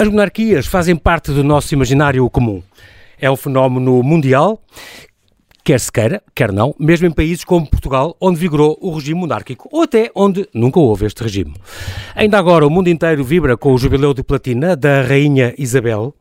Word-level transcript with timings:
As 0.00 0.06
monarquias 0.06 0.64
fazem 0.64 0.94
parte 0.94 1.32
do 1.32 1.42
nosso 1.42 1.74
imaginário 1.74 2.30
comum. 2.30 2.62
É 3.20 3.28
um 3.28 3.34
fenómeno 3.34 4.00
mundial, 4.00 4.62
quer 5.64 5.80
se 5.80 5.90
queira, 5.90 6.22
quer 6.36 6.52
não, 6.52 6.72
mesmo 6.78 7.08
em 7.08 7.10
países 7.10 7.42
como 7.42 7.68
Portugal, 7.68 8.16
onde 8.20 8.38
vigorou 8.38 8.78
o 8.80 8.94
regime 8.94 9.18
monárquico, 9.18 9.68
ou 9.72 9.82
até 9.82 10.08
onde 10.14 10.48
nunca 10.54 10.78
houve 10.78 11.04
este 11.04 11.20
regime. 11.24 11.52
Ainda 12.14 12.38
agora, 12.38 12.64
o 12.64 12.70
mundo 12.70 12.86
inteiro 12.86 13.24
vibra 13.24 13.56
com 13.56 13.74
o 13.74 13.76
jubileu 13.76 14.14
de 14.14 14.22
platina 14.22 14.76
da 14.76 15.02
Rainha 15.02 15.52
Isabel 15.58 16.14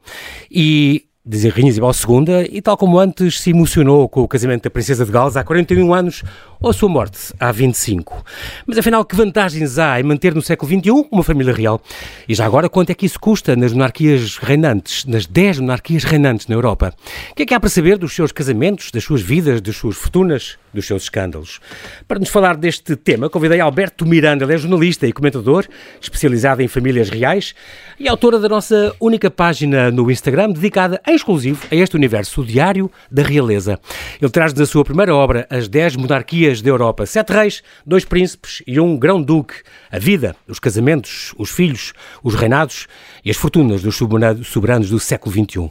e 0.50 1.06
dizer 1.24 1.54
Rainha 1.54 1.70
Isabel 1.70 1.92
II, 1.92 2.50
e 2.50 2.62
tal 2.64 2.78
como 2.78 2.98
antes 2.98 3.40
se 3.42 3.52
emocionou 3.52 4.08
com 4.10 4.22
o 4.22 4.28
casamento 4.28 4.64
da 4.64 4.70
Princesa 4.70 5.06
de 5.06 5.12
Gales 5.12 5.36
há 5.36 5.44
41 5.44 5.94
anos, 5.94 6.24
ou 6.60 6.70
a 6.70 6.74
sua 6.74 6.90
morte 6.90 7.34
há 7.40 7.52
25. 7.52 8.24
Mas 8.66 8.78
afinal, 8.78 9.04
que 9.06 9.16
vantagens 9.16 9.78
há 9.78 10.00
em 10.00 10.04
manter 10.04 10.34
no 10.34 10.42
século 10.42 10.72
XXI 10.72 11.08
uma 11.12 11.24
família 11.24 11.54
real? 11.54 11.82
E 12.28 12.34
já 12.34 12.46
agora, 12.46 12.70
quanto 12.70 12.90
é 12.90 12.94
que 12.96 13.06
isso 13.06 13.20
custa 13.20 13.56
nas 13.56 13.74
monarquias 13.74 14.38
reinantes, 14.38 15.06
nas 15.06 15.26
10 15.26 15.60
monarquias 15.60 16.04
reinantes 16.04 16.48
na 16.48 16.56
Europa? 16.56 16.94
O 17.32 17.36
que 17.36 17.44
é 17.44 17.46
que 17.46 17.54
há 17.54 17.60
para 17.60 17.70
saber 17.70 17.98
dos 17.98 18.14
seus 18.14 18.32
casamentos, 18.32 18.92
das 18.92 19.04
suas 19.04 19.22
vidas, 19.22 19.62
das 19.62 19.76
suas 19.76 19.96
fortunas, 19.96 20.58
dos 20.74 20.86
seus 20.86 21.04
escândalos? 21.04 21.60
Para 22.08 22.20
nos 22.20 22.30
falar 22.30 22.56
deste 22.58 22.96
tema, 22.96 23.30
convidei 23.30 23.60
Alberto 23.60 24.06
Miranda, 24.06 24.46
ele 24.46 24.54
é 24.54 24.58
jornalista 24.58 25.08
e 25.08 25.14
comentador, 25.14 25.66
especializado 26.02 26.62
em 26.62 26.68
famílias 26.68 27.10
reais 27.10 27.54
e 28.00 28.08
autora 28.08 28.40
da 28.40 28.50
nossa 28.50 28.96
única 29.00 29.30
página 29.30 29.92
no 29.92 30.10
Instagram 30.10 30.52
dedicada 30.52 31.02
em 31.08 31.16
exclusivo 31.16 31.66
a 31.72 31.76
este 31.76 31.96
universo, 31.96 32.42
o 32.42 32.46
Diário 32.46 32.92
da 33.12 33.24
Realeza. 33.24 33.80
Ele 34.22 34.32
traz 34.32 34.54
da 34.54 34.66
sua 34.66 34.84
primeira 34.84 35.16
obra 35.16 35.48
as 35.50 35.68
10 35.68 35.96
monarquias 35.96 36.47
monarquias 36.48 36.62
da 36.62 36.70
Europa. 36.70 37.06
Sete 37.06 37.34
reis, 37.34 37.64
dois 37.86 38.06
príncipes 38.06 38.64
e 38.66 38.80
um 38.80 38.98
grão-duque. 38.98 39.56
A 39.92 40.00
vida, 40.00 40.36
os 40.48 40.60
casamentos, 40.60 41.34
os 41.38 41.50
filhos, 41.50 41.94
os 42.24 42.36
reinados 42.36 42.88
e 43.24 43.30
as 43.30 43.38
fortunas 43.38 43.82
dos 43.82 43.96
soberanos 43.96 44.90
do 44.90 45.00
século 45.00 45.32
XXI. 45.32 45.70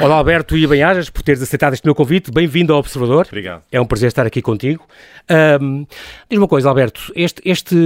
Olá, 0.00 0.16
Alberto 0.16 0.56
e 0.56 0.66
bem-ajas, 0.66 1.10
por 1.10 1.22
teres 1.22 1.42
aceitado 1.42 1.74
este 1.74 1.84
meu 1.84 1.94
convite. 1.94 2.30
Bem-vindo 2.30 2.72
ao 2.72 2.78
Observador. 2.78 3.26
Obrigado. 3.26 3.62
É 3.70 3.80
um 3.80 3.86
prazer 3.86 4.08
estar 4.08 4.26
aqui 4.26 4.42
contigo. 4.42 4.86
Um, 5.60 5.86
diz 6.28 6.38
uma 6.38 6.48
coisa, 6.48 6.68
Alberto, 6.68 7.12
este, 7.14 7.40
este 7.44 7.76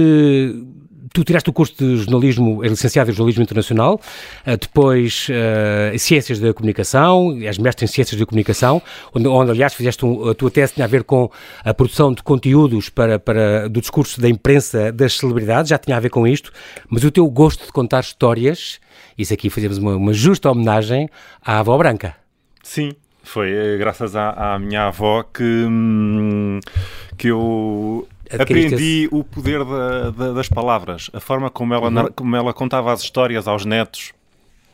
tu 1.13 1.23
tiraste 1.23 1.49
o 1.49 1.53
curso 1.53 1.73
de 1.77 1.97
jornalismo, 1.97 2.63
é 2.63 2.67
licenciado 2.67 3.09
em 3.09 3.13
jornalismo 3.13 3.43
internacional, 3.43 3.99
eh, 4.45 4.57
depois 4.57 5.27
uh, 5.29 5.97
ciências 5.97 6.39
da 6.39 6.53
comunicação, 6.53 7.37
és 7.41 7.57
mestre 7.57 7.85
em 7.85 7.87
ciências 7.87 8.19
da 8.19 8.25
comunicação, 8.25 8.81
onde, 9.13 9.27
onde 9.27 9.51
aliás 9.51 9.73
fizeste 9.73 10.05
um, 10.05 10.29
a 10.29 10.35
tua 10.35 10.51
tese 10.51 10.73
tinha 10.73 10.85
a 10.85 10.87
ver 10.87 11.03
com 11.03 11.29
a 11.63 11.73
produção 11.73 12.08
de 12.13 12.23
conteúdos 12.23 12.89
para, 12.89 13.19
para 13.19 13.67
do 13.69 13.81
discurso 13.81 14.19
da 14.19 14.29
imprensa 14.29 14.91
das 14.91 15.17
celebridades, 15.17 15.69
já 15.69 15.77
tinha 15.77 15.97
a 15.97 15.99
ver 15.99 16.09
com 16.09 16.27
isto, 16.27 16.51
mas 16.89 17.03
o 17.03 17.11
teu 17.11 17.27
gosto 17.29 17.65
de 17.65 17.71
contar 17.71 18.01
histórias, 18.01 18.79
isso 19.17 19.33
aqui 19.33 19.49
fazemos 19.49 19.77
uma, 19.77 19.95
uma 19.95 20.13
justa 20.13 20.49
homenagem 20.49 21.09
à 21.43 21.59
avó 21.59 21.77
branca. 21.77 22.15
Sim, 22.63 22.91
foi 23.23 23.51
eh, 23.51 23.77
graças 23.77 24.15
à, 24.15 24.55
à 24.55 24.59
minha 24.59 24.87
avó 24.87 25.23
que, 25.23 25.43
hum, 25.43 26.59
que 27.17 27.27
eu 27.27 28.07
Aprendi 28.31 29.09
o 29.11 29.23
poder 29.23 29.65
da, 29.65 30.11
da, 30.11 30.33
das 30.33 30.47
palavras, 30.47 31.09
a 31.13 31.19
forma 31.19 31.49
como 31.49 31.73
ela, 31.73 31.89
uhum. 31.89 32.11
como 32.15 32.35
ela 32.35 32.53
contava 32.53 32.93
as 32.93 33.01
histórias 33.01 33.47
aos 33.47 33.65
netos 33.65 34.13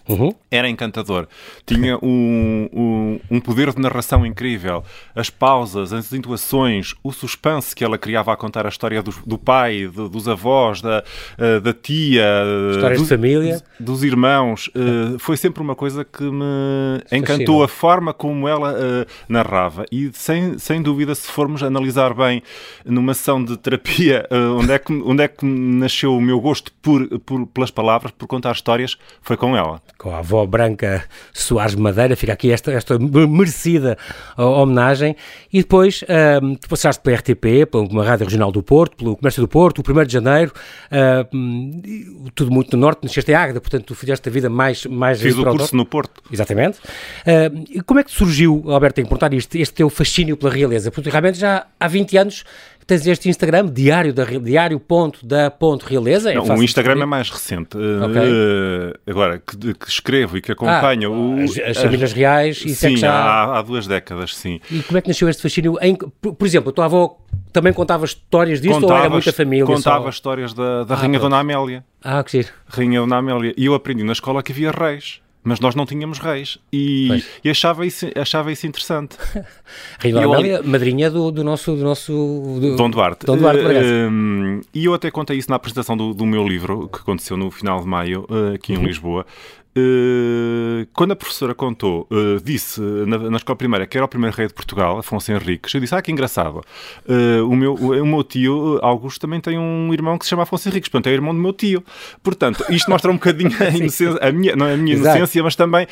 Uhum. 0.07 0.33
Era 0.51 0.69
encantador. 0.69 1.27
Tinha 1.65 1.97
um, 2.01 2.69
um, 2.71 3.19
um, 3.31 3.39
poder 3.39 3.73
de 3.73 3.81
narração 3.81 4.25
incrível. 4.25 4.83
As 5.15 5.29
pausas, 5.29 5.91
as 5.91 6.13
intuações, 6.13 6.93
o 7.03 7.11
suspense 7.11 7.75
que 7.75 7.83
ela 7.83 7.97
criava 7.97 8.31
a 8.31 8.37
contar 8.37 8.65
a 8.65 8.69
história 8.69 9.01
do, 9.01 9.13
do 9.25 9.37
pai, 9.37 9.87
do, 9.87 10.07
dos 10.07 10.27
avós, 10.27 10.81
da, 10.81 11.03
uh, 11.39 11.59
da 11.59 11.73
tia, 11.73 12.25
Histórias 12.71 12.99
do, 12.99 13.03
de 13.03 13.09
família, 13.09 13.63
dos, 13.79 14.01
dos 14.01 14.03
irmãos. 14.03 14.67
Uh, 14.67 15.17
foi 15.17 15.37
sempre 15.37 15.61
uma 15.61 15.75
coisa 15.75 16.05
que 16.05 16.23
me 16.23 17.01
encantou 17.11 17.63
a 17.63 17.67
forma 17.67 18.13
como 18.13 18.47
ela 18.47 18.73
uh, 18.73 19.05
narrava. 19.27 19.85
E 19.91 20.11
sem, 20.13 20.57
sem 20.59 20.81
dúvida, 20.81 21.15
se 21.15 21.27
formos 21.27 21.63
analisar 21.63 22.13
bem 22.13 22.43
numa 22.85 23.13
sessão 23.13 23.43
de 23.43 23.57
terapia, 23.57 24.27
onde, 24.59 24.71
é 24.71 24.79
que, 24.79 24.93
onde 24.93 25.23
é 25.23 25.27
que 25.27 25.45
nasceu 25.45 26.15
o 26.15 26.21
meu 26.21 26.39
gosto 26.39 26.71
por, 26.81 27.07
por, 27.19 27.47
pelas 27.47 27.71
palavras, 27.71 28.11
por 28.11 28.27
contar 28.27 28.51
histórias, 28.51 28.97
foi 29.21 29.35
com 29.35 29.55
ela 29.57 29.81
com 29.97 30.11
a 30.11 30.19
avó 30.19 30.45
branca 30.45 31.03
Soares 31.33 31.75
Madeira, 31.75 32.15
fica 32.15 32.33
aqui 32.33 32.51
esta, 32.51 32.71
esta 32.71 32.97
merecida 32.99 33.97
homenagem, 34.37 35.15
e 35.51 35.59
depois 35.59 36.03
um, 36.41 36.55
tu 36.55 36.67
passaste 36.67 37.01
pela 37.01 37.17
RTP, 37.17 37.65
pela 37.69 38.03
Rádio 38.03 38.25
Regional 38.25 38.51
do 38.51 38.61
Porto, 38.61 38.97
pelo 38.97 39.15
Comércio 39.15 39.41
do 39.41 39.47
Porto, 39.47 39.79
o 39.79 39.99
1 39.99 40.05
de 40.05 40.13
Janeiro, 40.13 40.53
uh, 40.91 42.31
tudo 42.33 42.51
muito 42.51 42.75
no 42.75 42.81
Norte, 42.81 43.03
nasceste 43.03 43.31
em 43.31 43.35
Águeda, 43.35 43.61
portanto 43.61 43.85
tu 43.85 43.95
fizeste 43.95 44.27
a 44.27 44.31
vida 44.31 44.49
mais... 44.49 44.85
mais 44.85 45.21
Fiz 45.21 45.37
o 45.37 45.43
curso 45.43 45.75
no 45.75 45.85
Porto. 45.85 46.21
Exatamente. 46.31 46.79
Uh, 46.79 47.83
como 47.85 47.99
é 47.99 48.03
que 48.03 48.11
surgiu, 48.11 48.63
Alberto, 48.67 48.95
tenho 48.95 49.07
que 49.07 49.09
perguntar 49.09 49.33
isto, 49.33 49.55
este 49.55 49.75
teu 49.75 49.89
fascínio 49.89 50.37
pela 50.37 50.51
realeza? 50.51 50.91
Porque 50.91 51.09
realmente 51.09 51.39
já 51.39 51.67
há 51.79 51.87
20 51.87 52.17
anos 52.17 52.43
tens 52.85 53.05
este 53.07 53.29
Instagram, 53.29 53.67
diário, 53.67 54.13
da, 54.13 54.23
diário 54.23 54.79
ponto 54.79 55.25
da 55.25 55.49
ponto 55.49 55.85
realeza. 55.85 56.31
É 56.31 56.35
Não, 56.35 56.43
o 56.43 56.63
Instagram 56.63 57.01
é 57.01 57.05
mais 57.05 57.29
recente. 57.29 57.77
Okay. 57.77 58.31
Uh, 58.31 58.93
agora, 59.07 59.39
que, 59.39 59.73
que, 59.73 59.89
escrevo 59.89 60.37
e 60.37 60.41
que 60.41 60.51
acompanho... 60.51 61.11
Ah, 61.11 61.17
o, 61.17 61.43
as, 61.43 61.57
as 61.57 61.77
famílias 61.77 62.13
reais, 62.13 62.57
isso 62.65 62.87
sim, 62.87 62.93
é 62.93 62.97
já... 62.97 63.13
há, 63.13 63.59
há, 63.59 63.61
duas 63.61 63.87
décadas, 63.87 64.35
sim. 64.35 64.59
E 64.69 64.81
como 64.83 64.97
é 64.97 65.01
que 65.01 65.07
nasceu 65.07 65.27
este 65.27 65.41
fascínio? 65.41 65.77
Em, 65.81 65.95
por, 65.95 66.35
por, 66.35 66.45
exemplo, 66.45 66.69
a 66.69 66.73
tua 66.73 66.85
avó 66.85 67.17
também 67.51 67.73
contava 67.73 68.05
histórias 68.05 68.61
disto 68.61 68.81
contava, 68.81 68.93
ou 68.93 68.99
era 68.99 69.09
muita 69.09 69.33
família 69.33 69.65
Contava 69.65 70.03
só? 70.03 70.09
histórias 70.09 70.53
da, 70.53 70.83
da 70.83 70.93
ah, 70.93 70.97
Rainha 70.97 71.19
Dona 71.19 71.39
Amélia. 71.39 71.83
Ah, 72.03 72.23
que 72.23 72.31
giro. 72.31 72.49
Rainha 72.67 72.99
Dona 72.99 73.17
Amélia. 73.17 73.53
E 73.57 73.65
eu 73.65 73.73
aprendi 73.73 74.03
na 74.03 74.13
escola 74.13 74.43
que 74.43 74.51
havia 74.51 74.71
reis 74.71 75.21
mas 75.45 75.59
nós 75.59 75.75
não 75.75 75.85
tínhamos 75.85 76.17
reis 76.17 76.57
e, 76.73 77.23
e 77.43 77.49
achava, 77.49 77.85
isso, 77.85 78.07
achava 78.15 78.51
isso 78.51 78.65
interessante. 78.65 79.15
Rainha 79.99 80.25
Amélia, 80.25 80.63
madrinha 80.63 81.09
do, 81.09 81.31
do 81.31 81.43
nosso... 81.43 81.75
Do 81.75 81.83
nosso 81.83 82.11
do, 82.59 82.75
Dom 82.75 82.89
Duarte. 82.89 83.27
Dom 83.27 83.37
Duarte 83.37 83.61
uh, 83.61 84.61
e 84.73 84.85
eu 84.85 84.93
até 84.95 85.11
contei 85.11 85.37
isso 85.37 85.49
na 85.49 85.55
apresentação 85.55 85.95
do, 85.95 86.15
do 86.15 86.25
meu 86.25 86.45
livro, 86.45 86.89
que 86.89 86.97
aconteceu 86.97 87.37
no 87.37 87.51
final 87.51 87.79
de 87.79 87.87
maio, 87.87 88.25
uh, 88.27 88.55
aqui 88.55 88.73
em 88.73 88.77
uhum. 88.77 88.85
Lisboa, 88.85 89.25
quando 90.93 91.11
a 91.11 91.15
professora 91.15 91.53
contou, 91.53 92.07
uh, 92.09 92.41
disse 92.41 92.79
na, 92.79 93.17
na, 93.17 93.37
escola 93.37 93.57
primária 93.57 93.85
que 93.85 93.97
era 93.97 94.05
o 94.05 94.07
primeiro 94.07 94.35
rei 94.35 94.47
de 94.47 94.53
Portugal, 94.53 94.97
Afonso 94.97 95.31
Henriques, 95.31 95.73
eu 95.73 95.81
disse: 95.81 95.93
Ah, 95.93 96.01
que 96.01 96.11
engraçado. 96.11 96.61
Uh, 97.05 97.45
o, 97.45 97.55
meu, 97.55 97.73
o, 97.73 98.05
meu 98.05 98.23
tio, 98.23 98.79
Augusto, 98.81 99.19
também 99.19 99.41
tem 99.41 99.59
um 99.59 99.93
irmão 99.93 100.17
que 100.17 100.25
se 100.25 100.29
chama 100.29 100.43
Afonso 100.43 100.69
Henriques, 100.69 100.89
portanto 100.89 101.07
é 101.07 101.11
o 101.11 101.13
irmão 101.13 101.33
do 101.33 101.41
meu 101.41 101.51
tio. 101.51 101.83
Portanto, 102.23 102.63
isto 102.69 102.89
mostra 102.89 103.11
um 103.11 103.15
bocadinho 103.15 103.51
a 103.59 103.69
inocência, 103.69 104.17
a 104.21 104.31
minha, 104.31 104.55
não 104.55 104.65
é 104.65 104.75
a 104.75 104.77
minha 104.77 104.95
inocência, 104.95 105.43
mas 105.43 105.55
também, 105.57 105.87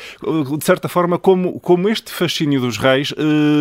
de 0.58 0.64
certa 0.64 0.88
forma, 0.88 1.18
como, 1.18 1.60
como 1.60 1.88
este 1.88 2.10
fascínio 2.10 2.60
dos 2.60 2.78
reis 2.78 3.12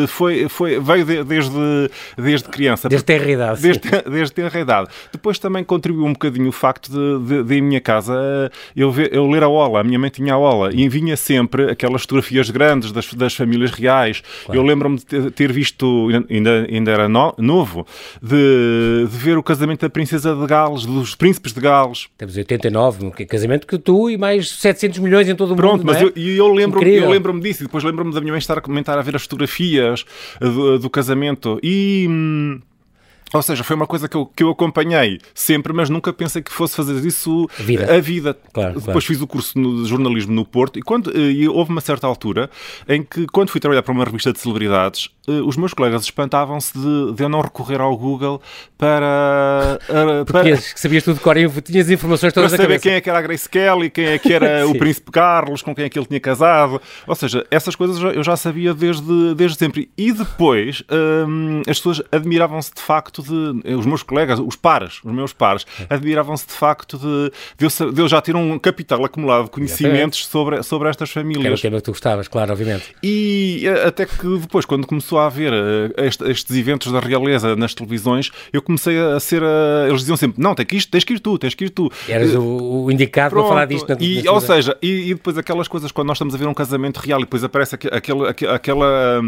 foi, 0.07 0.47
foi, 0.47 0.79
veio 0.79 1.05
de, 1.05 1.23
desde, 1.23 1.89
desde 2.17 2.47
criança. 2.47 2.87
Desde 2.87 3.05
ter 3.05 3.27
idade. 3.27 3.61
Desde, 3.61 3.81
desde 4.09 4.33
ter 4.33 4.55
idade. 4.55 4.89
Depois 5.11 5.37
também 5.37 5.63
contribuiu 5.65 6.05
um 6.05 6.13
bocadinho 6.13 6.47
o 6.47 6.51
facto 6.53 6.89
de, 6.91 7.27
de, 7.27 7.43
de 7.43 7.55
em 7.55 7.61
minha 7.61 7.81
casa 7.81 8.49
eu, 8.75 8.91
ver, 8.91 9.13
eu 9.13 9.29
ler 9.29 9.43
a 9.43 9.49
Ola. 9.49 9.81
A 9.81 9.83
minha 9.83 9.99
mãe 9.99 10.09
tinha 10.13 10.33
a 10.33 10.37
ola 10.37 10.69
e 10.73 10.87
vinha 10.87 11.17
sempre 11.17 11.71
aquelas 11.71 12.01
fotografias 12.01 12.49
grandes 12.49 12.91
das, 12.91 13.13
das 13.13 13.33
famílias 13.33 13.71
reais. 13.71 14.21
Claro. 14.45 14.59
Eu 14.59 14.63
lembro-me 14.63 14.97
de 14.97 15.31
ter 15.31 15.51
visto, 15.51 16.07
ainda, 16.29 16.67
ainda 16.69 16.91
era 16.91 17.09
no, 17.09 17.33
novo, 17.37 17.85
de, 18.21 19.07
de, 19.09 19.17
ver 19.17 19.37
o 19.37 19.43
casamento 19.43 19.81
da 19.81 19.89
princesa 19.89 20.35
de 20.35 20.45
Gales, 20.45 20.85
dos 20.85 21.15
príncipes 21.15 21.53
de 21.53 21.61
Gales. 21.61 22.07
Temos 22.17 22.37
89, 22.37 23.05
um 23.05 23.11
casamento 23.11 23.67
que 23.67 23.77
tu 23.77 24.09
e 24.09 24.17
mais 24.17 24.49
700 24.49 24.99
milhões 24.99 25.27
em 25.27 25.35
todo 25.35 25.53
o 25.53 25.55
Pronto, 25.55 25.85
mundo. 25.85 25.85
Pronto, 25.85 26.13
mas 26.13 26.15
é? 26.15 26.19
eu, 26.19 26.35
eu 26.35 26.53
lembro-me 26.53 26.93
eu 26.95 27.09
lembro 27.09 27.37
disso 27.39 27.63
e 27.63 27.65
depois 27.65 27.83
lembro-me 27.83 28.13
da 28.13 28.21
minha 28.21 28.31
mãe 28.31 28.39
estar 28.39 28.57
a 28.57 28.61
comentar, 28.61 28.97
a 28.97 29.01
ver 29.01 29.15
as 29.15 29.23
fotografias 29.23 30.05
do, 30.39 30.79
do 30.79 30.89
casamento 30.89 31.59
e... 31.61 32.07
Hum, 32.09 32.61
ou 33.33 33.41
seja, 33.41 33.63
foi 33.63 33.75
uma 33.75 33.87
coisa 33.87 34.07
que 34.07 34.15
eu, 34.15 34.25
que 34.25 34.43
eu 34.43 34.49
acompanhei 34.49 35.19
sempre, 35.33 35.73
mas 35.73 35.89
nunca 35.89 36.13
pensei 36.13 36.41
que 36.41 36.51
fosse 36.51 36.75
fazer 36.75 37.03
isso 37.05 37.49
a 37.59 37.63
vida. 37.63 37.95
A 37.95 37.99
vida. 37.99 38.37
Claro, 38.53 38.69
Depois 38.69 38.85
claro. 38.85 39.01
fiz 39.01 39.21
o 39.21 39.27
curso 39.27 39.59
de 39.59 39.85
jornalismo 39.85 40.33
no 40.33 40.45
Porto 40.45 40.77
e, 40.77 40.81
quando, 40.81 41.15
e 41.17 41.47
houve 41.47 41.71
uma 41.71 41.81
certa 41.81 42.05
altura 42.05 42.49
em 42.87 43.03
que, 43.03 43.25
quando 43.27 43.49
fui 43.49 43.59
trabalhar 43.59 43.81
para 43.81 43.91
uma 43.91 44.05
revista 44.05 44.31
de 44.31 44.39
celebridades, 44.39 45.09
eh, 45.22 45.22
os 45.27 45.55
meus 45.55 45.73
colegas 45.73 46.03
espantavam-se 46.03 46.77
de, 46.77 47.13
de, 47.13 47.23
eu 47.23 47.29
não 47.29 47.39
recorrer 47.39 47.79
ao 47.79 47.95
Google 47.95 48.41
para. 48.77 49.79
Uh, 49.89 50.25
para 50.25 50.43
que 50.43 50.79
sabias 50.79 51.03
tudo 51.03 51.15
de 51.15 51.21
cor, 51.21 51.35
tinhas 51.63 51.89
informações 51.89 52.33
todas 52.33 52.51
Para 52.51 52.61
saber 52.61 52.79
quem 52.81 52.93
é 52.93 53.01
que 53.01 53.09
era 53.09 53.19
a 53.19 53.21
Grace 53.21 53.47
Kelly, 53.47 53.89
quem 53.89 54.05
é 54.05 54.17
que 54.17 54.33
era 54.33 54.67
o 54.67 54.77
Príncipe 54.77 55.11
Carlos, 55.11 55.61
com 55.61 55.73
quem 55.73 55.85
é 55.85 55.89
que 55.89 55.97
ele 55.97 56.05
tinha 56.05 56.19
casado. 56.19 56.81
Ou 57.07 57.15
seja, 57.15 57.45
essas 57.49 57.73
coisas 57.73 57.97
eu 58.01 58.21
já 58.23 58.35
sabia 58.35 58.73
desde, 58.73 59.33
desde 59.33 59.57
sempre. 59.57 59.89
E 59.97 60.11
depois 60.11 60.83
um, 60.91 61.61
as 61.61 61.77
pessoas 61.77 62.01
admiravam-se 62.11 62.73
de 62.73 62.81
facto 62.81 63.23
de. 63.23 63.73
Os 63.73 63.85
meus 63.85 64.03
colegas, 64.03 64.39
os 64.39 64.57
pares, 64.57 64.99
os 65.05 65.11
meus 65.13 65.31
pares, 65.31 65.65
admiravam-se 65.89 66.47
de 66.47 66.53
facto 66.53 66.97
de, 66.97 67.31
de, 67.57 67.65
eu, 67.65 67.91
de 67.91 68.01
eu 68.01 68.07
já 68.09 68.19
ter 68.21 68.35
um 68.35 68.59
capital 68.59 69.05
acumulado 69.05 69.45
de 69.45 69.51
conhecimentos 69.51 70.25
sobre, 70.25 70.61
sobre 70.63 70.89
estas 70.89 71.11
famílias. 71.11 71.45
Era 71.45 71.55
o 71.55 71.59
tema 71.59 71.77
que 71.77 71.83
tu 71.83 71.91
gostavas, 71.91 72.27
claro, 72.27 72.51
obviamente. 72.51 72.93
E 73.01 73.65
até 73.85 74.05
que 74.05 74.37
depois, 74.39 74.65
quando 74.65 74.85
começou 74.85 75.12
começou 75.13 75.19
a 75.19 75.25
haver 75.27 75.53
uh, 75.53 75.93
estes 76.29 76.55
eventos 76.55 76.91
da 76.91 76.99
realeza 76.99 77.55
nas 77.55 77.73
televisões, 77.73 78.31
eu 78.51 78.61
comecei 78.61 78.99
a 78.99 79.19
ser. 79.19 79.41
Uh, 79.41 79.87
eles 79.87 79.99
diziam 79.99 80.17
sempre: 80.17 80.41
não, 80.41 80.55
tens 80.55 80.65
que 80.65 80.75
ir, 80.77 80.85
tens 80.85 81.03
que 81.03 81.13
ir 81.13 81.19
tu, 81.19 81.37
tens 81.37 81.53
que 81.53 81.65
ir 81.65 81.69
tu. 81.69 81.91
Eras 82.07 82.33
o, 82.33 82.85
o 82.85 82.91
indicado 82.91 83.31
Pronto. 83.31 83.45
para 83.45 83.53
falar 83.53 83.65
disto 83.65 83.87
na 83.87 83.97
e, 83.99 84.27
Ou 84.27 84.41
seja, 84.41 84.75
e, 84.81 85.11
e, 85.11 85.13
depois 85.13 85.37
aquelas 85.37 85.67
coisas, 85.67 85.91
quando 85.91 86.07
nós 86.07 86.17
estamos 86.17 86.33
a 86.33 86.37
ver 86.37 86.47
um 86.47 86.53
casamento 86.53 86.97
real 86.97 87.19
e 87.19 87.23
depois 87.23 87.43
aparece 87.43 87.75
aquele, 87.75 88.27
aquela, 88.27 89.21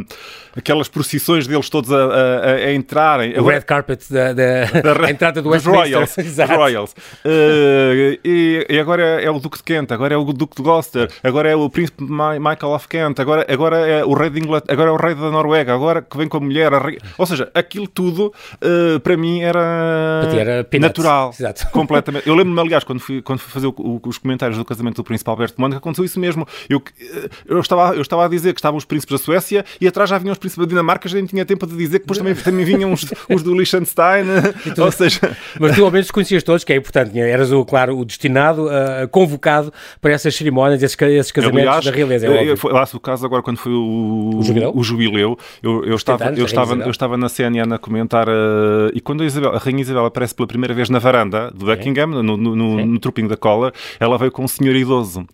aquelas 0.56 0.88
procissões 0.88 1.48
deles 1.48 1.70
todos 1.70 1.92
a, 1.92 1.98
a, 1.98 2.54
a 2.54 2.74
entrarem. 2.74 3.38
O 3.40 3.48
red 3.48 3.62
carpet 3.62 4.02
da, 4.10 4.34
da, 4.34 4.66
da 4.94 5.12
entrada 5.12 5.42
do 5.42 5.50
Royals. 5.50 6.16
Royals. 6.50 6.92
Uh, 7.24 8.18
e, 8.24 8.66
e, 8.70 8.80
agora 8.80 9.22
é, 9.22 9.26
é, 9.26 9.32
o 9.32 9.40
Duque 9.40 9.58
de 9.58 9.64
Kent, 9.64 9.92
agora 9.92 10.14
é 10.14 10.18
o 10.18 10.24
Duque 10.24 10.56
de 10.56 10.64
Gloucester, 10.64 11.10
agora 11.24 11.50
é 11.50 11.56
o 11.56 11.70
Príncipe 11.70 12.04
Michael 12.04 12.74
of 12.74 12.88
Kent, 12.88 13.20
agora, 13.20 13.46
agora 13.50 13.78
é 13.78 14.04
o 14.04 14.14
Rei 14.14 14.30
de 14.30 14.40
Inglaterra, 14.40 14.74
agora 14.74 14.90
é 14.90 14.94
o 14.94 14.98
Rei 14.98 15.16
da 15.16 15.32
Noruega, 15.32 15.75
agora 15.75 16.01
que 16.01 16.18
vem 16.18 16.27
com 16.27 16.38
a 16.38 16.39
mulher. 16.39 16.74
A. 16.74 16.81
Ou 17.18 17.25
seja, 17.25 17.50
aquilo 17.54 17.88
tudo 17.88 18.33
uh, 18.56 19.00
para 19.00 19.18
mim 19.18 19.42
era, 19.42 20.30
era 20.33 20.68
natural. 20.80 21.33
Exato. 21.38 21.68
Completamente. 21.72 22.27
Eu 22.27 22.36
lembro-me, 22.36 22.60
aliás, 22.60 22.83
quando 22.83 23.00
fui, 23.00 23.22
quando 23.22 23.39
fui 23.39 23.51
fazer 23.51 23.68
o, 23.68 23.75
o, 23.77 24.01
os 24.06 24.18
comentários 24.18 24.57
do 24.57 24.66
casamento 24.66 24.98
do 24.98 25.04
Príncipe 25.04 25.30
Alberto 25.30 25.56
de 25.56 25.62
Mônica, 25.62 25.77
aconteceu 25.77 26.06
isso 26.06 26.19
mesmo. 26.19 26.48
Eu, 26.69 26.81
eh, 27.00 27.30
eu, 27.45 27.60
estava, 27.60 27.95
eu 27.95 28.01
estava 28.01 28.25
a 28.25 28.27
dizer 28.27 28.54
que 28.54 28.60
estavam 28.60 28.77
os 28.77 28.86
príncipes 28.86 29.19
da 29.19 29.24
Suécia 29.24 29.66
e 29.80 29.88
atrás 29.88 30.10
já 30.10 30.18
vinham 30.18 30.31
os 30.31 30.38
príncipes 30.38 30.66
da 30.66 30.69
Dinamarca, 30.69 31.07
já 31.07 31.16
nem 31.16 31.25
tinha 31.25 31.45
tempo 31.45 31.68
de 31.68 31.75
dizer 31.75 32.00
que 32.00 32.06
depois 32.06 32.18
também, 32.18 32.36
também 32.44 32.66
vinham 32.66 32.92
os, 32.92 33.06
os 33.30 33.44
do 33.44 33.54
Liechtenstein. 33.54 34.25
Tu, 34.74 34.83
ou 34.83 34.92
seja... 34.92 35.36
Mas 35.60 35.75
tu 35.75 35.83
ao 35.83 35.92
menos 35.92 36.12
conhecias 36.12 36.44
todos, 36.44 36.63
que 36.63 36.74
é 36.74 36.75
importante. 36.75 37.19
Eras, 37.19 37.51
o, 37.51 37.63
claro, 37.66 37.98
o 37.98 38.06
destinado, 38.06 38.68
uh, 38.68 39.07
convocado 39.10 39.74
para 40.01 40.12
essas 40.12 40.36
cerimónias, 40.36 40.81
esses, 40.81 41.00
esses 41.01 41.31
casamentos 41.31 41.68
Aliás, 41.68 41.86
da 41.86 41.92
realeza. 41.92 42.27
É 42.27 42.56
foi 42.56 42.72
lá 42.72 42.86
o 42.94 43.00
caso 43.00 43.25
agora 43.25 43.42
quando 43.42 43.57
foi 43.57 43.72
o, 43.72 44.38
o 44.38 44.44
jubileu, 44.44 44.72
o 44.75 44.83
jubileu 44.83 45.38
eu, 45.65 45.83
eu, 45.83 45.95
estava, 45.95 46.25
eu, 46.25 46.45
estava, 46.45 46.75
eu 46.75 46.91
estava 46.91 47.17
na 47.17 47.27
CNN 47.27 47.73
a 47.73 47.79
comentar 47.79 48.29
uh, 48.29 48.91
e 48.94 49.01
quando 49.01 49.23
a, 49.23 49.25
Isabel, 49.25 49.56
a 49.56 49.57
Rainha 49.57 49.81
Isabel 49.81 50.06
aparece 50.06 50.35
pela 50.35 50.47
primeira 50.47 50.75
vez 50.75 50.91
na 50.91 51.00
varanda 51.00 51.50
do 51.50 51.65
Buckingham, 51.65 52.06
no, 52.06 52.38
no, 52.38 52.56
no, 52.56 52.85
no 52.85 53.00
Trooping 53.00 53.27
da 53.27 53.35
Collar, 53.35 53.73
ela 54.00 54.15
veio 54.15 54.31
com 54.31 54.44
um 54.44 54.47
senhor 54.47 54.75
idoso. 54.75 55.25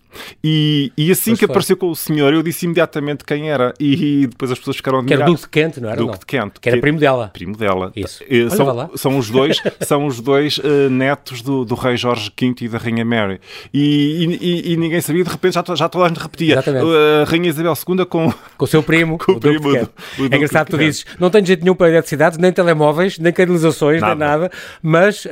E, 0.44 0.92
e 0.98 1.12
assim 1.12 1.36
que 1.36 1.46
apareceu 1.46 1.78
com 1.78 1.90
o 1.90 1.96
senhor, 1.96 2.34
eu 2.34 2.44
disse 2.44 2.66
imediatamente 2.66 3.24
quem 3.24 3.50
era. 3.50 3.74
E 3.80 4.28
depois 4.28 4.52
as 4.52 4.60
pessoas 4.60 4.78
ficaram 4.78 5.00
admiradas. 5.00 5.46
Que 5.46 5.60
era 5.60 5.68
Duque 5.68 5.74
de 5.74 5.74
Kent, 5.74 5.82
não 5.82 5.90
era? 5.90 5.98
Duque 5.98 6.12
não? 6.12 6.20
de 6.20 6.26
Kent. 6.26 6.60
Que 6.60 6.70
era 6.70 6.82
primo 6.82 7.00
dela. 7.00 7.30
Primo 7.34 7.58
dela. 7.58 7.92
Isso. 7.96 8.24
E, 8.30 8.50
são, 8.50 8.90
são 8.96 9.18
os 9.18 9.30
dois, 9.30 9.62
são 9.82 10.06
os 10.06 10.20
dois 10.20 10.58
uh, 10.58 10.90
netos 10.90 11.42
do, 11.42 11.64
do 11.66 11.76
rei 11.76 11.98
Jorge 11.98 12.32
V 12.40 12.56
e 12.62 12.68
da 12.68 12.78
rainha 12.78 13.06
Mary. 13.06 13.40
E, 13.74 14.38
e, 14.42 14.74
e, 14.74 14.78
ninguém 14.78 15.02
sabia, 15.02 15.24
de 15.24 15.30
repente 15.30 15.54
já, 15.54 15.64
já 15.76 15.90
toda 15.90 16.06
a 16.06 16.08
gente 16.10 16.20
repetia. 16.20 16.56
Exatamente. 16.56 16.86
Uh, 16.86 17.22
a 17.26 17.30
rainha 17.30 17.50
Isabel 17.50 17.74
II 17.74 18.06
com... 18.06 18.34
Com 18.58 18.66
o 18.66 18.68
seu 18.68 18.84
primo, 18.84 19.18
com 19.20 19.34
o, 19.34 19.40
primo 19.40 19.72
do, 19.72 19.90
do, 20.18 20.21
É 20.30 20.36
engraçado, 20.36 20.70
tu 20.70 20.78
dizes, 20.78 21.06
não 21.20 21.30
tenho 21.30 21.46
jeito 21.46 21.64
nenhum 21.64 21.76
para 21.76 21.90
eletricidade, 21.90 22.38
nem 22.40 22.52
telemóveis, 22.52 23.18
nem 23.18 23.32
canalizações, 23.32 24.02
nada. 24.02 24.16
nem 24.16 24.28
nada, 24.28 24.52
mas 24.82 25.26
uh, 25.26 25.30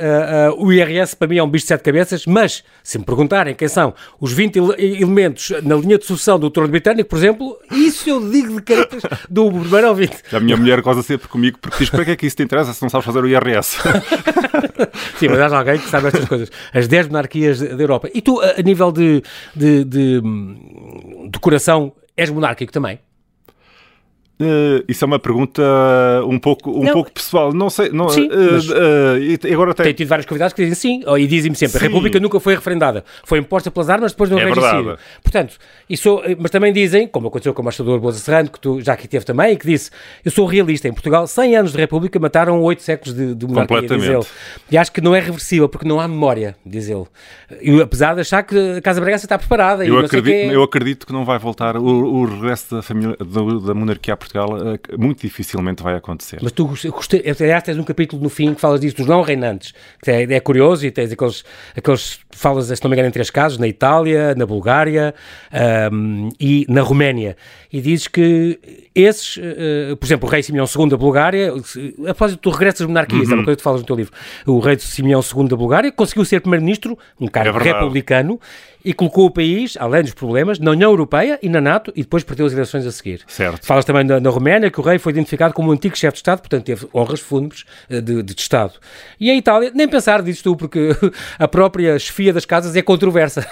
o 0.58 0.72
IRS 0.72 1.14
para 1.14 1.28
mim 1.28 1.38
é 1.38 1.42
um 1.42 1.48
bicho 1.48 1.64
de 1.64 1.68
sete 1.68 1.82
cabeças, 1.82 2.26
mas 2.26 2.64
se 2.82 2.98
me 2.98 3.04
perguntarem 3.04 3.54
quem 3.54 3.68
são 3.68 3.94
os 4.20 4.32
20 4.32 4.56
elementos 4.78 5.52
na 5.62 5.76
linha 5.76 5.98
de 5.98 6.06
sucessão 6.06 6.38
do 6.38 6.50
trono 6.50 6.68
britânico, 6.68 7.08
por 7.08 7.16
exemplo, 7.16 7.58
isso 7.70 8.08
eu 8.08 8.30
digo 8.30 8.54
de 8.54 8.62
caretas 8.62 9.02
do 9.28 9.50
primeiro 9.50 9.88
ouvinte. 9.88 10.16
A 10.32 10.40
minha 10.40 10.56
mulher 10.56 10.80
goza 10.80 11.02
sempre 11.02 11.28
comigo 11.28 11.58
porque 11.60 11.78
diz: 11.78 11.90
para 11.90 12.04
que 12.04 12.10
é 12.12 12.16
que 12.16 12.26
isso 12.26 12.36
te 12.36 12.42
interessa 12.42 12.72
se 12.72 12.82
não 12.82 12.88
sabes 12.88 13.06
fazer 13.06 13.22
o 13.22 13.28
IRS? 13.28 13.78
Sim, 15.18 15.28
mas 15.28 15.40
há 15.40 15.58
alguém 15.58 15.78
que 15.78 15.88
sabe 15.88 16.08
estas 16.08 16.24
coisas. 16.24 16.50
As 16.72 16.88
10 16.88 17.08
monarquias 17.08 17.60
da 17.60 17.82
Europa. 17.82 18.08
E 18.14 18.20
tu, 18.22 18.40
a 18.40 18.62
nível 18.62 18.90
de, 18.90 19.22
de, 19.54 19.84
de 19.84 20.20
hum, 20.24 21.28
decoração, 21.30 21.92
és 22.16 22.30
monárquico 22.30 22.72
também? 22.72 22.98
Uh, 24.40 24.82
isso 24.88 25.04
é 25.04 25.06
uma 25.06 25.18
pergunta 25.18 25.62
um 26.26 26.38
pouco, 26.38 26.70
um 26.70 26.90
pouco 26.90 27.12
pessoal. 27.12 27.52
Não 27.52 27.68
sei. 27.68 27.90
Não, 27.90 28.08
sim, 28.08 28.26
uh, 28.26 28.32
uh, 28.32 29.52
agora 29.52 29.74
tem... 29.74 29.84
tem 29.84 29.92
tido 29.92 30.08
vários 30.08 30.24
convidados 30.24 30.54
que 30.54 30.62
dizem 30.62 30.74
sim, 30.74 31.04
e 31.18 31.26
dizem-me 31.26 31.54
sempre: 31.54 31.78
sim. 31.78 31.84
a 31.84 31.88
República 31.88 32.18
nunca 32.18 32.40
foi 32.40 32.54
referendada. 32.54 33.04
Foi 33.24 33.38
imposta 33.38 33.70
pelas 33.70 33.90
armas 33.90 34.12
depois 34.12 34.30
do 34.30 34.38
é 34.38 34.44
regicídio. 34.44 34.96
Portanto, 35.22 35.58
isso, 35.90 36.22
mas 36.38 36.50
também 36.50 36.72
dizem, 36.72 37.06
como 37.06 37.28
aconteceu 37.28 37.52
com 37.52 37.60
o 37.60 37.64
embaixador 37.64 38.00
Boza 38.00 38.18
Serrano, 38.18 38.48
que 38.48 38.58
tu 38.58 38.80
já 38.80 38.94
aqui 38.94 39.06
teve 39.06 39.26
também, 39.26 39.52
e 39.52 39.56
que 39.58 39.66
disse: 39.66 39.90
Eu 40.24 40.30
sou 40.30 40.46
realista. 40.46 40.88
Em 40.88 40.92
Portugal, 40.92 41.26
100 41.26 41.56
anos 41.56 41.72
de 41.72 41.78
República 41.78 42.18
mataram 42.18 42.62
8 42.62 42.82
séculos 42.82 43.14
de, 43.14 43.34
de 43.34 43.46
monarquia, 43.46 43.82
diz 43.82 44.04
ele. 44.04 44.24
E 44.70 44.78
acho 44.78 44.90
que 44.90 45.02
não 45.02 45.14
é 45.14 45.20
reversível, 45.20 45.68
porque 45.68 45.86
não 45.86 46.00
há 46.00 46.08
memória, 46.08 46.56
diz 46.64 46.88
ele. 46.88 47.04
E, 47.60 47.78
apesar 47.82 48.14
de 48.14 48.22
achar 48.22 48.42
que 48.42 48.56
a 48.78 48.80
Casa 48.80 49.02
Bragança 49.02 49.26
está 49.26 49.38
preparada. 49.38 49.84
Eu, 49.84 49.98
acredito, 49.98 50.50
eu 50.50 50.62
acredito 50.62 51.06
que 51.06 51.12
não 51.12 51.26
vai 51.26 51.38
voltar 51.38 51.76
o, 51.76 51.84
o 51.84 52.24
regresso 52.24 52.76
da, 52.76 52.82
família, 52.82 53.16
da, 53.18 53.66
da 53.66 53.74
monarquia 53.74 54.14
a 54.14 54.16
Portugal 54.32 54.74
eh, 54.74 54.96
muito 54.96 55.22
dificilmente 55.22 55.82
vai 55.82 55.94
acontecer. 55.94 56.38
Mas 56.42 56.52
tu, 56.52 56.66
gostei, 56.66 57.22
aliás, 57.40 57.62
tens 57.62 57.78
um 57.78 57.84
capítulo 57.84 58.22
no 58.22 58.28
fim 58.28 58.54
que 58.54 58.60
falas 58.60 58.80
disso 58.80 58.96
dos 58.96 59.06
não 59.06 59.22
reinantes, 59.22 59.74
que 60.02 60.10
é, 60.10 60.22
é 60.22 60.40
curioso 60.40 60.86
e 60.86 60.90
tens 60.90 61.12
aqueles, 61.12 61.44
aqueles, 61.76 62.20
falas, 62.30 62.66
se 62.66 62.82
não 62.82 62.88
me 62.88 62.94
engano, 62.94 63.08
em 63.08 63.12
três 63.12 63.30
casos, 63.30 63.58
na 63.58 63.66
Itália, 63.66 64.34
na 64.34 64.46
Bulgária 64.46 65.14
um, 65.92 66.28
e 66.38 66.64
na 66.68 66.82
Roménia. 66.82 67.36
E 67.72 67.80
dizes 67.80 68.08
que 68.08 68.58
esses, 69.00 69.36
uh, 69.36 69.96
por 69.96 70.06
exemplo, 70.06 70.28
o 70.28 70.30
rei 70.30 70.42
Simeão 70.42 70.66
II 70.66 70.88
da 70.88 70.96
Bulgária, 70.96 71.52
a 71.52 72.04
propósito, 72.04 72.40
tu 72.40 72.50
regressas 72.50 72.86
monarquias, 72.86 73.28
uhum. 73.28 73.32
é 73.32 73.36
uma 73.36 73.44
coisa 73.44 73.56
que 73.56 73.62
tu 73.62 73.64
falas 73.64 73.80
no 73.80 73.86
teu 73.86 73.96
livro, 73.96 74.12
o 74.46 74.58
rei 74.58 74.78
Simeão 74.78 75.20
II 75.20 75.48
da 75.48 75.56
Bulgária 75.56 75.92
conseguiu 75.92 76.24
ser 76.24 76.40
primeiro-ministro, 76.40 76.98
um 77.20 77.26
cargo 77.26 77.58
é 77.58 77.62
republicano, 77.62 78.40
e 78.84 78.92
colocou 78.92 79.26
o 79.26 79.30
país, 79.30 79.76
além 79.78 80.02
dos 80.02 80.14
problemas, 80.14 80.58
na 80.58 80.70
União 80.70 80.90
Europeia 80.90 81.38
e 81.42 81.48
na 81.48 81.60
NATO 81.60 81.92
e 81.94 82.02
depois 82.02 82.24
perdeu 82.24 82.46
as 82.46 82.52
eleições 82.52 82.86
a 82.86 82.92
seguir. 82.92 83.20
Certo. 83.26 83.66
Falas 83.66 83.84
também 83.84 84.04
na, 84.04 84.18
na 84.18 84.30
Roménia 84.30 84.70
que 84.70 84.80
o 84.80 84.82
rei 84.82 84.98
foi 84.98 85.12
identificado 85.12 85.52
como 85.52 85.70
um 85.70 85.72
antigo 85.72 85.96
chefe 85.96 86.14
de 86.14 86.18
Estado, 86.18 86.40
portanto 86.40 86.64
teve 86.64 86.86
honras 86.94 87.20
fúnebres 87.20 87.64
eh, 87.88 88.00
de, 88.00 88.22
de, 88.22 88.34
de, 88.34 88.40
Estado. 88.40 88.74
E 89.18 89.30
a 89.30 89.34
Itália, 89.34 89.70
nem 89.74 89.88
pensar, 89.88 90.22
dizes 90.22 90.42
tu, 90.42 90.56
porque 90.56 90.90
a 91.38 91.46
própria 91.46 91.98
chefia 91.98 92.32
das 92.32 92.44
casas 92.44 92.74
é 92.74 92.82
controversa. 92.82 93.46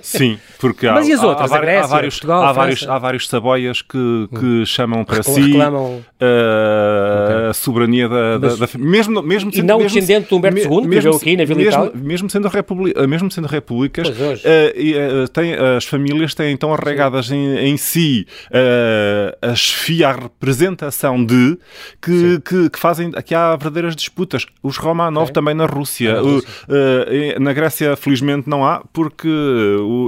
Sim, 0.00 0.38
porque 0.58 0.86
há, 0.86 0.94
Mas 1.02 1.08
e 1.08 1.12
as 1.12 1.22
outras? 1.22 1.52
Há, 1.52 1.56
há, 1.56 1.60
Grécia, 1.60 1.84
há 1.84 1.86
vários, 1.86 2.14
Portugal, 2.14 2.42
há, 2.42 2.52
vários, 2.52 2.88
há 2.88 2.98
vários 2.98 3.28
saboias 3.28 3.82
que, 3.82 4.28
que 4.38 4.46
hum. 4.46 4.66
Chamam 4.82 5.04
para 5.04 5.22
si 5.22 5.40
reclamam... 5.40 6.02
Uh, 6.22 7.24
okay. 7.24 7.50
a 7.50 7.52
soberania 7.52 8.08
da, 8.08 8.38
da, 8.38 8.54
da 8.54 8.68
mesmo, 8.78 9.22
mesmo 9.22 9.50
E 9.52 9.62
não 9.62 9.78
mesmo, 9.78 10.00
descendente 10.00 10.28
de 10.28 10.34
Humberto 10.34 10.58
II, 10.58 10.82
que 10.82 10.88
viveu 10.88 11.16
aqui 11.16 11.36
na 11.36 11.44
Vila 11.44 11.58
mesmo, 11.58 11.72
Itália? 11.72 11.92
Mesmo 11.94 12.30
sendo, 12.30 12.48
república, 12.48 13.06
mesmo 13.06 13.30
sendo 13.30 13.48
repúblicas, 13.48 14.08
uh, 14.08 14.12
uh, 14.12 15.28
tem, 15.28 15.54
as 15.54 15.84
famílias 15.84 16.34
têm 16.34 16.52
então 16.52 16.72
arregadas 16.72 17.30
em, 17.30 17.56
em, 17.58 17.76
si 17.76 18.26
uh, 18.50 19.50
a 19.50 19.54
chefia, 19.54 20.08
a 20.08 20.12
representação 20.12 21.24
de 21.24 21.58
que, 22.00 22.40
que, 22.40 22.70
que, 22.70 22.78
fazem 22.78 23.10
que 23.10 23.34
há 23.34 23.56
verdadeiras 23.56 23.96
disputas. 23.96 24.46
Os 24.62 24.76
Romanov 24.76 25.24
okay. 25.24 25.34
também 25.34 25.54
na 25.54 25.66
Rússia. 25.66 26.14
Na, 26.14 26.20
Rússia. 26.20 26.48
Uh, 26.68 27.40
na 27.40 27.52
Grécia, 27.52 27.96
felizmente, 27.96 28.48
não 28.48 28.64
há, 28.64 28.84
porque 28.92 29.28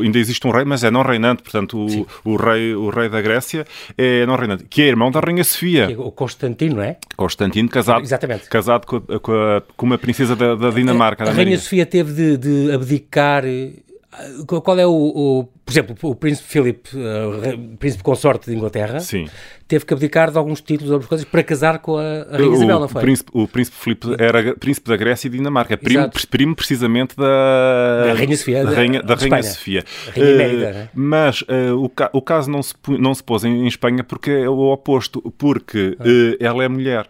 ainda 0.02 0.18
existe 0.18 0.46
um 0.46 0.50
rei, 0.50 0.64
mas 0.64 0.84
é 0.84 0.90
não 0.90 1.02
reinante. 1.02 1.42
Portanto, 1.42 1.76
o, 1.76 2.06
o, 2.25 2.37
rei, 2.37 2.75
o 2.75 2.88
rei 2.90 3.08
da 3.08 3.20
Grécia 3.20 3.66
é 3.98 4.25
não 4.26 4.37
reinante, 4.37 4.53
que 4.58 4.82
é 4.82 4.87
irmão 4.87 5.11
da 5.11 5.20
Rainha 5.20 5.44
Sofia. 5.44 5.88
O 5.99 6.11
Constantino, 6.11 6.76
não 6.76 6.82
é? 6.82 6.96
Constantino, 7.16 7.68
casado, 7.68 8.02
Exatamente. 8.02 8.49
casado 8.49 8.87
com, 8.87 8.96
a, 8.96 9.18
com, 9.18 9.32
a, 9.32 9.62
com 9.76 9.87
uma 9.87 9.99
princesa 9.99 10.34
da, 10.34 10.54
da 10.54 10.70
Dinamarca. 10.70 11.25
A, 11.25 11.28
a 11.28 11.32
Rainha 11.32 11.58
Sofia 11.58 11.87
teve 11.87 12.12
de, 12.12 12.37
de 12.37 12.73
abdicar 12.73 13.44
qual 14.47 14.78
é 14.78 14.87
o, 14.87 14.92
o, 14.92 15.44
por 15.64 15.73
exemplo, 15.73 15.97
o 16.02 16.14
príncipe 16.14 16.49
Philip, 16.49 16.90
uh, 16.94 17.76
príncipe 17.78 18.02
consorte 18.02 18.50
de 18.50 18.56
Inglaterra, 18.56 19.00
Sim. 19.00 19.26
teve 19.66 19.85
que 19.85 19.94
abdicar 19.94 20.30
de 20.30 20.38
alguns 20.38 20.61
títulos, 20.61 20.92
algumas 20.92 21.09
coisas, 21.09 21.26
para 21.26 21.42
casar 21.42 21.78
com 21.78 21.97
a, 21.97 22.02
a 22.02 22.37
Rainha 22.37 22.54
Isabel, 22.54 22.80
não 22.80 22.88
foi? 22.88 23.00
O 23.00 23.04
príncipe, 23.04 23.30
o 23.35 23.49
príncipe 23.49 23.76
Filipe 23.78 24.16
era 24.18 24.54
príncipe 24.56 24.88
da 24.88 24.97
Grécia 24.97 25.28
e 25.28 25.30
Dinamarca, 25.30 25.76
primo, 25.76 26.11
primo 26.30 26.54
precisamente 26.54 27.16
da, 27.16 28.04
da 28.06 28.14
Rainha 28.14 28.37
Sofia, 28.37 28.64
da, 28.64 28.71
Rainha, 28.71 29.02
da 29.02 29.14
Rainha 29.14 29.42
Sofia. 29.42 29.85
Rainha 30.14 30.30
Emérita, 30.30 30.71
uh, 30.71 30.75
né? 30.75 30.88
Mas 30.94 31.42
uh, 31.42 31.83
o, 31.83 31.88
ca, 31.88 32.11
o, 32.12 32.23
caso 32.23 32.50
não 32.50 32.62
se, 32.62 32.75
não 32.99 33.14
se 33.14 33.23
pôs 33.23 33.44
em, 33.44 33.64
em, 33.64 33.66
Espanha 33.66 34.04
porque 34.04 34.30
é 34.30 34.49
o 34.49 34.73
oposto, 34.73 35.21
porque 35.38 35.97
ah. 35.99 36.37
ela 36.40 36.62
é 36.62 36.68
mulher. 36.68 37.09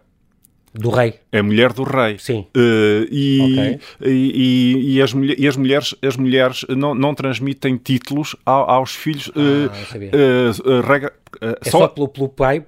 Do 0.74 0.90
rei. 0.90 1.14
É 1.30 1.40
mulher 1.40 1.72
do 1.72 1.84
rei. 1.84 2.18
Sim. 2.18 2.46
Uh, 2.56 3.06
e, 3.08 3.40
okay. 3.40 3.80
e, 4.10 4.32
e, 4.34 4.96
e, 4.96 5.02
as, 5.02 5.14
e 5.38 5.46
as 5.46 5.56
mulheres, 5.56 5.94
as 6.02 6.16
mulheres 6.16 6.66
não, 6.68 6.94
não 6.94 7.14
transmitem 7.14 7.76
títulos 7.76 8.34
aos 8.44 8.92
filhos. 8.92 9.28
Uh, 9.28 9.70
uh, 9.70 10.80
regra, 10.80 11.12
é 11.40 11.70
só, 11.70 11.78
só 11.78 11.88
pelo, 11.88 12.08
pelo, 12.08 12.28
pai? 12.28 12.64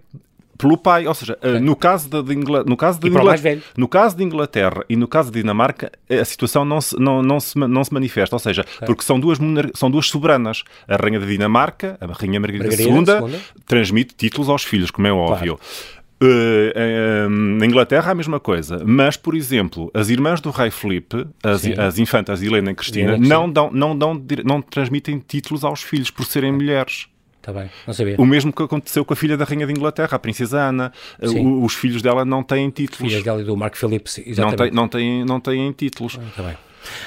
Pelo 0.57 0.79
pai, 0.79 1.07
ou 1.07 1.15
seja, 1.15 1.37
no 1.61 1.77
caso 1.77 2.09
de, 2.09 2.33
Ingl... 2.33 2.65
no 2.65 2.77
caso 2.77 2.99
de 2.99 3.09
Inglaterra, 3.09 3.63
no 3.77 3.89
caso 3.89 4.17
de 4.17 4.25
Inglaterra 4.25 4.85
e 4.89 4.97
no 4.97 5.07
caso 5.07 5.31
de 5.31 5.41
Dinamarca, 5.41 5.93
a 6.09 6.25
situação 6.25 6.65
não 6.65 6.81
se, 6.81 6.99
não, 6.99 7.23
não 7.23 7.39
se, 7.39 7.59
não 7.59 7.85
se 7.85 7.93
manifesta, 7.93 8.35
ou 8.37 8.41
seja, 8.41 8.65
porque 8.87 9.03
são 9.03 9.21
duas, 9.21 9.39
são 9.75 9.91
duas 9.91 10.07
soberanas. 10.07 10.63
A 10.89 10.97
rainha 10.97 11.21
da 11.21 11.27
Dinamarca, 11.27 11.99
a 12.01 12.07
rainha 12.07 12.41
Margarida, 12.41 12.65
Margarida 12.69 13.29
II, 13.29 13.41
transmite 13.67 14.15
títulos 14.15 14.49
aos 14.49 14.65
filhos, 14.65 14.91
como 14.91 15.07
é 15.07 15.13
óbvio. 15.13 15.59
Claro. 15.59 15.96
Uh, 16.19 17.29
na 17.29 17.67
Inglaterra 17.67 18.13
a 18.13 18.15
mesma 18.15 18.41
coisa, 18.41 18.83
mas 18.87 19.19
por 19.19 19.35
exemplo, 19.35 19.91
as 19.93 20.09
irmãs 20.09 20.41
do 20.41 20.51
rei 20.51 20.71
Felipe, 20.71 21.27
as, 21.43 21.63
as 21.79 21.99
infantas 21.99 22.43
Helena 22.43 22.71
e 22.71 22.75
Cristina, 22.75 23.19
não, 23.19 23.51
dão, 23.51 23.71
não, 23.71 23.97
dão, 23.97 24.25
não 24.43 24.63
transmitem 24.63 25.23
títulos 25.27 25.63
aos 25.63 25.83
filhos 25.83 26.11
por 26.11 26.25
serem 26.25 26.53
mulheres. 26.53 27.07
Tá 27.43 27.53
bem, 27.53 27.71
não 27.87 27.95
sabia. 27.95 28.17
O 28.19 28.25
mesmo 28.25 28.53
que 28.53 28.63
aconteceu 28.63 29.05
com 29.05 29.13
a 29.13 29.17
filha 29.17 29.37
da 29.37 29.45
Rainha 29.45 29.67
de 29.67 29.73
Inglaterra, 29.73 30.17
a 30.17 30.19
Princesa 30.19 30.59
Ana. 30.59 30.93
O, 31.23 31.65
os 31.65 31.75
filhos 31.75 32.03
dela 32.03 32.25
não 32.25 32.43
têm 32.43 32.69
títulos. 32.71 33.09
Filhas 33.13 33.23
dela 33.23 33.41
e 33.41 33.45
do 33.45 33.57
Marco 33.57 33.77
Filipe, 33.77 34.11
não, 34.37 34.53
tem, 34.53 34.71
não, 34.73 34.89
têm, 34.89 35.25
não 35.25 35.39
têm 35.39 35.71
títulos. 35.71 36.19
Ah, 36.21 36.33
tá 36.35 36.43
bem. 36.43 36.57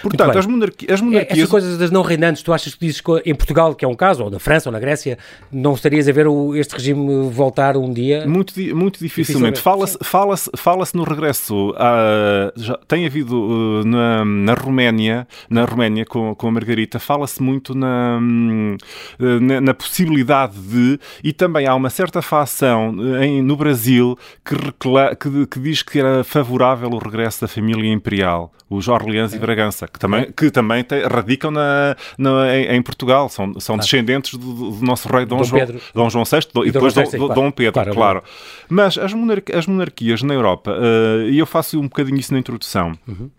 Portanto, 0.02 0.38
as, 0.38 0.46
monarqui 0.46 0.92
as 0.92 1.02
monarquias. 1.02 1.38
Essas 1.38 1.50
coisas 1.50 1.78
das 1.78 1.92
não 1.92 2.02
reinantes, 2.02 2.42
tu 2.42 2.54
achas 2.54 2.74
que 2.74 2.86
dizes 2.86 3.02
que 3.02 3.12
em 3.26 3.36
Portugal, 3.36 3.76
que 3.76 3.86
é 3.86 3.88
um 3.88 3.96
caso, 3.96 4.24
ou 4.24 4.30
na 4.30 4.40
França 4.40 4.70
ou 4.70 4.74
na 4.74 4.80
Grécia, 4.80 5.18
não 5.52 5.74
estarias 5.74 6.08
a 6.08 6.12
ver 6.12 6.28
o, 6.28 6.56
este 6.56 6.74
regime 6.74 7.30
voltar 7.30 7.78
um 7.78 7.92
dia? 7.92 8.26
Muito, 8.28 8.54
muito 8.76 9.00
dificilmente. 9.00 9.60
Fala-se 9.60 9.98
fala 10.04 10.36
fala 10.56 10.86
no 10.94 11.04
regresso. 11.04 11.74
A, 11.78 12.52
já, 12.56 12.78
tem 12.88 13.06
havido 13.06 13.36
uh, 13.36 13.86
na, 13.86 14.26
na 14.26 14.54
Roménia, 14.54 15.28
na 15.50 15.66
Roménia 15.66 16.06
com, 16.06 16.34
com 16.36 16.48
a 16.48 16.52
Margarita, 16.52 17.00
fala-se 17.00 17.42
muito 17.42 17.76
na, 17.76 18.18
hum, 18.22 18.78
na, 19.20 19.62
na, 19.62 19.74
possibilidade 19.74 20.58
de, 20.60 21.00
e 21.24 21.34
também 21.34 21.68
há 21.68 21.76
uma 21.76 21.90
certa 21.90 22.22
facção 22.22 22.92
uh, 22.92 23.24
em, 23.24 23.42
no 23.42 23.56
Brasil 23.56 24.18
que, 24.44 24.56
recla, 24.56 25.16
que, 25.16 25.48
que 25.48 25.60
diz 25.60 25.84
que 25.84 26.00
era 26.00 26.24
favorável 26.24 26.90
o 26.90 26.98
regresso 26.98 27.42
da 27.42 27.48
família 27.48 27.92
imperial, 27.92 28.52
os 28.70 28.88
Orleans 28.88 29.34
é. 29.34 29.36
e 29.36 29.40
Bragança, 29.40 29.69
que 29.92 30.00
também, 30.00 30.22
é. 30.22 30.32
que 30.32 30.52
também 30.52 30.84
te, 30.84 31.02
radicam 31.02 31.52
na, 31.52 31.96
na 32.18 32.56
em, 32.56 32.76
em, 32.76 32.82
Portugal, 32.82 33.30
são, 33.30 33.60
são 33.60 33.76
claro. 33.76 33.82
descendentes 33.82 34.38
do, 34.38 34.72
do, 34.72 34.86
nosso 34.86 35.08
rei 35.10 35.26
Dom, 35.26 35.38
Dom, 35.38 35.44
João, 35.44 35.68
Dom 35.94 36.10
João 36.10 36.24
VI 36.26 36.38
e, 36.38 36.68
e 36.68 36.72
depois 36.72 36.94
Dom, 36.94 37.04
Dom, 37.04 37.34
Dom 37.34 37.52
Pedro, 37.52 37.74
claro. 37.74 37.94
claro. 37.94 38.24
Mas 38.68 38.98
as, 38.98 39.14
monarquias, 39.14 39.60
as 39.60 39.68
monarquias 39.68 40.24
na 40.24 40.34
Europa, 40.34 40.72
uh, 40.72 41.30
e 41.30 41.38
eu 41.38 41.46
faço 41.46 41.80
um 41.80 41.84
bocadinho 41.84 42.18
isso 42.18 42.34
na 42.34 42.40
introdução, 42.40 42.94
uhum. 43.08 43.30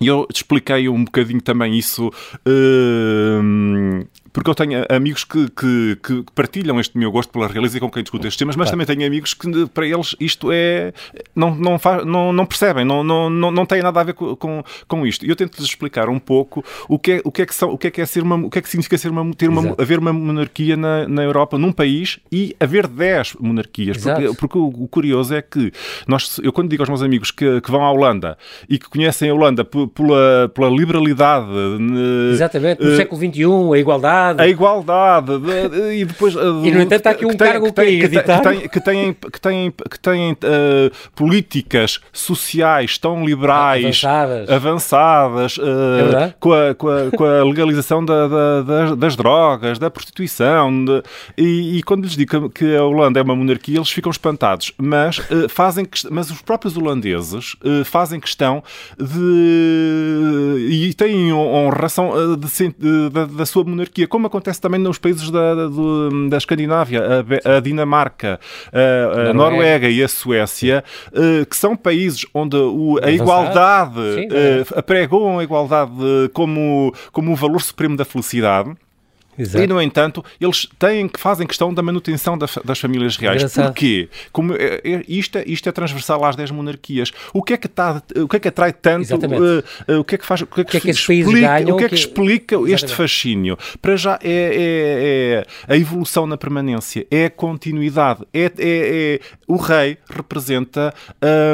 E 0.00 0.08
eu 0.08 0.26
expliquei 0.28 0.88
um 0.88 1.04
bocadinho 1.04 1.40
também 1.40 1.78
isso 1.78 2.08
uh, 2.08 4.06
porque 4.34 4.50
eu 4.50 4.54
tenho 4.54 4.84
amigos 4.88 5.22
que, 5.22 5.48
que, 5.48 5.96
que, 6.02 6.24
partilham 6.34 6.80
este 6.80 6.98
meu 6.98 7.12
gosto 7.12 7.30
pela 7.30 7.46
realeza 7.46 7.76
e 7.76 7.80
com 7.80 7.88
quem 7.88 8.02
discuto 8.02 8.26
estes 8.26 8.36
temas, 8.36 8.56
mas 8.56 8.68
claro. 8.68 8.80
também 8.80 8.96
tenho 8.96 9.06
amigos 9.06 9.32
que 9.32 9.66
para 9.68 9.86
eles 9.86 10.16
isto 10.18 10.50
é. 10.52 10.92
não, 11.36 11.54
não, 11.54 11.78
faz, 11.78 12.04
não, 12.04 12.32
não 12.32 12.44
percebem, 12.44 12.84
não, 12.84 13.04
não, 13.04 13.30
não, 13.30 13.52
não 13.52 13.64
tem 13.64 13.80
nada 13.80 14.00
a 14.00 14.02
ver 14.02 14.12
com, 14.14 14.34
com, 14.34 14.64
com 14.88 15.06
isto. 15.06 15.24
E 15.24 15.28
eu 15.28 15.36
tento-lhes 15.36 15.68
explicar 15.68 16.08
um 16.08 16.18
pouco 16.18 16.64
o 16.88 16.98
que 16.98 17.12
é, 17.12 17.20
o 17.24 17.30
que 17.30 17.42
é 17.42 17.46
que 17.46 17.54
são, 17.54 17.70
o 17.70 17.78
que 17.78 17.86
é 17.86 17.90
que 17.92 18.00
é 18.00 18.06
ser 18.06 18.24
uma, 18.24 18.34
o 18.34 18.50
que 18.50 18.58
é 18.58 18.62
que 18.62 18.68
significa 18.68 18.98
ser 18.98 19.10
uma, 19.12 19.32
ter 19.34 19.48
uma, 19.48 19.76
haver 19.78 20.00
uma 20.00 20.12
monarquia 20.12 20.76
na, 20.76 21.06
na 21.06 21.22
Europa, 21.22 21.56
num 21.56 21.70
país 21.70 22.18
e 22.32 22.56
haver 22.58 22.88
10 22.88 23.36
monarquias. 23.38 23.98
Porque, 23.98 24.34
porque 24.34 24.58
o, 24.58 24.66
o, 24.66 24.88
curioso 24.88 25.32
é 25.32 25.42
que 25.42 25.72
nós, 26.08 26.40
eu 26.42 26.52
quando 26.52 26.70
digo 26.70 26.82
aos 26.82 26.88
meus 26.88 27.02
amigos 27.02 27.30
que, 27.30 27.60
que 27.60 27.70
vão 27.70 27.84
à 27.84 27.92
Holanda 27.92 28.36
e 28.68 28.80
que 28.80 28.88
conhecem 28.88 29.30
a 29.30 29.34
Holanda 29.34 29.64
pela, 29.64 30.48
pela 30.52 30.68
liberalidade. 30.70 31.46
Exatamente, 32.32 32.82
no 32.82 32.90
uh, 32.90 32.96
século 32.96 33.20
XXI, 33.20 33.44
a 33.74 33.78
igualdade 33.78 34.23
igualdade. 34.24 34.42
A 34.42 34.48
igualdade. 34.48 35.32
e 35.94 36.04
depois. 36.04 36.34
E 36.34 36.70
no 36.70 36.80
entanto 36.80 37.06
há 37.06 37.10
aqui 37.10 37.26
um 37.26 37.36
cargo 37.36 37.66
que, 37.66 37.72
tem, 37.72 38.00
que, 38.68 38.80
têm, 38.80 39.12
que 39.14 39.40
têm, 39.40 39.72
que 39.72 40.00
têm 40.00 40.32
uh, 40.32 40.36
políticas 41.14 42.00
sociais 42.12 42.96
tão 42.98 43.24
liberais, 43.24 44.02
avançadas, 44.48 45.56
uh, 45.58 46.16
é 46.16 46.34
com, 46.38 46.52
a, 46.52 46.74
com, 46.74 46.88
a, 46.88 47.10
com, 47.16 47.24
a, 47.24 47.44
legalização 47.44 48.04
da, 48.04 48.28
da, 48.28 48.94
das, 48.94 49.16
drogas, 49.16 49.78
da 49.78 49.90
prostituição. 49.90 50.84
E, 51.36 51.82
quando 51.84 52.04
lhes 52.04 52.16
digo 52.16 52.48
que 52.50 52.76
a 52.76 52.82
Holanda 52.82 53.20
é 53.20 53.22
uma 53.22 53.36
monarquia, 53.36 53.76
eles 53.76 53.90
ficam 53.90 54.10
espantados. 54.10 54.72
Mas, 54.78 55.20
fazem, 55.48 55.86
mas 56.10 56.30
os 56.30 56.40
próprios 56.40 56.76
holandeses 56.76 57.56
fazem 57.84 58.20
questão 58.20 58.62
de. 58.98 60.68
e 60.70 60.94
têm 60.94 61.32
da, 63.12 63.26
da 63.26 63.46
sua 63.46 63.64
monarquia 63.64 64.06
como 64.14 64.28
acontece 64.28 64.60
também 64.60 64.78
nos 64.78 64.96
países 64.96 65.28
da, 65.28 65.56
da, 65.56 65.68
da 66.28 66.36
Escandinávia, 66.36 67.02
a, 67.44 67.56
a 67.56 67.60
Dinamarca, 67.60 68.38
a, 68.72 69.30
a 69.30 69.34
Noruega. 69.34 69.88
E 69.88 70.04
a 70.04 70.06
Suécia, 70.06 70.84
uh, 71.08 71.44
que 71.44 71.56
são 71.56 71.74
países 71.74 72.24
onde 72.32 72.56
o, 72.56 73.00
a 73.02 73.10
igualdade, 73.10 73.98
uh, 73.98 74.78
apregam 74.78 75.40
a 75.40 75.42
igualdade 75.42 75.90
como, 76.32 76.94
como 77.10 77.32
o 77.32 77.34
valor 77.34 77.60
supremo 77.60 77.96
da 77.96 78.04
felicidade. 78.04 78.76
Exato. 79.38 79.64
E, 79.64 79.66
no 79.66 79.80
entanto, 79.80 80.24
eles 80.40 80.68
têm, 80.78 81.10
fazem 81.18 81.46
questão 81.46 81.72
da 81.72 81.82
manutenção 81.82 82.36
das, 82.38 82.58
das 82.64 82.78
famílias 82.78 83.16
reais. 83.16 83.36
Engraçado. 83.36 83.66
Porquê? 83.66 84.08
Como, 84.32 84.54
é, 84.54 84.80
é, 84.84 85.04
isto, 85.08 85.38
é, 85.38 85.44
isto 85.46 85.68
é 85.68 85.72
transversal 85.72 86.24
às 86.24 86.36
10 86.36 86.50
monarquias. 86.50 87.12
O 87.32 87.42
que 87.42 87.54
é 87.54 87.56
que, 87.56 87.68
tá, 87.68 88.02
o 88.16 88.28
que, 88.28 88.36
é 88.36 88.40
que 88.40 88.48
atrai 88.48 88.72
tanto? 88.72 89.14
Uh, 89.14 89.92
uh, 89.92 90.00
o 90.00 90.04
que 90.04 90.14
é 90.14 90.18
que 90.18 90.26
faz? 90.26 90.42
O 90.42 90.46
que 90.46 90.60
é 90.60 90.64
que, 90.64 90.70
que, 90.70 90.76
é 90.76 90.80
que 90.80 90.90
explica, 90.90 91.40
ganham, 91.40 91.74
o 91.74 91.78
que 91.78 91.84
é 91.84 91.88
que, 91.88 91.94
que 91.94 92.00
explica 92.00 92.54
Exatamente. 92.54 92.84
este 92.84 92.94
fascínio? 92.94 93.58
Para 93.80 93.96
já 93.96 94.18
é, 94.22 94.30
é, 94.30 95.46
é, 95.68 95.74
a 95.74 95.76
evolução 95.76 96.26
na 96.26 96.36
permanência, 96.36 97.06
é 97.10 97.26
a 97.26 97.30
continuidade. 97.30 98.22
É, 98.32 98.52
é 98.58 99.20
o 99.46 99.56
rei 99.56 99.98
representa 100.08 100.94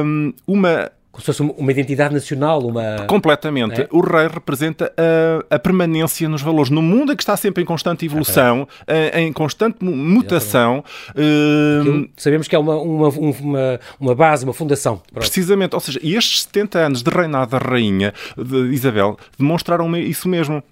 um, 0.05 0.33
uma 0.47 0.91
como 1.21 1.23
se 1.23 1.27
fosse 1.27 1.43
uma 1.43 1.71
identidade 1.71 2.15
nacional, 2.15 2.67
uma... 2.67 3.05
Completamente. 3.07 3.83
É? 3.83 3.89
O 3.91 4.00
rei 4.00 4.27
representa 4.27 4.93
a, 4.97 5.55
a, 5.55 5.59
permanência 5.59 6.29
nos 6.29 6.43
valores. 6.43 6.71
No 6.71 6.81
mundo 6.81 7.12
em 7.12 7.17
que 7.17 7.23
está 7.23 7.37
sempre 7.37 7.62
em 7.62 7.67
constante 7.67 8.07
evolução, 8.07 8.67
é. 8.87 9.21
em 9.21 9.33
constante 9.33 9.85
mutação... 9.85 10.83
Uh... 11.11 12.09
Sabemos 12.17 12.49
que 12.49 12.57
é 12.57 12.59
uma, 12.59 12.77
uma, 12.77 13.09
uma, 13.09 13.81
uma 14.00 14.15
base, 14.15 14.45
uma 14.45 14.55
fundação. 14.55 14.97
Pronto. 14.97 15.21
Precisamente. 15.21 15.75
Ou 15.75 15.81
seja, 15.81 16.00
estes 16.03 16.43
70 16.43 16.79
anos 16.79 17.03
de 17.03 17.11
reinado 17.11 17.50
da 17.50 17.59
rainha 17.59 18.15
de 18.37 18.73
Isabel 18.73 19.19
demonstraram 19.39 19.95
isso 19.97 20.29
mesmo 20.29 20.62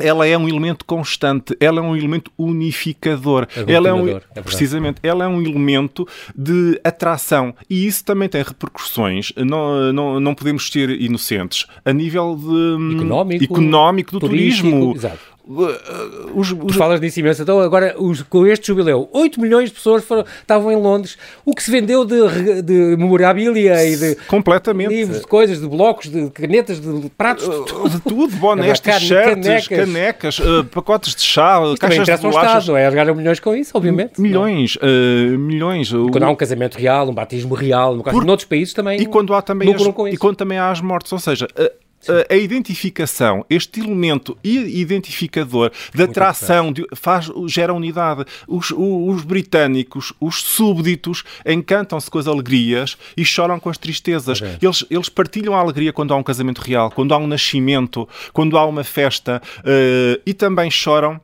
ela 0.00 0.26
é 0.26 0.36
um 0.36 0.48
elemento 0.48 0.84
constante, 0.84 1.56
ela 1.60 1.80
é 1.80 1.82
um 1.82 1.96
elemento 1.96 2.30
unificador, 2.38 3.46
ela 3.66 3.88
é 3.88 3.92
um, 3.92 4.08
é 4.08 4.42
precisamente, 4.42 5.00
ela 5.02 5.24
é 5.24 5.28
um 5.28 5.40
elemento 5.40 6.06
de 6.34 6.80
atração 6.84 7.54
e 7.68 7.86
isso 7.86 8.04
também 8.04 8.28
tem 8.28 8.42
repercussões. 8.42 9.32
Não, 9.36 9.92
não, 9.92 10.20
não 10.20 10.34
podemos 10.34 10.68
ser 10.68 10.90
inocentes 10.90 11.66
a 11.84 11.92
nível 11.92 12.36
de, 12.36 12.94
económico, 12.96 13.44
económico 13.44 14.12
do 14.12 14.20
turismo. 14.20 14.94
Exato. 14.96 15.18
Os, 15.46 16.52
os... 16.52 16.58
Tu 16.66 16.74
falas 16.74 17.00
disso 17.00 17.20
imenso. 17.20 17.42
Então, 17.42 17.60
agora, 17.60 17.94
os, 17.98 18.22
com 18.22 18.46
este 18.46 18.68
jubileu, 18.68 19.08
8 19.12 19.40
milhões 19.40 19.70
de 19.70 19.74
pessoas 19.74 20.04
foram, 20.04 20.24
estavam 20.40 20.70
em 20.70 20.76
Londres. 20.76 21.16
O 21.44 21.54
que 21.54 21.62
se 21.62 21.70
vendeu 21.70 22.04
de, 22.04 22.62
de 22.62 22.96
memorabilia 22.96 23.84
e 23.84 23.96
de 23.96 24.14
Completamente. 24.26 24.90
livros, 24.90 25.20
de 25.20 25.26
coisas, 25.26 25.60
de 25.60 25.66
blocos, 25.66 26.08
de 26.08 26.30
canetas, 26.30 26.80
de 26.80 27.10
pratos, 27.10 27.44
de 27.44 27.64
tudo. 27.64 27.90
De 27.90 28.00
tudo 28.00 28.36
bonés, 28.36 28.80
t-shirts, 28.80 29.08
canecas, 29.08 29.68
canecas 29.68 30.38
uh, 30.38 30.64
pacotes 30.64 31.14
de 31.14 31.22
chá, 31.22 31.60
Isto 31.64 31.80
caixas 31.80 32.06
de 32.06 32.16
bolachas. 32.16 32.62
Estado, 32.62 32.76
é? 32.76 32.90
Ganham 32.90 33.14
milhões 33.14 33.40
com 33.40 33.54
isso, 33.54 33.72
obviamente. 33.74 34.20
Milhões, 34.20 34.76
uh, 34.76 35.38
milhões. 35.38 35.90
Quando 35.90 36.22
há 36.22 36.30
um 36.30 36.36
casamento 36.36 36.76
real, 36.76 37.08
um 37.08 37.14
batismo 37.14 37.54
real, 37.54 37.96
no 37.96 38.02
caso, 38.02 38.16
Por... 38.16 38.24
noutros 38.24 38.48
países 38.48 38.74
também. 38.74 39.00
E 39.00 39.06
quando 39.06 39.34
há 39.34 39.42
também 39.42 39.74
as, 39.74 39.82
e 40.12 40.16
quando 40.16 40.36
também 40.36 40.58
há 40.58 40.70
as 40.70 40.80
mortes, 40.80 41.12
ou 41.12 41.18
seja, 41.18 41.46
uh, 41.58 41.89
a 42.28 42.34
identificação, 42.34 43.44
este 43.50 43.80
elemento 43.80 44.36
identificador 44.42 45.70
de 45.94 46.02
atração, 46.02 46.72
de, 46.72 46.86
faz, 46.94 47.30
gera 47.46 47.74
unidade. 47.74 48.24
Os, 48.48 48.70
os, 48.70 49.22
britânicos, 49.22 50.12
os 50.20 50.42
súbditos, 50.42 51.24
encantam-se 51.44 52.10
com 52.10 52.18
as 52.18 52.26
alegrias 52.26 52.96
e 53.16 53.24
choram 53.24 53.60
com 53.60 53.68
as 53.68 53.78
tristezas. 53.78 54.40
Okay. 54.40 54.58
Eles, 54.62 54.84
eles 54.90 55.08
partilham 55.08 55.54
a 55.54 55.58
alegria 55.58 55.92
quando 55.92 56.14
há 56.14 56.16
um 56.16 56.22
casamento 56.22 56.60
real, 56.60 56.90
quando 56.90 57.12
há 57.12 57.18
um 57.18 57.26
nascimento, 57.26 58.08
quando 58.32 58.56
há 58.56 58.64
uma 58.64 58.84
festa 58.84 59.42
uh, 59.58 60.20
e 60.24 60.32
também 60.32 60.70
choram 60.70 61.20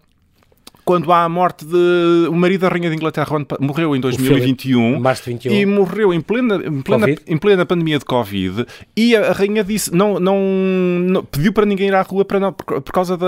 quando 0.86 1.12
há 1.12 1.24
a 1.24 1.28
morte 1.28 1.66
de. 1.66 2.28
O 2.28 2.34
marido 2.34 2.60
da 2.60 2.68
Rainha 2.68 2.88
de 2.88 2.94
Inglaterra 2.94 3.26
morreu 3.58 3.96
em 3.96 4.00
2021, 4.00 5.00
março 5.00 5.24
21. 5.26 5.52
e 5.52 5.66
morreu 5.66 6.14
em 6.14 6.20
plena, 6.20 6.62
em, 6.64 6.80
plena, 6.80 7.06
em 7.26 7.36
plena 7.36 7.66
pandemia 7.66 7.98
de 7.98 8.04
Covid. 8.04 8.64
E 8.96 9.16
a, 9.16 9.32
Rainha 9.32 9.64
disse: 9.64 9.92
não, 9.92 10.20
não, 10.20 10.38
não, 10.38 11.24
pediu 11.24 11.52
para 11.52 11.66
ninguém 11.66 11.88
ir 11.88 11.94
à 11.94 12.02
rua 12.02 12.24
para 12.24 12.38
não, 12.38 12.52
por, 12.52 12.80
por 12.80 12.92
causa 12.92 13.16
da, 13.16 13.26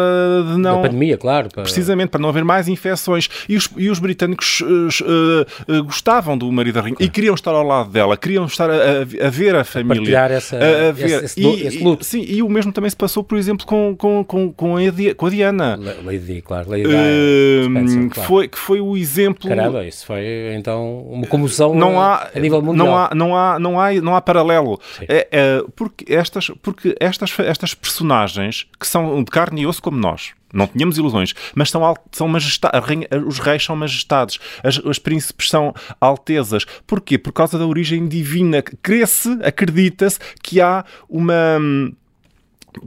de 0.53 0.57
não. 0.57 0.77
Da 0.77 0.89
pandemia, 0.89 1.19
claro. 1.19 1.49
Para... 1.53 1.65
Precisamente, 1.65 2.11
para 2.11 2.21
não 2.21 2.29
haver 2.29 2.45
mais 2.45 2.69
infecções. 2.69 3.29
E 3.49 3.57
os, 3.57 3.69
e 3.77 3.91
os 3.91 3.99
britânicos 3.99 4.61
uh, 4.61 5.47
uh, 5.69 5.83
gostavam 5.83 6.39
do 6.39 6.51
marido 6.53 6.77
da 6.77 6.83
Rainha 6.83 6.95
claro. 6.95 7.11
e 7.11 7.13
queriam 7.13 7.35
estar 7.35 7.51
ao 7.51 7.65
lado 7.65 7.91
dela, 7.91 8.17
queriam 8.17 8.47
estar 8.47 8.71
a, 8.71 8.75
a, 8.75 9.27
a 9.27 9.31
ver 9.31 9.57
a 9.57 9.65
família. 9.65 10.23
A 10.23 10.29
essa, 10.29 10.57
a, 10.57 10.93
ver. 10.93 11.25
Esse, 11.25 11.41
esse, 11.41 11.67
esse 11.67 11.83
luto. 11.83 12.03
E, 12.03 12.07
sim, 12.07 12.25
e 12.25 12.41
o 12.41 12.49
mesmo 12.49 12.71
também 12.71 12.89
se 12.89 12.97
passou, 12.97 13.25
por 13.25 13.37
exemplo, 13.37 13.67
com, 13.67 13.97
com, 13.97 14.23
com, 14.23 14.53
com, 14.53 14.77
a, 14.77 14.81
com 15.17 15.27
a 15.27 15.31
Diana. 15.31 15.77
Lady, 16.05 16.41
claro. 16.41 16.71
Lady 16.71 16.87
uh, 16.87 17.48
Spencer, 17.65 18.11
que, 18.11 18.21
foi, 18.21 18.49
que 18.49 18.59
foi 18.59 18.81
o 18.81 18.97
exemplo. 18.97 19.49
Caramba, 19.49 19.85
isso 19.87 20.07
foi 20.07 20.55
então 20.55 21.03
uma 21.03 21.27
comoção 21.27 21.75
não 21.75 22.01
há, 22.01 22.29
a 22.35 22.39
nível 22.39 22.63
mundial. 22.63 22.87
Não 22.87 22.97
há, 22.97 23.11
não 23.15 23.37
há, 23.37 23.59
não 23.59 23.81
há, 23.81 23.93
não 23.95 24.17
há 24.17 24.21
paralelo. 24.21 24.81
É, 25.09 25.29
é, 25.31 25.65
porque 25.77 26.13
estas, 26.13 26.49
porque 26.63 26.95
estas, 27.01 27.37
estas 27.41 27.75
personagens 27.75 28.67
que 28.79 28.87
são 28.87 29.23
de 29.23 29.31
carne 29.31 29.63
e 29.63 29.67
osso 29.67 29.83
como 29.83 29.99
nós, 29.99 30.33
não 30.53 30.67
tínhamos 30.67 30.97
ilusões, 30.97 31.35
mas 31.55 31.71
são, 31.71 31.95
são 32.11 32.29
majestades, 32.29 32.81
os 33.27 33.39
reis 33.39 33.65
são 33.65 33.77
majestades, 33.77 34.39
as, 34.63 34.79
as 34.85 34.99
príncipes 34.99 35.49
são 35.49 35.75
altezas. 36.01 36.65
Porquê? 36.87 37.19
Por 37.19 37.33
causa 37.33 37.59
da 37.59 37.67
origem 37.67 38.09
divina. 38.09 38.63
Crê-se, 38.63 39.39
acredita-se 39.43 40.19
que 40.43 40.61
há 40.61 40.85
uma. 41.09 41.59
Hum, 41.61 41.93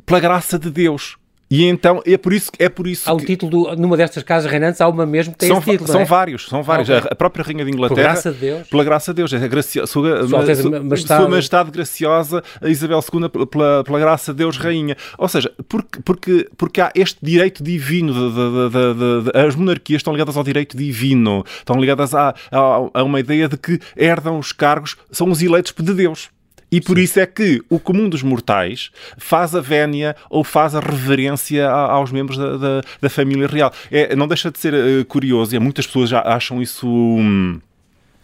pela 0.06 0.20
graça 0.20 0.58
de 0.58 0.70
Deus 0.70 1.18
E 1.52 1.66
então 1.66 2.02
é 2.06 2.18
por 2.18 2.32
isso, 2.32 2.50
é 2.58 2.70
por 2.70 2.88
isso 2.88 3.10
Há 3.10 3.14
o 3.14 3.18
título, 3.20 3.52
do, 3.52 3.76
numa 3.76 3.98
destas 3.98 4.24
casas 4.24 4.50
reinantes, 4.50 4.80
há 4.80 4.88
uma 4.88 5.06
mesmo 5.06 5.34
que 5.34 5.40
tem 5.40 5.50
são, 5.50 5.58
esse 5.58 5.70
título, 5.72 5.92
são 5.92 6.00
é? 6.00 6.06
vários, 6.06 6.48
são 6.48 6.64
vários. 6.64 6.90
Ok. 6.90 7.10
A, 7.10 7.12
a 7.12 7.16
própria 7.16 7.44
Rainha 7.44 7.66
de 7.66 7.72
Inglaterra. 7.72 7.96
Por 7.96 8.02
graça 8.14 8.32
de 8.32 8.38
Deus. 8.40 8.68
Pela 8.70 8.84
graça 8.86 9.12
de 9.14 9.18
Deus. 9.18 9.34
É 9.34 9.48
gracia, 9.50 9.86
sua, 9.86 10.26
Sua 10.26 10.56
sua- 10.56 10.80
Majestade. 10.82 11.22
Sua 11.22 11.30
Majestade 11.30 11.72
graciosa, 11.72 12.42
a 12.62 12.70
Isabel 12.70 13.00
II, 13.14 13.46
pela, 13.48 13.84
pela 13.84 14.00
graça 14.00 14.32
de 14.32 14.38
Deus, 14.38 14.56
Rainha. 14.56 14.96
Ou 15.18 15.28
seja, 15.28 15.52
porque, 15.68 16.00
porque, 16.06 16.50
porque 16.56 16.80
há 16.80 16.90
este 16.96 17.20
direito 17.22 17.62
divino. 17.62 18.14
de- 18.14 18.70
de- 18.70 19.32
de- 19.32 19.38
as 19.38 19.54
monarquias 19.54 20.00
estão 20.00 20.14
ligadas 20.14 20.38
ao 20.38 20.44
direito 20.46 20.78
divino. 20.78 21.44
Estão 21.58 21.76
ligadas 21.78 22.16
a, 22.16 22.34
a, 22.50 22.60
a 22.94 23.04
uma 23.04 23.20
ideia 23.20 23.50
de 23.50 23.58
que 23.58 23.78
herdam 23.98 24.40
os 24.40 24.54
cargos, 24.54 24.96
são 25.12 25.30
os 25.30 25.42
eleitos 25.42 25.74
de 25.78 25.94
Deus. 25.94 26.30
E 26.72 26.80
por 26.80 26.98
isso 26.98 27.20
é 27.20 27.26
que 27.26 27.62
o 27.70 27.78
comum 27.80 28.08
dos 28.08 28.24
mortais 28.24 28.92
faz 29.18 29.54
a 29.54 29.60
vénia 29.60 30.16
ou 30.30 30.42
faz 30.44 30.74
a 30.74 30.80
reverência 30.80 31.70
aos 31.70 32.12
membros 32.12 32.38
da, 32.38 32.56
da, 32.58 32.82
da 33.02 33.10
família 33.10 33.46
real. 33.48 33.74
É, 33.92 34.16
não 34.16 34.26
deixa 34.28 34.50
de 34.50 34.58
ser 34.58 34.74
eh, 34.74 35.04
curioso, 35.04 35.54
e 35.54 35.60
muitas 35.60 35.86
pessoas 35.86 36.10
já 36.10 36.22
acham 36.22 36.62
isso 36.62 36.88
um, 36.88 37.60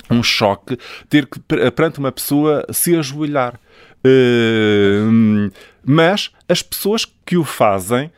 um 0.10 0.24
choque, 0.24 0.78
ter 1.10 1.26
que, 1.26 1.40
per- 1.40 1.70
perante 1.74 2.00
uma 2.00 2.12
pessoa, 2.12 2.66
se 2.72 2.96
ajoelhar. 2.96 3.60
Eh, 4.04 5.50
mas 5.86 6.32
as 6.48 6.62
pessoas 6.62 7.06
que 7.26 7.36
o 7.36 7.44
fazem 7.44 8.10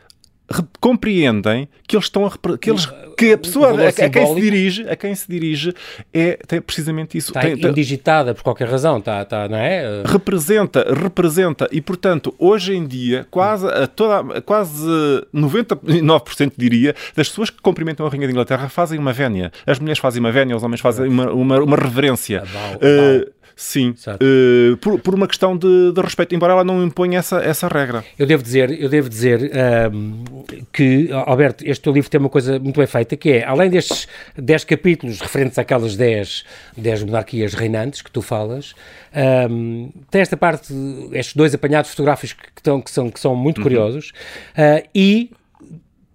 compreendem 0.79 1.68
que 1.88 1.96
eles 1.96 2.06
estão 2.06 2.25
a 2.25 2.32
que, 2.58 2.70
eles, 2.70 2.88
que 3.18 3.34
a 3.34 3.38
pessoa 3.38 3.70
a, 3.70 3.88
a 3.89 4.10
quem 4.10 4.25
se 4.27 4.36
dirige 4.41 4.89
a 4.89 4.96
quem 4.96 5.15
se 5.15 5.27
dirige 5.29 5.74
é 6.13 6.38
tem 6.48 6.62
precisamente 6.62 7.18
isso 7.18 7.29
Está 7.29 7.41
Tem- 7.41 7.53
indigitada 7.70 8.34
por 8.34 8.44
qualquer 8.44 8.68
razão, 8.68 8.98
está, 8.98 9.22
está, 9.22 9.48
não 9.48 9.58
é? 9.58 10.03
representa, 10.06 10.86
representa 10.94 11.68
e 11.72 11.82
portanto 11.82 12.34
hoje 12.38 12.74
em 12.75 12.86
dia 12.88 13.25
quase 13.29 13.68
a 13.68 13.88
toda, 13.88 14.38
a 14.38 14.41
quase 14.41 14.86
99% 15.34 16.53
diria 16.58 16.96
das 17.15 17.29
pessoas 17.29 17.50
que 17.50 17.62
cumprimentam 17.62 18.06
a 18.06 18.10
Rainha 18.10 18.27
de 18.27 18.32
Inglaterra 18.34 18.70
fazem 18.70 19.00
uma 19.00 19.13
vénia. 19.13 19.51
As 19.65 19.79
mulheres 19.79 20.00
fazem 20.00 20.20
uma 20.20 20.32
vénia, 20.32 20.56
os 20.56 20.63
homens 20.63 20.82
fazem 20.82 21.08
uma, 21.08 21.32
uma, 21.32 21.60
uma 21.60 21.75
reverência. 21.77 22.41
Aval, 22.41 22.77
Eh, 22.82 23.15
aval. 23.15 23.27
Sim. 23.60 23.94
Eh, 24.22 24.75
por, 24.80 25.00
por 25.00 25.13
uma 25.13 25.28
questão 25.28 25.58
de, 25.58 25.92
de 25.92 26.01
respeito, 26.01 26.34
embora 26.34 26.54
ela 26.54 26.63
não 26.63 26.82
imponha 26.84 27.20
essa, 27.20 27.38
essa 27.44 27.68
regra. 27.68 28.04
Eu 28.18 28.25
devo 28.25 28.42
dizer, 28.42 28.72
eu 28.82 28.88
devo 28.88 29.10
dizer 29.10 29.51
ahm, 29.54 30.24
que, 30.72 31.10
Alberto, 31.12 31.63
este 31.68 31.82
teu 31.84 31.92
livro 31.92 32.10
tem 32.10 32.20
uma 32.20 32.30
coisa 32.30 32.58
muito 32.58 32.78
bem 32.78 32.88
feita, 32.88 33.18
que 33.18 33.32
é, 33.32 33.44
além 33.46 33.70
destes 33.70 34.08
10 34.38 34.63
capítulos 34.63 35.20
referentes 35.20 35.60
àquelas 35.60 35.96
10, 35.96 36.46
10 36.78 37.04
monarquias 37.04 37.54
reinantes 37.54 38.01
que 38.01 38.10
tu 38.10 38.22
falas, 38.22 38.74
ahm, 39.13 39.89
tem 40.10 40.22
esta 40.22 40.38
parte, 40.38 40.74
estes 41.12 41.36
dois 41.36 41.54
apanhados 41.54 41.92
fotográficos 41.92 42.34
que, 42.34 42.48
estão, 42.58 42.82
que, 42.82 42.89
são, 42.92 43.10
que 43.10 43.20
são 43.20 43.34
Uhum. 43.34 43.38
muito 43.38 43.62
curiosos, 43.62 44.12
ah, 44.58 44.82
e 44.96 45.32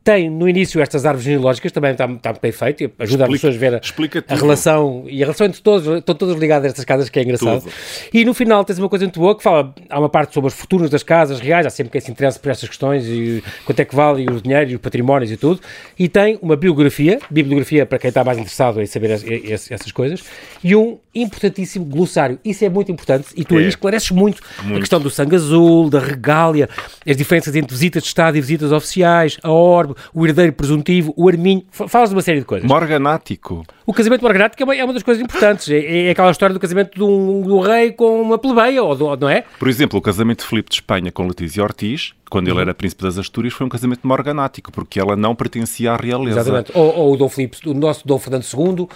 tem 0.04 0.28
no 0.28 0.46
início 0.46 0.80
estas 0.82 1.06
árvores 1.06 1.24
genealógicas, 1.24 1.72
também 1.72 1.92
está, 1.92 2.04
está 2.04 2.32
bem 2.34 2.52
feito, 2.52 2.92
ajuda 2.98 3.24
as 3.24 3.30
Explica- 3.30 3.32
pessoas 3.32 3.56
a 3.56 3.58
ver 3.58 3.74
a, 3.74 4.34
a 4.34 4.36
relação, 4.36 5.04
e 5.08 5.22
a 5.22 5.26
relação 5.26 5.46
entre 5.46 5.62
todos, 5.62 5.86
estão 5.98 6.14
todas 6.14 6.36
ligadas 6.36 6.66
a 6.66 6.68
estas 6.68 6.84
casas, 6.84 7.08
que 7.08 7.18
é 7.18 7.22
engraçado. 7.22 7.62
Tudo. 7.62 7.72
E 8.12 8.24
no 8.24 8.34
final 8.34 8.62
tens 8.64 8.78
uma 8.78 8.88
coisa 8.88 9.06
muito 9.06 9.18
boa 9.18 9.34
que 9.36 9.42
fala, 9.42 9.74
há 9.88 9.98
uma 9.98 10.10
parte 10.10 10.34
sobre 10.34 10.48
as 10.48 10.54
fortunas 10.54 10.90
das 10.90 11.02
casas 11.02 11.40
reais, 11.40 11.64
há 11.66 11.70
sempre 11.70 11.90
quem 11.92 12.00
se 12.02 12.10
interessa 12.10 12.38
por 12.38 12.50
estas 12.50 12.68
questões 12.68 13.06
e 13.06 13.42
quanto 13.64 13.80
é 13.80 13.84
que 13.84 13.96
vale 13.96 14.22
e 14.24 14.26
o 14.28 14.40
dinheiro 14.42 14.70
e 14.72 14.74
os 14.74 14.80
patrimónios 14.80 15.32
e 15.32 15.36
tudo. 15.38 15.60
E 15.98 16.06
tem 16.08 16.38
uma 16.42 16.54
biografia, 16.54 17.18
bibliografia 17.30 17.86
para 17.86 17.98
quem 17.98 18.08
está 18.08 18.22
mais 18.22 18.36
interessado 18.36 18.82
em 18.82 18.86
saber 18.86 19.10
es- 19.10 19.24
es- 19.24 19.70
essas 19.70 19.90
coisas, 19.90 20.22
e 20.62 20.76
um 20.76 20.98
importantíssimo 21.14 21.84
glossário. 21.84 22.38
Isso 22.44 22.64
é 22.64 22.68
muito 22.68 22.92
importante 22.92 23.28
e 23.36 23.44
tu 23.44 23.56
aí 23.56 23.64
É. 23.64 23.68
esclareces 23.68 24.10
muito, 24.10 24.42
a 24.58 24.62
Muito. 24.64 24.80
questão 24.80 25.00
do 25.00 25.08
sangue 25.08 25.36
azul, 25.36 25.88
da 25.88 25.98
regália, 26.00 26.68
as 27.08 27.16
diferenças 27.16 27.54
entre 27.56 27.72
visitas 27.72 28.02
de 28.02 28.08
Estado 28.08 28.36
e 28.36 28.40
visitas 28.40 28.70
oficiais, 28.72 29.38
a 29.42 29.50
orbe, 29.50 29.93
o 30.12 30.26
herdeiro 30.26 30.52
presuntivo, 30.52 31.12
o 31.16 31.28
arminho, 31.28 31.62
Fa- 31.70 31.88
falas 31.88 32.10
de 32.10 32.14
uma 32.16 32.22
série 32.22 32.40
de 32.40 32.44
coisas. 32.44 32.68
Morganático. 32.68 33.64
O 33.86 33.92
casamento 33.92 34.22
morganático 34.22 34.62
é 34.62 34.64
uma, 34.64 34.74
é 34.76 34.84
uma 34.84 34.92
das 34.94 35.02
coisas 35.02 35.22
importantes. 35.22 35.68
É, 35.68 36.06
é 36.06 36.10
aquela 36.10 36.30
história 36.30 36.52
do 36.54 36.60
casamento 36.60 36.94
de 36.94 37.02
um, 37.02 37.54
um 37.54 37.60
rei 37.60 37.92
com 37.92 38.20
uma 38.22 38.38
plebeia, 38.38 38.82
ou, 38.82 38.94
do- 38.96 39.16
não 39.16 39.28
é? 39.28 39.44
Por 39.58 39.68
exemplo, 39.68 39.98
o 39.98 40.02
casamento 40.02 40.40
de 40.42 40.46
Filipe 40.48 40.70
de 40.70 40.76
Espanha 40.76 41.12
com 41.12 41.26
Letícia 41.26 41.62
Ortiz, 41.62 42.12
quando 42.30 42.48
Uhum. 42.48 42.54
ele 42.54 42.60
era 42.62 42.74
príncipe 42.74 43.02
das 43.02 43.18
Astúrias, 43.18 43.52
foi 43.54 43.66
um 43.66 43.68
casamento 43.68 44.06
morganático, 44.06 44.72
porque 44.72 44.98
ela 44.98 45.14
não 45.16 45.34
pertencia 45.34 45.92
à 45.92 45.96
realeza. 45.96 46.40
Exatamente. 46.40 46.72
Ou, 46.74 46.94
ou 46.96 47.12
o 47.14 47.16
Dom 47.16 47.28
Filipe, 47.28 47.58
o 47.68 47.74
nosso 47.74 48.06
Dom 48.06 48.18
Fernando 48.18 48.42
II, 48.44 48.82
o 48.82 48.88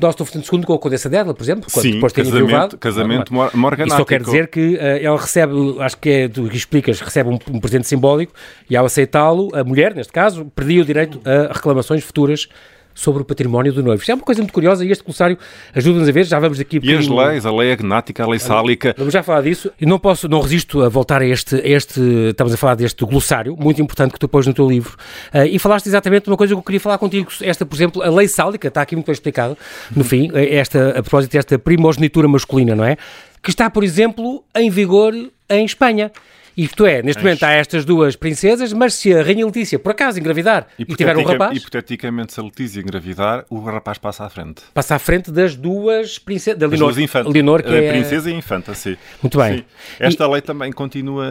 nosso 0.00 0.18
Dom 0.18 0.24
Fernando 0.24 0.52
II 0.52 0.62
com 0.64 0.72
a 0.74 0.78
Condessa 0.78 1.08
Dela, 1.08 1.34
por 1.34 1.42
exemplo, 1.42 1.66
quando 1.72 1.82
Sim, 1.84 1.92
depois 1.92 2.12
de 2.12 2.16
ter 2.16 2.22
casamento- 2.24 2.44
enviuvado. 2.44 2.78
casamento 2.78 3.32
Não, 3.32 3.38
não. 3.38 3.44
mor- 3.44 3.56
morganático. 3.56 3.88
Isso 3.94 3.96
só 3.98 4.04
quer 4.04 4.22
dizer 4.22 4.48
que 4.48 4.76
eh, 4.80 5.02
ela 5.04 5.18
recebe, 5.18 5.54
acho 5.80 5.96
que 5.98 6.08
é 6.10 6.28
tu 6.28 6.48
que 6.48 6.56
explicas, 6.56 7.00
recebe 7.00 7.28
um, 7.30 7.38
um 7.52 7.60
presente 7.60 7.86
simbólico 7.86 8.32
e 8.70 8.76
ao 8.76 8.86
aceitá-lo, 8.86 9.48
a 9.54 9.62
mulher, 9.64 9.94
neste 9.94 10.12
caso, 10.12 10.44
perdia 10.54 10.82
o 10.82 10.84
direito 10.84 11.20
a 11.24 11.52
reclamações 11.52 12.02
futuras 12.04 12.48
sobre 12.96 13.22
o 13.22 13.24
património 13.24 13.72
do 13.72 13.82
noivo. 13.82 14.00
Isto 14.00 14.10
é 14.10 14.14
uma 14.14 14.24
coisa 14.24 14.40
muito 14.40 14.52
curiosa 14.52 14.84
e 14.84 14.90
este 14.90 15.04
glossário 15.04 15.38
ajuda-nos 15.74 16.08
a 16.08 16.12
ver, 16.12 16.24
já 16.24 16.40
vamos 16.40 16.58
aqui... 16.58 16.78
um 16.78 16.82
E 16.82 16.96
as 16.96 17.06
leis, 17.06 17.46
a 17.46 17.52
lei 17.52 17.70
agnática, 17.70 18.24
a 18.24 18.26
lei 18.26 18.38
sálica, 18.40 18.94
Vamos 18.96 19.12
já 19.12 19.22
falar 19.22 19.42
disso. 19.42 19.70
E 19.78 19.84
não 19.84 19.98
posso, 19.98 20.28
não 20.28 20.40
resisto 20.40 20.82
a 20.82 20.88
voltar 20.88 21.20
a 21.20 21.26
este, 21.26 21.56
a 21.56 21.68
este 21.68 22.00
estamos 22.30 22.52
a 22.54 22.56
falar 22.56 22.74
deste 22.74 23.04
glossário, 23.04 23.54
muito 23.56 23.80
importante 23.80 24.12
que 24.12 24.18
tu 24.18 24.28
pôs 24.28 24.46
no 24.46 24.54
teu 24.54 24.66
livro. 24.66 24.96
Ah, 25.32 25.46
e 25.46 25.58
falaste 25.58 25.86
exatamente 25.86 26.24
de 26.24 26.30
uma 26.30 26.36
coisa 26.36 26.54
que 26.54 26.58
eu 26.58 26.62
queria 26.62 26.80
falar 26.80 26.98
contigo. 26.98 27.28
Esta, 27.42 27.66
por 27.66 27.76
exemplo, 27.76 28.02
a 28.02 28.08
lei 28.08 28.26
sálica, 28.26 28.68
está 28.68 28.80
aqui 28.80 28.96
muito 28.96 29.06
bem 29.06 29.12
explicado, 29.12 29.56
no 29.94 30.02
fim, 30.02 30.30
esta, 30.34 30.90
a 30.90 31.02
propósito 31.02 31.32
desta 31.32 31.58
primogenitura 31.58 32.26
masculina, 32.26 32.74
não 32.74 32.84
é? 32.84 32.96
Que 33.42 33.50
está, 33.50 33.68
por 33.68 33.84
exemplo, 33.84 34.42
em 34.56 34.70
vigor 34.70 35.12
em 35.48 35.64
Espanha. 35.64 36.10
Isto 36.56 36.86
é, 36.86 37.02
neste 37.02 37.22
momento 37.22 37.42
há 37.42 37.50
estas 37.50 37.84
duas 37.84 38.16
princesas, 38.16 38.72
mas 38.72 38.94
se 38.94 39.12
a 39.12 39.22
Rainha 39.22 39.44
Letícia, 39.44 39.78
por 39.78 39.92
acaso, 39.92 40.18
engravidar 40.18 40.66
e, 40.78 40.86
tiver 40.86 41.14
um 41.16 41.22
rapaz, 41.22 41.56
hipoteticamente, 41.56 42.32
se 42.32 42.40
a 42.40 42.42
Letícia 42.42 42.80
engravidar, 42.80 43.44
o 43.50 43.60
rapaz 43.60 43.98
passa 43.98 44.24
à 44.24 44.30
frente. 44.30 44.62
passa 44.72 44.94
à 44.94 44.98
frente 44.98 45.30
das 45.30 45.54
duas 45.54 46.18
princesas, 46.18 46.58
da 46.58 46.66
As 46.66 46.72
Leonor, 46.72 46.88
duas 46.88 46.98
infantas. 47.04 47.32
Leonor, 47.32 47.62
que 47.62 47.68
a 47.68 47.82
é... 47.82 47.90
princesa 47.90 48.30
e 48.30 48.34
infanta, 48.34 48.72
sim. 48.74 48.96
Muito 49.22 49.36
bem. 49.36 49.58
Sim. 49.58 49.64
Esta 50.00 50.26
lei 50.26 50.40
também 50.40 50.72
continua 50.72 51.26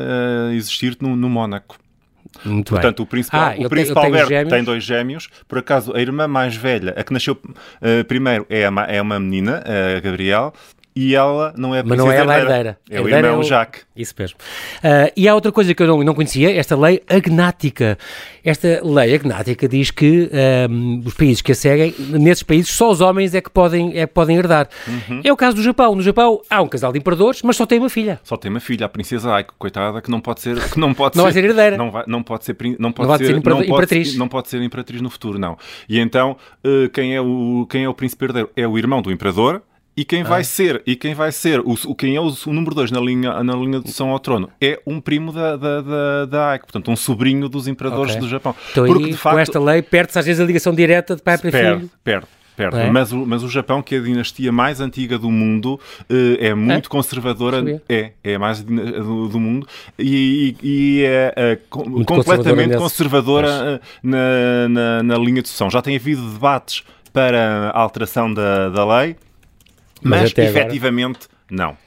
a 0.50 0.54
existir 0.54 0.96
no, 1.02 1.16
no 1.16 1.28
Mónaco. 1.28 1.78
Muito 2.44 2.74
bem. 2.74 2.82
Portanto, 2.82 3.02
o 3.02 3.06
príncipe, 3.06 3.36
Ah, 3.36 3.56
o 3.58 3.70
príncipe 3.70 4.00
tem 4.00 4.20
Alberto 4.20 4.50
tem 4.50 4.64
dois 4.64 4.84
gêmeos. 4.84 5.30
Por 5.48 5.58
acaso, 5.58 5.96
a 5.96 6.02
irmã 6.02 6.28
mais 6.28 6.56
velha, 6.56 6.94
a 6.98 7.04
que 7.04 7.14
nasceu 7.14 7.38
eh, 7.82 8.04
primeiro, 8.04 8.46
é, 8.50 8.66
a 8.66 8.86
é 8.88 9.02
uma 9.02 9.20
menina, 9.20 9.64
a 9.66 10.00
Gabriel, 10.00 10.54
e 10.96 11.14
ela 11.14 11.54
não 11.58 11.76
é 11.76 11.80
a 11.80 11.84
Mas 11.84 11.98
não 11.98 12.10
é 12.12 12.18
ela 12.18 12.38
herdeira. 12.40 12.78
É 12.90 13.02
o 13.02 13.08
irmão 13.10 13.36
é 13.36 13.38
o- 13.38 13.44
Jacques. 13.44 13.86
Isso 13.96 14.14
mesmo. 14.18 14.38
Ah, 14.84 15.12
e 15.16 15.28
há 15.28 15.36
outra 15.36 15.52
coisa 15.52 15.74
que 15.74 15.84
eu 15.84 15.88
não, 15.88 16.04
não 16.04 16.14
conhecia, 16.14 16.56
esta 16.56 16.76
lei 16.78 17.02
agnática. 17.10 17.98
Esta 18.44 18.80
lei 18.84 19.14
agnática 19.16 19.68
diz 19.68 19.92
que 19.92 20.30
ahm, 20.32 21.02
os 21.06 21.14
países 21.14 21.42
que 21.42 21.52
a 21.52 21.56
seguem, 21.56 21.94
nesses 22.12 22.44
países, 22.44 22.70
só 22.70 22.90
os 22.92 23.02
homens 23.02 23.34
é 23.34 23.42
que 23.42 23.50
podem, 23.50 23.98
é 23.98 24.06
que 24.08 24.14
podem 24.14 24.38
herdar. 24.38 24.70
Uhum. 24.88 25.22
É 25.24 25.32
o 25.34 25.36
caso 25.38 25.56
do 25.58 25.64
Japão. 25.64 25.96
No 25.96 26.02
Japão 26.02 26.42
há 26.50 26.62
um 26.62 26.68
casal 26.68 26.92
de 26.94 27.00
imperadores, 27.00 27.42
mas 27.42 27.56
só 27.56 27.66
tem 27.66 27.80
uma 27.80 27.90
filha. 27.90 28.20
Só 28.24 28.38
tem 28.38 28.50
uma 28.52 28.60
filha, 28.60 28.86
a 28.86 28.90
princesa 28.90 29.34
Aiko, 29.34 29.54
coitada, 29.58 30.02
que 30.02 30.10
não 30.12 30.20
pode 30.22 30.42
ser, 30.42 30.60
que 30.70 30.80
não 30.80 30.94
pode 30.94 31.18
Não 31.18 31.24
vai 31.24 31.34
ser 31.34 31.44
herdeira. 31.44 31.78
Não, 31.78 31.92
vai, 31.92 32.04
não 32.08 32.24
pode 32.24 32.46
ser, 32.46 32.56
não 32.80 32.92
pode 32.92 33.08
vai 33.10 33.18
ser, 33.18 33.26
ser 33.28 33.36
impera- 33.38 33.56
não 33.56 33.62
pode- 33.62 33.72
imperatriz. 33.72 34.18
não 34.18 34.28
pode 34.28 34.50
ser 34.50 34.62
imperatriz 34.62 35.02
no 35.02 35.10
futuro, 35.10 35.38
não. 35.40 35.58
E 35.90 36.00
então, 36.00 36.38
eh, 36.64 36.90
quem 36.94 37.16
é 37.16 37.22
o 37.22 37.68
quem 37.70 37.84
é 37.84 37.90
o 37.90 37.94
príncipe 37.94 38.26
herdeiro 38.26 38.50
é 38.56 38.68
o 38.68 38.78
irmão 38.78 39.02
do 39.02 39.12
imperador. 39.12 39.62
E 39.98 40.04
quem 40.04 40.22
Ah. 40.22 40.26
vai 40.26 40.44
ser, 40.44 40.82
e 40.86 40.96
quem 40.96 41.14
vai 41.14 41.32
ser, 41.32 41.62
o, 41.62 41.76
quem 41.96 42.16
é 42.16 42.20
o, 42.22 42.28
o 42.28 42.54
número 42.54 42.76
2 42.76 42.92
na 42.92 43.00
linha, 43.00 43.42
na 43.44 43.54
linha 43.56 43.80
de 43.80 43.86
sucessão 43.88 44.10
ao 44.10 44.20
trono 44.20 44.50
é 44.60 44.80
um 44.86 45.00
primo 45.00 45.32
da, 45.32 45.56
da, 45.56 45.82
da, 45.82 46.26
da 46.26 46.50
Aiko, 46.52 46.66
portanto, 46.66 46.92
um 46.92 46.96
sobrinho 46.96 47.48
dos 47.48 47.68
imperadores 47.68 48.12
Ok. 48.12 48.22
do 48.22 48.28
Japão. 48.30 48.54
Então 48.72 48.86
Porque, 48.86 49.06
aí, 49.06 49.12
de 49.12 49.18
facto, 49.18 49.36
com 49.36 49.40
esta 49.40 49.60
lei, 49.60 49.82
perde-se 49.82 50.20
às 50.20 50.26
vezes 50.26 50.42
a 50.42 50.46
ligação 50.46 50.74
direta 50.74 51.16
de 51.16 51.22
pai 51.22 51.38
para 51.38 51.50
Perde, 51.52 51.78
filho. 51.80 51.92
perde. 52.04 52.28
Perde. 52.58 52.78
É? 52.78 52.90
Mas, 52.90 53.12
o, 53.12 53.26
mas 53.26 53.44
o 53.44 53.50
Japão, 53.50 53.82
que 53.82 53.96
é 53.96 53.98
a 53.98 54.02
dinastia 54.02 54.50
mais 54.50 54.80
antiga 54.80 55.20
do 55.20 55.30
mundo, 55.30 55.78
eh, 56.10 56.38
é 56.48 56.54
muito 56.54 56.88
É? 56.88 56.90
conservadora. 56.90 57.82
É, 57.90 58.12
é 58.24 58.36
a 58.36 58.40
mais 58.40 58.62
do, 58.64 59.28
do 59.28 59.38
mundo 59.42 59.68
e, 60.00 60.56
e- 60.64 61.04
é 61.06 61.58
com- 61.70 61.84
completamente 62.06 62.78
conservadora 62.78 63.48
conservadora, 63.50 63.50
eh, 63.76 63.80
na, 64.02 64.70
na, 64.70 65.04
na 65.04 65.18
linha 65.18 65.42
de 65.42 65.50
sucessão. 65.50 65.70
Já 65.70 65.82
tem 65.82 65.98
havido 65.98 66.22
debates 66.32 66.82
para 67.12 67.72
a 67.74 67.80
alteração 67.80 68.34
da, 68.34 68.70
da 68.70 69.00
lei, 69.00 69.18
Mas 70.10 70.22
mas, 70.22 70.32
até 70.32 70.48
agora- 70.48 70.64
efetivamente 70.66 71.28
não. 71.50 71.78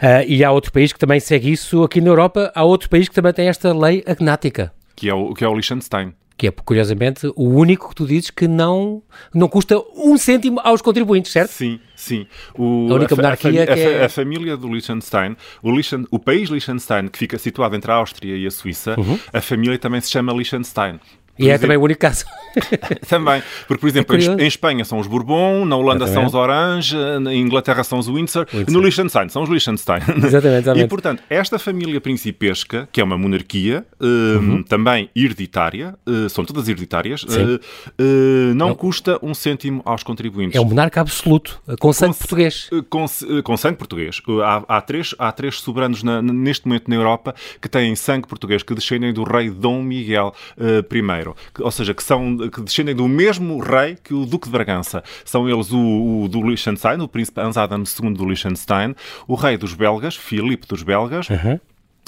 Ah, 0.00 0.24
e 0.24 0.42
há 0.42 0.50
outro 0.50 0.72
país 0.72 0.92
que 0.92 0.98
também 0.98 1.20
segue 1.20 1.50
isso. 1.52 1.82
Aqui 1.84 2.00
na 2.00 2.08
Europa, 2.08 2.50
há 2.54 2.64
outro 2.64 2.88
país 2.90 3.08
que 3.08 3.14
também 3.14 3.32
tem 3.32 3.48
esta 3.48 3.72
lei 3.76 4.02
agnática. 4.06 4.72
Que 4.96 5.08
é 5.08 5.14
o, 5.14 5.32
que 5.32 5.44
é 5.44 5.48
o 5.48 5.54
Liechtenstein. 5.54 6.12
que 6.36 6.46
é, 6.46 6.50
curiosamente, 6.50 7.30
o 7.36 7.48
único 7.50 7.90
que 7.90 7.94
tu 7.94 8.06
dizes 8.06 8.30
que 8.30 8.48
não, 8.48 9.02
não 9.34 9.46
custa 9.46 9.76
um 9.94 10.16
cêntimo 10.16 10.58
aos 10.64 10.80
contribuintes, 10.80 11.30
certo? 11.32 11.50
Sim, 11.50 11.78
sim. 11.94 12.26
O, 12.58 12.88
A 12.90 12.94
única 12.94 13.14
fa- 13.14 13.20
monarquia 13.22 13.60
a, 13.70 13.78
é- 13.78 14.04
a 14.06 14.08
família 14.08 14.56
do 14.56 14.66
Liechtenstein, 14.72 15.36
o, 15.62 15.70
Liechten- 15.70 16.06
o 16.10 16.18
país 16.18 16.48
Liechtenstein, 16.48 17.08
que 17.08 17.18
fica 17.18 17.36
situado 17.38 17.76
entre 17.76 17.92
a 17.92 17.94
Áustria 17.96 18.34
e 18.36 18.46
a 18.46 18.50
Suíça, 18.50 18.98
Uhum. 18.98 19.18
a 19.32 19.40
família 19.42 19.78
também 19.78 20.00
se 20.00 20.10
chama 20.10 20.32
Liechtenstein. 20.32 20.98
E 21.40 21.50
é 21.50 21.58
também 21.58 21.76
o 21.76 21.82
único 21.82 22.00
caso. 22.00 22.24
também. 23.08 23.42
Porque, 23.66 23.80
por 23.80 23.88
exemplo, 23.88 24.16
é 24.16 24.44
em 24.44 24.46
Espanha 24.46 24.84
são 24.84 24.98
os 24.98 25.06
Bourbon, 25.06 25.64
na 25.64 25.76
Holanda 25.76 26.06
são 26.06 26.26
os 26.26 26.34
Orange, 26.34 26.96
na 27.20 27.34
Inglaterra 27.34 27.84
são 27.84 27.98
os 27.98 28.08
Windsor, 28.08 28.46
Windsor. 28.52 28.72
no 28.72 28.80
Liechtenstein 28.80 29.28
são 29.28 29.42
os 29.42 29.48
Liechtenstein. 29.48 30.00
Exatamente, 30.00 30.26
exatamente. 30.62 30.84
E, 30.84 30.88
portanto, 30.88 31.22
esta 31.28 31.58
família 31.58 32.00
principesca, 32.00 32.88
que 32.92 33.00
é 33.00 33.04
uma 33.04 33.16
monarquia, 33.16 33.86
uhum. 34.00 34.62
também 34.62 35.08
hereditária, 35.14 35.94
uh, 36.06 36.28
são 36.28 36.44
todas 36.44 36.68
hereditárias, 36.68 37.22
uh, 37.22 37.26
uh, 37.26 38.54
não, 38.54 38.68
não, 38.68 38.74
custa 38.74 39.18
um 39.22 39.34
cêntimo 39.34 39.82
aos 39.84 40.02
contribuintes. 40.02 40.56
É 40.56 40.60
um 40.60 40.64
monarca 40.64 41.00
absoluto, 41.00 41.60
com 41.78 41.92
sangue 41.92 42.16
português. 42.16 42.68
Com, 42.88 43.06
com, 43.42 43.56
sangue 43.56 43.76
português. 43.76 44.20
Há, 44.44 44.76
há, 44.76 44.80
três, 44.80 45.14
há 45.18 45.32
três 45.32 45.60
soberanos 45.60 46.02
na, 46.02 46.20
neste 46.20 46.66
momento 46.66 46.88
na 46.88 46.96
Europa 46.96 47.34
que 47.60 47.68
têm 47.68 47.94
sangue 47.94 48.26
português, 48.26 48.62
que 48.62 48.74
descendem 48.74 49.12
do 49.12 49.22
rei 49.22 49.50
Dom 49.50 49.82
Miguel 49.82 50.34
I. 50.58 51.29
Ou 51.58 51.70
seja, 51.70 51.94
que 51.94 52.02
são 52.02 52.36
que 52.48 52.60
descendem 52.60 52.94
do 52.94 53.08
mesmo 53.08 53.58
rei 53.58 53.96
que 54.02 54.14
o 54.14 54.24
Duque 54.24 54.46
de 54.46 54.52
Bragança. 54.52 55.02
São 55.24 55.48
eles 55.48 55.72
o, 55.72 56.24
o 56.24 56.28
do 56.28 56.42
Liechtenstein, 56.42 57.00
o 57.00 57.08
príncipe 57.08 57.40
Hans 57.40 57.56
Adam 57.56 57.82
II 57.82 58.14
do 58.14 58.26
Liechtenstein, 58.26 58.94
o 59.26 59.34
rei 59.34 59.56
dos 59.56 59.74
belgas, 59.74 60.16
Filipe 60.16 60.66
dos 60.66 60.82
belgas, 60.82 61.28
uhum 61.28 61.58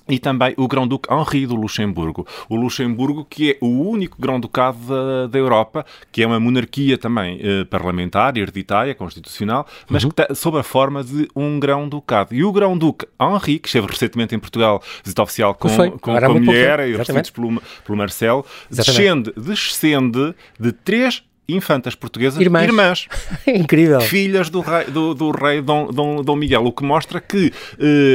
e 0.09 0.19
também 0.19 0.55
o 0.57 0.67
Grão-Duque 0.67 1.13
Henri 1.13 1.47
do 1.47 1.55
Luxemburgo. 1.55 2.27
O 2.49 2.57
Luxemburgo, 2.57 3.25
que 3.25 3.53
é 3.53 3.59
o 3.61 3.89
único 3.89 4.21
Grão-Ducado 4.21 4.79
da, 4.87 5.27
da, 5.27 5.39
Europa, 5.39 5.85
que 6.11 6.23
é 6.23 6.27
uma 6.27 6.39
monarquia 6.39 6.99
também 6.99 7.39
eh, 7.43 7.65
parlamentar, 7.65 8.37
hereditária, 8.37 8.95
constitucional, 8.95 9.67
mas 9.89 10.03
uhum. 10.03 10.11
que 10.11 10.23
está 10.23 10.35
sob 10.35 10.59
a 10.59 10.63
forma 10.63 11.03
de 11.05 11.29
um 11.35 11.59
Grão-Ducado. 11.59 12.35
E 12.35 12.45
o 12.45 12.53
Grão-Duque 12.53 13.07
Henri, 13.21 13.59
que 13.59 13.69
esteve 13.69 13.87
recentemente 13.87 14.35
em 14.35 14.39
Portugal, 14.39 14.83
visita 15.03 15.23
oficial 15.23 15.55
com, 15.55 15.69
com, 15.69 15.99
com 15.99 16.17
a 16.17 16.29
mulher, 16.29 16.81
e 16.89 16.97
recebidos 16.97 17.31
pelo, 17.31 17.61
pelo 17.85 17.99
Marcelo, 17.99 18.45
descende, 18.71 19.33
descende 19.37 20.35
de 20.59 20.73
três 20.73 21.23
infantas 21.49 21.95
portuguesas, 21.95 22.41
irmãs. 22.41 22.65
irmãs 22.65 23.09
Incrível. 23.47 24.01
Filhas 24.01 24.49
do 24.49 24.61
rei, 24.61 24.85
do, 24.85 25.15
do 25.15 25.31
rei 25.31 25.61
Dom, 25.61 25.89
Dom, 25.93 26.23
Dom, 26.23 26.37
Miguel, 26.37 26.65
o 26.65 26.73
que 26.73 26.85
mostra 26.85 27.21
que 27.21 27.47
uh, 27.47 27.53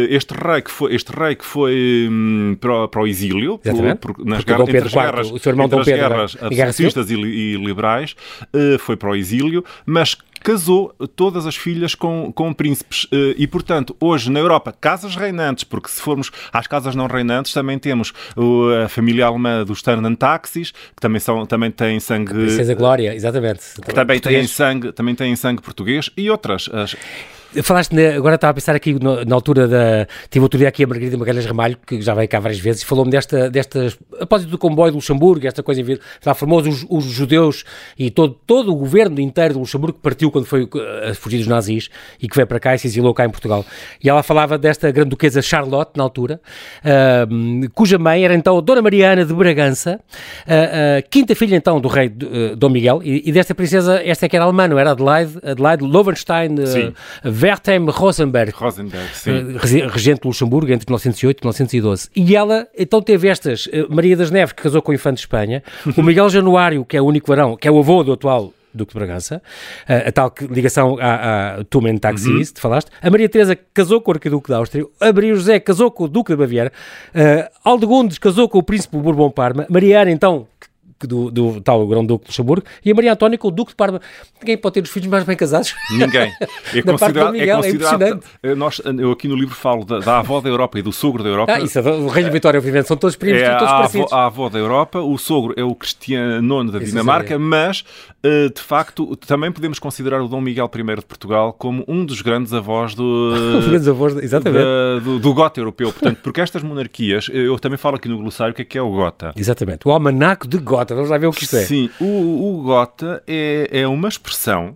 este 0.10 0.34
rei 0.34 0.62
que 0.62 0.72
foi, 0.72 0.96
este 0.96 1.12
rei 1.12 1.36
que 1.36 1.46
foi 1.46 2.08
um, 2.10 2.56
para, 2.60 2.88
para, 2.88 3.02
o 3.02 3.08
exílio, 3.08 3.58
por, 3.60 4.16
por, 4.16 4.26
nas 4.26 4.44
guerras, 4.44 4.70
entre 4.70 4.78
as 4.80 4.94
guerras, 4.94 5.32
o 5.32 5.40
seu 5.40 5.52
irmão 5.52 5.68
Dom 5.68 5.84
Pedro, 5.84 6.10
guerras 6.10 6.38
absolutistas 6.40 7.12
e, 7.12 7.16
e, 7.16 7.56
liberais, 7.58 8.16
uh, 8.54 8.80
foi 8.80 8.96
para 8.96 9.10
o 9.10 9.16
exílio, 9.16 9.64
mas 9.86 10.18
casou 10.40 10.94
todas 11.16 11.46
as 11.46 11.56
filhas 11.56 11.96
com, 11.96 12.32
com 12.32 12.54
príncipes. 12.54 13.08
Eh, 13.12 13.36
e, 13.38 13.48
portanto, 13.48 13.96
hoje 14.00 14.32
na 14.32 14.40
Europa, 14.40 14.72
casas 14.72 15.16
reinantes, 15.16 15.64
porque 15.64 15.90
se 15.90 16.02
formos 16.02 16.32
às 16.52 16.68
casas 16.68 16.96
não 16.96 17.08
reinantes, 17.08 17.54
também 17.54 17.78
temos 17.80 18.14
a 18.84 18.90
família 18.90 19.26
alemã 19.26 19.64
dos 19.64 19.82
Taxis, 20.18 20.72
que 20.72 21.02
também, 21.02 21.20
são, 21.20 21.46
também 21.46 21.72
têm 21.72 22.00
sangue. 22.00 22.34
Princesa 22.34 22.74
Glória, 22.74 23.16
exatamente. 23.16 23.62
Que 23.82 23.94
também 23.94 24.20
têm, 24.20 24.48
sangue, 24.48 24.92
também 24.92 25.16
têm 25.16 25.36
sangue 25.36 25.62
português 25.62 26.10
e 26.16 26.30
outras. 26.30 26.70
As, 26.72 26.96
Falaste, 27.64 27.96
agora 28.16 28.36
estava 28.36 28.52
a 28.52 28.54
pensar 28.54 28.76
aqui 28.76 28.94
no, 28.94 29.24
na 29.24 29.36
altura 29.36 29.68
da. 29.68 30.08
Tive 30.30 30.44
outro 30.44 30.60
dia 30.60 30.68
aqui 30.68 30.84
a 30.84 30.88
Margarida 30.88 31.18
Magalhães 31.18 31.46
Ramalho, 31.46 31.78
que 31.86 32.02
já 32.02 32.14
veio 32.14 32.28
cá 32.28 32.40
várias 32.40 32.60
vezes, 32.60 32.82
e 32.82 32.86
falou-me 32.86 33.10
desta, 33.10 33.50
destas. 33.50 33.98
A 34.14 34.18
propósito 34.18 34.50
do 34.50 34.58
comboio 34.58 34.92
de 34.92 34.96
Luxemburgo, 34.96 35.48
esta 35.48 35.64
coisa, 35.64 35.82
lá 36.26 36.34
famoso, 36.34 36.70
os, 36.70 36.86
os, 36.90 37.06
judeus 37.06 37.64
e 37.98 38.10
todo, 38.12 38.38
todo 38.46 38.72
o 38.72 38.76
governo 38.76 39.20
inteiro 39.20 39.54
de 39.54 39.60
Luxemburgo 39.60 39.98
que 39.98 40.04
partiu 40.04 40.30
quando 40.32 40.46
foi 40.46 40.68
a 41.10 41.14
fugir 41.14 41.38
dos 41.38 41.48
nazis 41.48 41.90
e 42.22 42.28
que 42.28 42.36
veio 42.36 42.48
para 42.48 42.60
cá 42.60 42.76
e 42.76 42.80
se 42.80 42.88
exilou 42.88 43.14
cá 43.14 43.26
em 43.26 43.30
Portugal. 43.30 43.66
E 44.04 44.10
ela 44.10 44.22
falava 44.24 44.58
desta 44.58 44.92
grande 44.92 45.10
duquesa 45.10 45.42
Charlotte, 45.42 45.92
na 45.96 46.04
altura, 46.04 46.42
uh, 46.84 47.70
cuja 47.74 47.98
mãe 47.98 48.24
era 48.24 48.36
então 48.36 48.62
Dona 48.62 48.82
Mariana 48.82 49.26
de 49.26 49.34
Bragança, 49.34 50.00
uh, 50.46 51.00
uh, 51.00 51.10
quinta 51.10 51.36
filha 51.36 51.56
então 51.56 51.80
do 51.80 51.88
rei 51.88 52.10
Dom 52.58 52.70
Miguel, 52.70 53.02
e, 53.04 53.30
e, 53.30 53.32
desta 53.32 53.56
princesa, 53.56 54.02
esta 54.04 54.26
é 54.26 54.30
que 54.30 54.36
era 54.36 54.46
alemã, 54.46 54.68
não 54.68 54.78
era 54.78 54.92
Adelaide, 54.92 55.40
Adelaide 55.44 55.84
Lovenstein. 55.84 56.66
Sim 56.66 56.94
Wertheim 57.48 57.86
Rosenberg, 57.90 58.52
Rosenberg 58.52 59.08
sim. 59.14 59.88
regente 59.88 60.22
de 60.22 60.28
Luxemburgo 60.28 60.72
entre 60.74 60.86
1908 60.90 61.40
e 61.40 61.44
1912. 61.44 62.10
E 62.14 62.36
ela 62.36 62.68
então 62.78 63.02
teve 63.02 63.30
estas, 63.30 63.70
eh, 63.72 63.86
Maria 63.90 64.18
das 64.18 64.30
Neves, 64.30 64.52
que 64.52 64.62
casou 64.62 64.82
com 64.82 64.92
o 64.92 64.96
Infante 64.96 65.16
de 65.16 65.22
Espanha, 65.22 65.64
o 65.96 66.04
Miguel 66.04 66.30
Januário, 66.30 66.84
que 66.84 66.98
é 66.98 67.02
o 67.02 67.06
único 67.06 67.28
varão, 67.28 67.56
que 67.56 67.66
é 67.66 67.72
o 67.72 67.80
avô 67.80 68.04
do 68.04 68.12
atual 68.12 68.54
Duque 68.74 68.94
de 68.94 69.00
Bragança, 69.00 69.42
a, 69.88 70.10
a 70.10 70.12
tal 70.12 70.34
ligação 70.52 70.98
a, 71.00 71.60
a 71.60 71.64
Tumen 71.64 71.98
Taxis, 71.98 72.50
uhum. 72.50 72.54
te 72.54 72.60
falaste. 72.60 72.92
A 73.02 73.10
Maria 73.10 73.30
Teresa 73.30 73.58
casou 73.74 74.02
com 74.02 74.12
o 74.12 74.14
Arquiduque 74.14 74.50
da 74.50 74.58
Áustria, 74.58 74.86
a 75.00 75.14
Maria 75.14 75.34
José 75.34 75.60
casou 75.60 75.90
com 75.90 76.04
o 76.04 76.08
Duque 76.08 76.34
de 76.34 76.38
Baviera, 76.38 76.72
uh, 77.10 77.50
Aldegundes 77.64 78.18
casou 78.18 78.50
com 78.50 78.60
o 78.60 78.64
Príncipe 78.64 78.98
Bourbon 78.98 79.32
Parma, 79.32 79.66
Maria 79.70 80.02
Ana, 80.02 80.12
então, 80.12 80.48
do, 81.06 81.30
do 81.30 81.62
tal 81.62 81.86
Grão-Duque 81.86 82.26
de 82.26 82.30
Luxemburgo, 82.30 82.66
e 82.84 82.92
a 82.92 82.96
Maria 82.96 83.14
Antónia 83.14 83.38
com 83.38 83.50
o 83.50 83.52
Duque 83.52 83.72
de 83.72 83.76
Parma. 83.76 84.02
Ninguém 84.40 84.58
pode 84.58 84.74
ter 84.74 84.84
os 84.84 84.90
filhos 84.90 85.08
mais 85.08 85.24
bem 85.24 85.36
casados. 85.36 85.76
Ninguém. 85.92 86.32
É 86.74 86.82
considerado, 86.82 87.32
Miguel, 87.32 87.60
é, 87.60 87.62
considerado 87.62 88.24
é 88.44 88.56
nós, 88.56 88.82
eu 89.00 89.12
aqui 89.12 89.28
no 89.28 89.36
livro 89.36 89.56
falo 89.56 89.84
da, 89.86 90.00
da, 90.00 90.20
avó 90.20 90.42
da 90.42 90.50
Europa 90.50 90.80
e 90.80 90.82
do 90.82 90.92
sogro 90.92 91.24
da 91.24 91.30
Europa. 91.30 91.54
Ah, 91.54 91.60
isso, 91.60 91.80
o 91.80 92.08
Rei 92.08 92.24
de 92.24 92.30
Vitória, 92.30 92.58
obviamente, 92.58 92.88
são 92.88 92.98
todos 92.98 93.16
primos, 93.16 93.42
é 93.42 93.52
todos 93.52 93.68
a 93.68 93.78
parecidos. 93.78 94.12
Avó, 94.12 94.22
a 94.22 94.26
avó 94.26 94.50
da 94.50 94.60
Europa, 94.60 95.00
o 95.00 95.18
sogro 95.18 95.54
é 95.58 95.64
o 95.64 95.74
Cristiano 95.74 96.62
IX 96.62 96.72
da 96.72 96.80
Dinamarca, 96.80 97.40
mas, 97.40 97.84
eh, 98.24 98.50
de 98.54 98.62
facto, 98.62 99.16
também 99.16 99.52
podemos 99.52 99.80
considerar 99.80 100.22
o 100.22 100.28
Dom 100.28 100.42
Miguel 100.42 100.70
I 100.74 100.96
de 100.96 101.06
Portugal 101.06 101.54
como 101.54 101.84
um 101.88 102.06
dos 102.06 102.22
grandes 102.22 102.54
avós 102.54 102.94
do... 102.94 103.34
grandes 103.68 103.88
avós, 103.88 104.16
exatamente. 104.18 104.64
Da, 104.64 105.00
do, 105.00 105.20
do 105.20 105.34
Gota 105.34 105.60
europeu. 105.60 105.92
Portanto, 105.92 106.20
porque 106.22 106.42
estas 106.42 106.64
monarquias, 106.64 107.30
eu 107.32 107.58
também 107.60 107.78
falo 107.78 107.96
aqui 107.96 108.08
no 108.08 108.18
glossário 108.18 108.52
o 108.52 108.56
que 108.56 108.62
é 108.62 108.66
que 108.66 108.78
é 108.78 108.82
o 108.82 108.92
Gota. 108.92 109.34
Exatamente, 109.36 109.88
o 109.88 109.92
almanaco 109.92 110.48
de 110.48 110.58
Gota, 110.58 110.87
vamos 110.96 111.10
lá 111.10 111.18
ver 111.18 111.28
o 111.28 111.32
que 111.32 111.44
isto 111.44 111.56
é. 111.58 111.66
Sim, 111.66 111.90
o, 112.00 112.60
o 112.60 112.64
Gota 112.64 113.24
é, 113.28 113.70
é 113.72 113.88
uma 113.88 114.08
expressão 114.08 114.74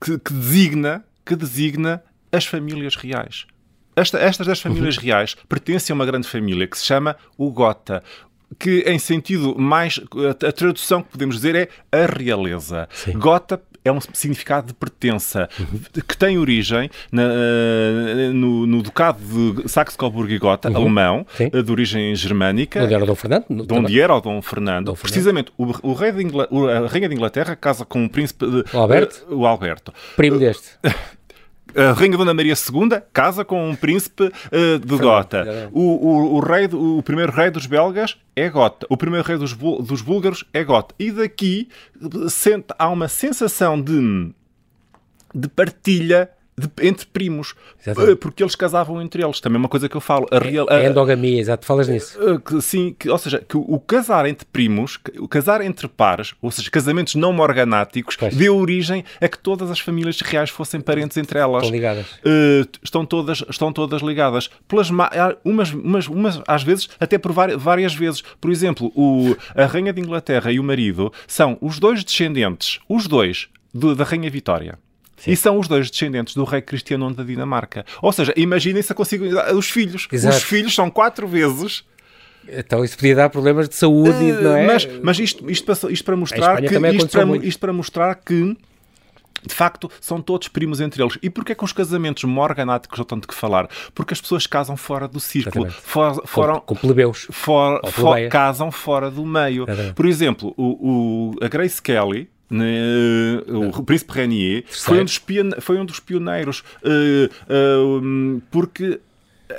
que, 0.00 0.18
que, 0.18 0.32
designa, 0.32 1.04
que 1.24 1.36
designa 1.36 2.02
as 2.32 2.46
famílias 2.46 2.96
reais. 2.96 3.46
Esta, 3.96 4.18
estas 4.18 4.46
das 4.46 4.60
famílias 4.60 4.96
uhum. 4.96 5.02
reais 5.02 5.34
pertencem 5.48 5.92
a 5.92 5.94
uma 5.94 6.06
grande 6.06 6.28
família 6.28 6.66
que 6.66 6.78
se 6.78 6.84
chama 6.84 7.16
o 7.36 7.50
Gota 7.50 8.02
que 8.58 8.80
em 8.86 8.98
sentido 8.98 9.58
mais 9.58 10.00
a, 10.26 10.46
a, 10.46 10.52
tradução 10.52 11.02
que 11.02 11.10
podemos 11.10 11.36
dizer 11.36 11.54
é 11.54 11.68
a 11.92 12.06
realeza. 12.06 12.88
Sim. 12.92 13.18
Gota 13.18 13.60
é 13.88 13.92
um 13.92 14.00
significado 14.00 14.68
de 14.68 14.74
pertença 14.74 15.48
que 16.06 16.16
tem 16.16 16.38
origem 16.38 16.90
na, 17.10 17.22
eh, 17.22 18.30
no, 18.32 18.66
no, 18.66 18.82
Ducado 18.82 19.18
de 19.54 19.68
Saxe-Coburgo 19.68 20.32
e 20.32 20.38
Gotha, 20.38 20.70
uhum. 20.70 20.76
alemão, 20.76 21.26
Sim. 21.36 21.50
Eh, 21.52 21.62
de 21.62 21.70
origem 21.70 22.14
germânica. 22.14 22.84
Onde 22.84 22.94
era 22.94 23.04
o 23.04 23.06
Dom 23.06 23.14
Fernando? 23.14 23.46
De 23.48 23.74
onde 23.74 24.00
era 24.00 24.14
o 24.14 24.20
Dom 24.20 24.40
Fernando. 24.42 24.86
Dom 24.86 24.94
Fernando. 24.94 25.02
Precisamente, 25.02 25.52
o, 25.56 25.90
o 25.90 25.92
rei 25.94 26.12
de 26.12 26.22
Ingl... 26.22 26.40
a 26.40 26.86
rainha 26.86 27.08
de 27.08 27.14
Inglaterra 27.14 27.56
casa 27.56 27.84
com 27.84 28.04
o 28.04 28.08
príncipe... 28.08 28.46
De, 28.46 28.64
o 28.72 28.78
Alberto? 28.78 29.26
Uh, 29.28 29.36
o 29.36 29.46
Alberto. 29.46 29.92
Primo 30.16 30.38
deste. 30.38 30.68
a 31.74 31.92
Rainha 31.92 32.16
Dona 32.16 32.34
Maria 32.34 32.54
II 32.54 33.00
casa 33.12 33.44
com 33.44 33.68
um 33.68 33.74
príncipe 33.74 34.24
uh, 34.24 34.78
de 34.78 34.96
Gota. 34.96 35.70
O, 35.72 35.80
o, 35.80 36.34
o, 36.36 36.40
rei, 36.40 36.66
o 36.72 37.02
primeiro 37.02 37.32
rei 37.32 37.50
dos 37.50 37.66
belgas 37.66 38.16
é 38.34 38.48
Gota. 38.48 38.86
O 38.88 38.96
primeiro 38.96 39.26
rei 39.26 39.36
dos, 39.36 39.52
dos 39.52 40.00
búlgaros 40.00 40.44
é 40.52 40.64
Gota. 40.64 40.94
E 40.98 41.10
daqui 41.10 41.68
sente, 42.28 42.66
há 42.78 42.88
uma 42.88 43.08
sensação 43.08 43.80
de, 43.80 44.32
de 45.34 45.48
partilha 45.48 46.30
de, 46.58 46.86
entre 46.86 47.06
primos, 47.06 47.54
Exatamente. 47.80 48.12
Eh, 48.12 48.16
porque 48.16 48.42
eles 48.42 48.54
casavam 48.54 49.00
entre 49.00 49.22
eles. 49.22 49.40
Também 49.40 49.56
é 49.56 49.60
uma 49.60 49.68
coisa 49.68 49.88
que 49.88 49.96
eu 49.96 50.00
falo. 50.00 50.26
A 50.30 50.38
real, 50.38 50.66
a, 50.68 50.80
é 50.80 50.88
endogamia, 50.88 51.40
exato, 51.40 51.64
falas 51.64 51.88
nisso. 51.88 52.18
Eh, 52.20 52.38
que, 52.44 52.60
sim, 52.60 52.94
que, 52.98 53.08
ou 53.08 53.18
seja, 53.18 53.42
que 53.46 53.56
o 53.56 53.78
casar 53.78 54.26
entre 54.26 54.46
primos, 54.46 54.98
o 55.18 55.28
casar 55.28 55.60
entre 55.60 55.86
pares, 55.88 56.34
ou 56.42 56.50
seja, 56.50 56.70
casamentos 56.70 57.14
não 57.14 57.32
morganáticos, 57.32 58.16
pois. 58.16 58.34
deu 58.34 58.56
origem 58.56 59.04
a 59.20 59.28
que 59.28 59.38
todas 59.38 59.70
as 59.70 59.78
famílias 59.80 60.20
reais 60.20 60.50
fossem 60.50 60.80
parentes 60.80 61.16
entre 61.16 61.38
elas. 61.38 61.62
Estão 61.62 61.74
ligadas. 61.74 62.06
Uh, 62.06 62.68
estão, 62.82 63.06
todas, 63.06 63.44
estão 63.48 63.72
todas 63.72 64.02
ligadas. 64.02 64.50
Pelas, 64.66 64.90
umas, 65.44 65.72
umas, 65.72 66.08
umas, 66.08 66.42
às 66.46 66.62
vezes, 66.62 66.88
até 66.98 67.16
por 67.18 67.32
várias 67.32 67.94
vezes. 67.94 68.22
Por 68.40 68.50
exemplo, 68.50 68.92
o, 68.94 69.36
a 69.54 69.66
Rainha 69.66 69.92
de 69.92 70.00
Inglaterra 70.00 70.50
e 70.50 70.58
o 70.58 70.64
marido 70.64 71.12
são 71.26 71.56
os 71.60 71.78
dois 71.78 72.02
descendentes, 72.02 72.80
os 72.88 73.06
dois, 73.06 73.48
do, 73.72 73.94
da 73.94 74.04
Rainha 74.04 74.30
Vitória. 74.30 74.78
Sim. 75.18 75.32
E 75.32 75.36
são 75.36 75.58
os 75.58 75.68
dois 75.68 75.90
descendentes 75.90 76.34
do 76.34 76.44
rei 76.44 76.62
Cristiano 76.62 77.12
da 77.12 77.22
Dinamarca. 77.22 77.84
Ou 78.00 78.12
seja, 78.12 78.32
imaginem-se 78.36 78.92
a 78.92 78.94
consigo 78.94 79.24
os 79.54 79.70
filhos. 79.70 80.08
Exato. 80.10 80.36
Os 80.36 80.42
filhos 80.42 80.74
são 80.74 80.90
quatro 80.90 81.26
vezes 81.26 81.84
então 82.50 82.82
isso 82.82 82.96
podia 82.96 83.14
dar 83.14 83.28
problemas 83.28 83.68
de 83.68 83.74
saúde, 83.74 84.10
uh, 84.10 84.42
não 84.42 84.56
é? 84.56 84.66
Mas, 84.66 84.88
mas 85.02 85.18
isto, 85.18 85.50
isto, 85.50 85.66
para, 85.66 85.92
isto 85.92 86.04
para 86.04 86.16
mostrar 86.16 86.56
que 86.56 86.64
isto 86.64 87.10
para, 87.10 87.36
isto 87.36 87.60
para, 87.60 87.72
mostrar 87.74 88.14
que 88.14 88.56
de 89.46 89.54
facto, 89.54 89.90
são 90.00 90.20
todos 90.20 90.48
primos 90.48 90.80
entre 90.80 91.02
eles. 91.02 91.16
E 91.22 91.30
porquê 91.30 91.54
que 91.54 91.64
os 91.64 91.72
casamentos 91.72 92.24
morganáticos 92.24 92.98
não 92.98 93.04
tanto 93.04 93.28
que 93.28 93.34
falar? 93.34 93.68
Porque 93.94 94.12
as 94.12 94.20
pessoas 94.20 94.46
casam 94.46 94.76
fora 94.76 95.06
do 95.06 95.20
círculo. 95.20 95.70
For, 95.70 96.22
foram, 96.26 96.54
com, 96.60 96.74
com 96.74 96.76
plebeus. 96.76 97.28
For, 97.30 97.80
for, 97.90 98.28
casam 98.28 98.72
fora 98.72 99.10
do 99.10 99.24
meio. 99.24 99.62
Exatamente. 99.64 99.94
Por 99.94 100.06
exemplo, 100.06 100.54
o, 100.56 101.34
o, 101.40 101.44
a 101.44 101.48
Grace 101.48 101.80
Kelly, 101.80 102.28
o 102.50 103.82
príncipe 103.82 104.12
Renier 104.12 104.64
foi 104.66 105.00
um, 105.00 105.04
dos 105.04 105.20
foi 105.60 105.78
um 105.78 105.84
dos 105.84 106.00
pioneiros 106.00 106.64
uh, 106.82 107.26
uh, 107.52 108.42
porque 108.50 109.00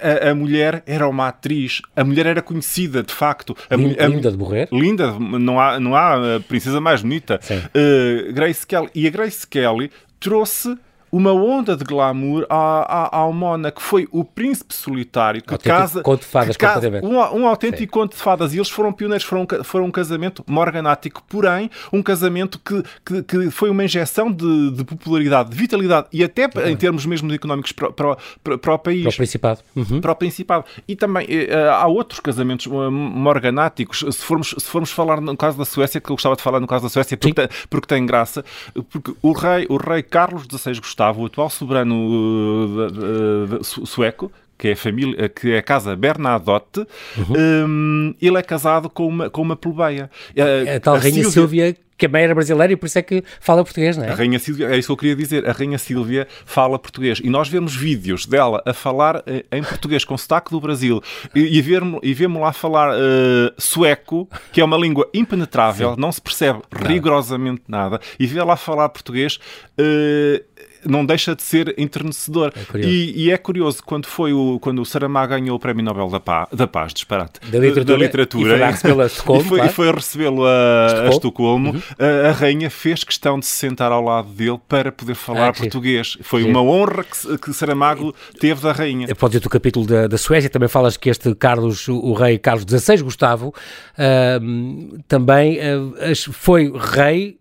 a, 0.01 0.29
a, 0.29 0.35
mulher 0.35 0.83
era 0.85 1.07
uma 1.07 1.27
atriz, 1.27 1.81
a 1.95 2.03
mulher 2.03 2.25
era 2.25 2.41
conhecida, 2.41 3.01
de 3.01 3.13
facto. 3.13 3.55
A, 3.69 3.75
linda, 3.75 4.05
a, 4.05 4.07
linda 4.07 4.31
de 4.31 4.37
morrer. 4.37 4.69
Linda, 4.71 5.19
não 5.19 5.59
há, 5.59 5.79
não 5.79 5.95
há 5.95 6.39
princesa 6.47 6.79
mais 6.79 7.01
bonita. 7.01 7.39
Uh, 7.49 8.31
Grace 8.33 8.65
Kelly. 8.65 8.89
E 8.93 9.07
a 9.07 9.09
Grace 9.09 9.47
Kelly 9.47 9.91
trouxe 10.19 10.77
uma 11.11 11.33
onda 11.33 11.75
de 11.75 11.83
glamour 11.83 12.45
ao 12.49 13.33
Mona, 13.33 13.71
que 13.71 13.81
foi 13.81 14.07
o 14.11 14.23
príncipe 14.23 14.73
solitário 14.73 15.41
que 15.41 15.53
autêntico 15.53 15.77
casa. 15.77 16.01
Conto 16.01 16.21
de 16.21 16.25
fadas, 16.25 16.57
que 16.57 16.65
casa 16.65 16.89
um, 17.03 17.17
um, 17.17 17.47
autêntico 17.47 17.83
Sim. 17.83 17.87
conto 17.87 18.11
de 18.15 18.21
fadas. 18.21 18.53
E 18.53 18.57
eles 18.57 18.69
foram 18.69 18.91
pioneiros, 18.91 19.25
foram, 19.25 19.47
foram 19.63 19.85
um 19.85 19.91
casamento 19.91 20.43
morganático, 20.47 21.23
porém, 21.27 21.69
um 21.91 22.01
casamento 22.01 22.59
que, 22.59 22.83
que, 23.05 23.23
que 23.23 23.51
foi 23.51 23.69
uma 23.69 23.83
injeção 23.83 24.31
de, 24.31 24.71
de, 24.71 24.83
popularidade, 24.83 25.49
de 25.49 25.55
vitalidade 25.55 26.07
e 26.11 26.23
até 26.23 26.45
uhum. 26.45 26.67
em 26.67 26.75
termos 26.75 27.05
mesmo 27.05 27.31
económicos 27.33 27.71
para, 27.71 27.91
para, 27.91 28.17
para, 28.43 28.57
para, 28.57 28.73
o 28.73 28.79
país. 28.79 29.03
Para 29.03 29.11
o 29.11 29.15
Principado. 29.15 29.59
Uhum. 29.75 30.01
Para 30.01 30.11
o 30.11 30.15
Principado. 30.15 30.65
E 30.87 30.95
também 30.95 31.25
uh, 31.25 31.69
há 31.71 31.87
outros 31.87 32.19
casamentos 32.19 32.65
uh, 32.65 32.91
morganáticos. 32.91 33.99
Se 33.99 34.23
formos, 34.23 34.55
se 34.57 34.65
formos 34.65 34.91
falar 34.91 35.21
no 35.21 35.35
caso 35.35 35.57
da 35.57 35.65
Suécia, 35.65 35.99
que 35.99 36.09
eu 36.09 36.15
gostava 36.15 36.35
de 36.35 36.41
falar 36.41 36.59
no 36.59 36.67
caso 36.67 36.83
da 36.83 36.89
Suécia, 36.89 37.17
porque, 37.17 37.33
tem, 37.33 37.47
porque 37.69 37.87
tem 37.87 38.05
graça, 38.05 38.43
porque 38.89 39.13
o 39.21 39.31
rei, 39.31 39.65
o 39.69 39.77
rei 39.77 40.03
Carlos 40.03 40.43
XVI 40.43 40.79
Gustavo, 40.99 41.21
o 41.21 41.25
atual 41.27 41.49
soberano 41.49 41.95
uh, 41.95 43.63
sueco, 43.63 44.29
que 44.57 44.67
é 44.67 44.71
a 44.73 44.75
família, 44.75 45.29
que 45.29 45.51
é 45.51 45.59
a 45.59 45.63
casa 45.63 45.95
Bernadotte, 45.95 46.85
uhum. 47.17 47.67
um, 47.67 48.15
ele 48.21 48.37
é 48.37 48.41
casado 48.41 48.89
com 48.89 49.07
uma, 49.07 49.29
com 49.29 49.41
uma 49.41 49.55
plebeia. 49.55 50.11
A, 50.37 50.75
a 50.75 50.79
tal 50.81 50.95
a 50.95 50.99
rainha 50.99 51.23
Silvia, 51.23 51.31
Silvia 51.31 51.77
que 51.99 52.07
também 52.07 52.23
era 52.23 52.33
brasileira 52.33 52.71
e 52.71 52.75
por 52.77 52.85
isso 52.85 52.97
é 52.97 53.01
que 53.01 53.21
fala 53.41 53.61
português, 53.61 53.97
não 53.97 54.05
é? 54.05 54.09
A 54.09 54.15
Rainha 54.15 54.39
Sílvia, 54.39 54.69
é 54.69 54.77
isso 54.77 54.87
que 54.87 54.91
eu 54.93 54.97
queria 54.97 55.15
dizer, 55.17 55.47
a 55.47 55.51
Rainha 55.51 55.77
Sílvia 55.77 56.27
fala 56.45 56.79
português 56.79 57.19
e 57.21 57.29
nós 57.29 57.49
vemos 57.49 57.75
vídeos 57.75 58.25
dela 58.25 58.63
a 58.65 58.73
falar 58.73 59.21
eh, 59.27 59.43
em 59.51 59.61
português 59.61 60.05
com 60.05 60.17
sotaque 60.17 60.49
do 60.49 60.61
Brasil 60.61 61.03
e, 61.35 61.41
e, 61.41 61.61
e 62.03 62.13
vemos 62.13 62.41
lá 62.41 62.53
falar 62.53 62.95
uh, 62.95 63.53
sueco, 63.57 64.29
que 64.53 64.61
é 64.61 64.63
uma 64.63 64.77
língua 64.77 65.09
impenetrável, 65.13 65.93
Sim. 65.93 65.99
não 65.99 66.09
se 66.09 66.21
percebe 66.21 66.61
rigorosamente 66.71 67.63
nada, 67.67 67.99
e 68.17 68.27
lá 68.33 68.55
falar 68.55 68.87
português. 68.87 69.37
Uh, 69.77 70.41
não 70.85 71.05
deixa 71.05 71.35
de 71.35 71.43
ser 71.43 71.73
enternecedor. 71.77 72.53
É 72.73 72.79
e, 72.79 73.25
e, 73.25 73.31
é 73.31 73.37
curioso, 73.37 73.83
quando 73.83 74.05
foi 74.05 74.33
o, 74.33 74.59
quando 74.59 74.81
o 74.81 74.85
Saramago 74.85 75.29
ganhou 75.29 75.55
o 75.55 75.59
Prémio 75.59 75.83
Nobel 75.83 76.09
da 76.09 76.19
Paz, 76.19 76.47
da 76.51 76.67
Paz 76.67 76.93
disparate, 76.93 77.39
da 77.41 77.59
literatura, 77.59 77.85
da 77.85 77.97
literatura 77.97 78.55
e 78.55 78.77
foi, 78.77 79.01
a 79.01 79.05
Estocolmo, 79.05 79.41
e 79.41 79.43
foi, 79.43 79.57
claro. 79.57 79.73
foi 79.73 79.91
recebê-lo 79.91 80.45
a 80.45 80.87
Estocolmo, 80.87 81.07
a 81.07 81.09
Estocolmo 81.09 81.69
uhum. 81.71 81.81
a, 81.99 82.29
a, 82.29 82.31
rainha 82.31 82.69
fez 82.69 83.03
questão 83.03 83.39
de 83.39 83.45
se 83.45 83.55
sentar 83.55 83.91
ao 83.91 84.03
lado 84.03 84.29
dele 84.29 84.59
para 84.67 84.91
poder 84.91 85.15
falar 85.15 85.49
ah, 85.49 85.53
português. 85.53 86.17
Foi 86.21 86.43
uma 86.43 86.61
honra 86.61 87.03
que, 87.03 87.37
que 87.37 87.53
Saramago 87.53 88.13
teve 88.39 88.61
da 88.61 88.71
rainha. 88.71 89.07
Pode 89.15 89.33
dizer 89.33 89.45
o 89.45 89.49
capítulo 89.49 89.85
da, 89.85 90.07
da 90.07 90.17
Suécia, 90.17 90.49
também 90.49 90.69
falas 90.69 90.97
que 90.97 91.09
este 91.09 91.33
Carlos, 91.35 91.87
o 91.87 92.13
rei 92.13 92.37
Carlos 92.37 92.65
XVI 92.67 93.01
Gustavo, 93.01 93.49
uh, 93.49 94.99
também 95.07 95.57
uh, 95.57 96.15
foi 96.31 96.71
rei 96.75 97.38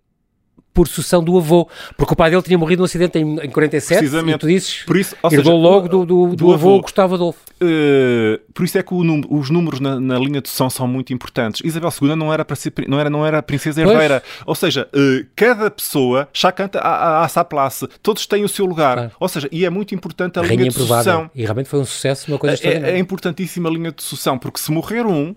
por 0.79 0.87
sucessão 0.87 1.25
do 1.25 1.37
avô, 1.37 1.69
porque 1.97 2.13
o 2.13 2.17
pai 2.17 2.31
dele 2.31 2.41
tinha 2.41 2.57
morrido 2.57 2.79
num 2.79 2.85
acidente 2.85 3.19
em, 3.19 3.41
em 3.41 3.51
47, 3.51 3.99
Precisamente. 3.99 4.37
e 4.37 4.39
tu 4.39 4.47
dizes, 4.47 4.85
por 4.85 4.97
isso, 4.97 5.17
ou 5.21 5.33
herdou 5.33 5.55
seja, 5.57 5.57
logo 5.57 5.89
do, 5.89 6.07
do, 6.07 6.27
do, 6.29 6.37
do 6.37 6.53
avô, 6.53 6.69
avô 6.75 6.83
Gustavo 6.83 7.17
Adolfo. 7.17 7.41
Uh, 7.61 8.39
por 8.55 8.65
isso 8.65 8.79
é 8.79 8.83
que 8.85 8.95
os 8.95 9.51
números 9.51 9.81
na, 9.81 9.99
na, 9.99 10.17
linha 10.21 10.41
de 10.41 10.49
sucessão 10.49 10.71
são 10.71 10.87
muito 10.87 11.13
importantes. 11.13 11.63
Isabel 11.65 11.91
II 12.01 12.15
não 12.15 12.33
era, 12.33 12.45
para 12.45 12.55
ser, 12.55 12.73
não 12.87 13.01
era, 13.01 13.11
não 13.11 13.27
era 13.27 13.43
princesa 13.43 13.81
herdeira, 13.81 14.23
pois. 14.25 14.43
ou 14.47 14.55
seja, 14.55 14.89
uh, 14.95 15.27
cada 15.35 15.69
pessoa 15.69 16.29
já 16.33 16.53
canta 16.53 16.79
a 16.79 17.27
sua 17.27 17.45
place, 17.45 17.89
todos 18.01 18.25
têm 18.25 18.45
o 18.45 18.49
seu 18.49 18.65
lugar, 18.65 18.95
claro. 18.95 19.13
ou 19.19 19.29
seja, 19.29 19.49
e 19.51 19.65
é 19.65 19.71
muito 19.71 19.97
importante 19.97 20.39
a, 20.39 20.43
a 20.43 20.47
linha 20.47 20.69
de 20.69 20.75
sucessão. 20.75 21.29
E 21.35 21.43
realmente 21.43 21.69
foi 21.69 21.81
um 21.81 21.85
sucesso, 21.85 22.31
uma 22.31 22.39
coisa 22.39 22.57
é, 22.63 22.91
é 22.91 22.99
importantíssima 23.01 23.69
a 23.69 23.73
linha 23.73 23.91
de 23.91 24.01
sucessão, 24.01 24.39
porque 24.39 24.61
se 24.61 24.71
morrer 24.71 25.05
um, 25.05 25.35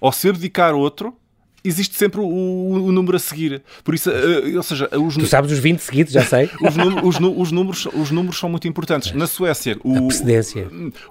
ou 0.00 0.10
se 0.10 0.28
abdicar 0.28 0.74
outro, 0.74 1.16
existe 1.64 1.96
sempre 1.96 2.20
o, 2.20 2.24
o, 2.24 2.92
número 2.92 3.16
a 3.16 3.20
seguir. 3.20 3.62
Por 3.82 3.94
isso, 3.94 4.10
uh, 4.10 4.56
ou 4.56 4.62
seja, 4.62 4.88
os 4.98 5.16
Tu 5.16 5.26
sabes 5.26 5.50
os 5.50 5.58
20 5.58 5.78
seguidos, 5.80 6.12
já 6.12 6.22
sei. 6.22 6.50
os, 6.60 6.76
os, 7.02 7.20
os, 7.36 7.50
números, 7.50 7.86
os 7.86 8.10
números 8.10 8.38
são 8.38 8.50
muito 8.50 8.68
importantes. 8.68 9.12
Na 9.12 9.26
Suécia, 9.26 9.76
o, 9.82 10.08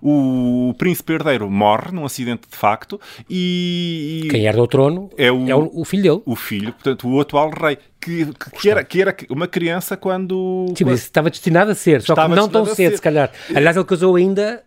o, 0.01 0.69
o, 0.69 0.73
príncipe 0.75 1.13
herdeiro 1.13 1.49
morre 1.49 1.91
num 1.91 2.05
acidente 2.05 2.43
de 2.49 2.55
facto 2.55 3.01
e. 3.29 4.27
Quem 4.29 4.45
herda 4.45 4.61
o 4.61 4.67
trono 4.67 5.09
é 5.17 5.31
o, 5.31 5.49
é 5.49 5.55
o, 5.55 5.83
filho 5.83 6.03
dele. 6.03 6.21
O 6.25 6.35
filho, 6.35 6.71
portanto, 6.73 7.09
o 7.09 7.19
atual 7.19 7.49
rei. 7.49 7.77
Que, 7.99 8.25
que, 8.25 8.51
que, 8.59 8.69
era, 8.69 8.83
que 8.83 9.01
era 9.01 9.15
uma 9.29 9.47
criança 9.47 9.95
quando. 9.95 10.65
Sim, 10.75 10.83
mas 10.83 10.99
estava 11.01 11.29
destinado 11.29 11.71
a 11.71 11.75
ser, 11.75 12.01
só 12.01 12.13
que 12.13 12.35
não 12.35 12.49
tão 12.49 12.65
cedo, 12.65 12.95
se 12.95 13.01
calhar. 13.01 13.31
Aliás, 13.55 13.77
ele 13.77 13.85
casou 13.85 14.15
ainda 14.17 14.61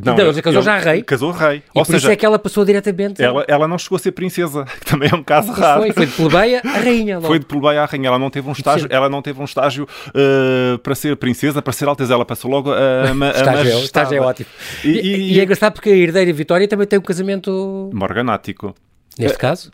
não, 0.00 0.16
não 0.16 0.28
ele 0.28 0.40
casou 0.40 0.62
já 0.62 0.78
rei. 0.78 1.02
Casou 1.02 1.30
rei. 1.32 1.58
E 1.58 1.62
Ou 1.74 1.84
por 1.84 1.86
seja, 1.86 1.98
isso 1.98 2.10
é 2.10 2.16
que 2.16 2.24
ela 2.24 2.38
passou 2.38 2.64
diretamente. 2.64 3.22
Ela, 3.22 3.44
ela 3.46 3.68
não 3.68 3.76
chegou 3.76 3.96
a 3.96 3.98
ser 3.98 4.12
princesa, 4.12 4.64
que 4.80 4.86
também 4.86 5.10
é 5.12 5.14
um 5.14 5.22
caso 5.22 5.52
raro. 5.52 5.82
Foi, 5.82 5.92
foi 5.92 6.06
de 6.06 6.12
plebeia 6.12 6.62
a 6.64 6.78
rainha. 6.80 7.16
Logo. 7.16 7.26
Foi 7.26 7.38
de 7.38 7.44
plebeia 7.44 7.82
a 7.82 7.84
rainha. 7.84 8.08
Ela 8.08 8.18
não 8.18 8.30
teve 8.30 8.48
um 8.48 8.52
estágio, 8.52 8.88
ela 8.90 9.08
não 9.10 9.20
teve 9.20 9.40
um 9.40 9.44
estágio 9.44 9.86
uh, 10.08 10.78
para 10.78 10.94
ser 10.94 11.14
princesa, 11.16 11.60
para 11.60 11.72
ser 11.74 11.88
alteza. 11.88 12.14
Ela 12.14 12.24
passou 12.24 12.50
logo 12.50 12.72
a, 12.72 12.76
a, 12.76 13.10
a 13.12 13.30
estágio, 13.30 13.72
é 13.72 13.80
estágio 13.80 14.16
é 14.16 14.20
ótimo. 14.20 14.48
E, 14.82 14.88
e, 14.88 15.32
e, 15.34 15.40
é 15.40 15.42
engraçado 15.44 15.74
porque 15.74 15.90
a 15.90 15.96
herdeira 15.96 16.32
Vitória 16.32 16.66
também 16.66 16.86
tem 16.86 16.98
um 16.98 17.02
casamento... 17.02 17.90
Morganático. 17.92 18.74
Neste 19.18 19.36
uh, 19.36 19.40
caso? 19.40 19.70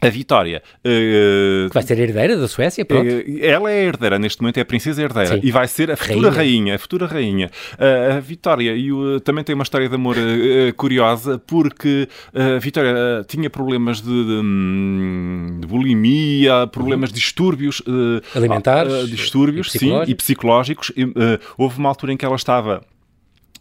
A 0.00 0.08
Vitória. 0.08 0.62
Uh, 0.78 1.68
que 1.68 1.74
vai 1.74 1.82
ser 1.82 1.98
herdeira 1.98 2.36
da 2.36 2.46
Suécia, 2.46 2.84
pronto. 2.84 3.08
Uh, 3.08 3.38
ela 3.42 3.70
é 3.70 3.84
herdeira, 3.84 4.18
neste 4.18 4.40
momento 4.40 4.58
é 4.58 4.60
a 4.60 4.64
princesa 4.64 5.02
herdeira. 5.02 5.36
Sim. 5.36 5.40
E 5.42 5.50
vai 5.50 5.66
ser 5.66 5.90
a 5.90 5.96
futura 5.96 6.30
rainha, 6.30 6.36
rainha 6.36 6.74
a 6.74 6.78
futura 6.78 7.06
rainha. 7.06 7.50
Uh, 7.74 8.16
a 8.16 8.20
Vitória 8.20 8.74
e 8.74 8.92
o, 8.92 9.20
também 9.20 9.42
tem 9.42 9.54
uma 9.54 9.64
história 9.64 9.88
de 9.88 9.94
amor 9.94 10.16
curiosa, 10.76 11.38
porque 11.38 12.08
a 12.34 12.58
Vitória 12.58 13.24
tinha 13.26 13.50
problemas 13.50 14.00
de, 14.00 14.24
de, 14.24 15.60
de 15.60 15.66
bulimia, 15.66 16.66
problemas 16.66 17.10
uhum. 17.10 17.14
de 17.14 17.20
distúrbios 17.20 17.82
alimentares, 18.34 19.08
distúrbios, 19.08 19.74
e 19.74 19.78
sim, 19.78 20.02
e 20.06 20.14
psicológicos. 20.14 20.92
E, 20.96 21.06
houve 21.56 21.78
uma 21.78 21.88
altura 21.88 22.12
em 22.12 22.16
que 22.16 22.24
ela 22.24 22.36
estava 22.36 22.82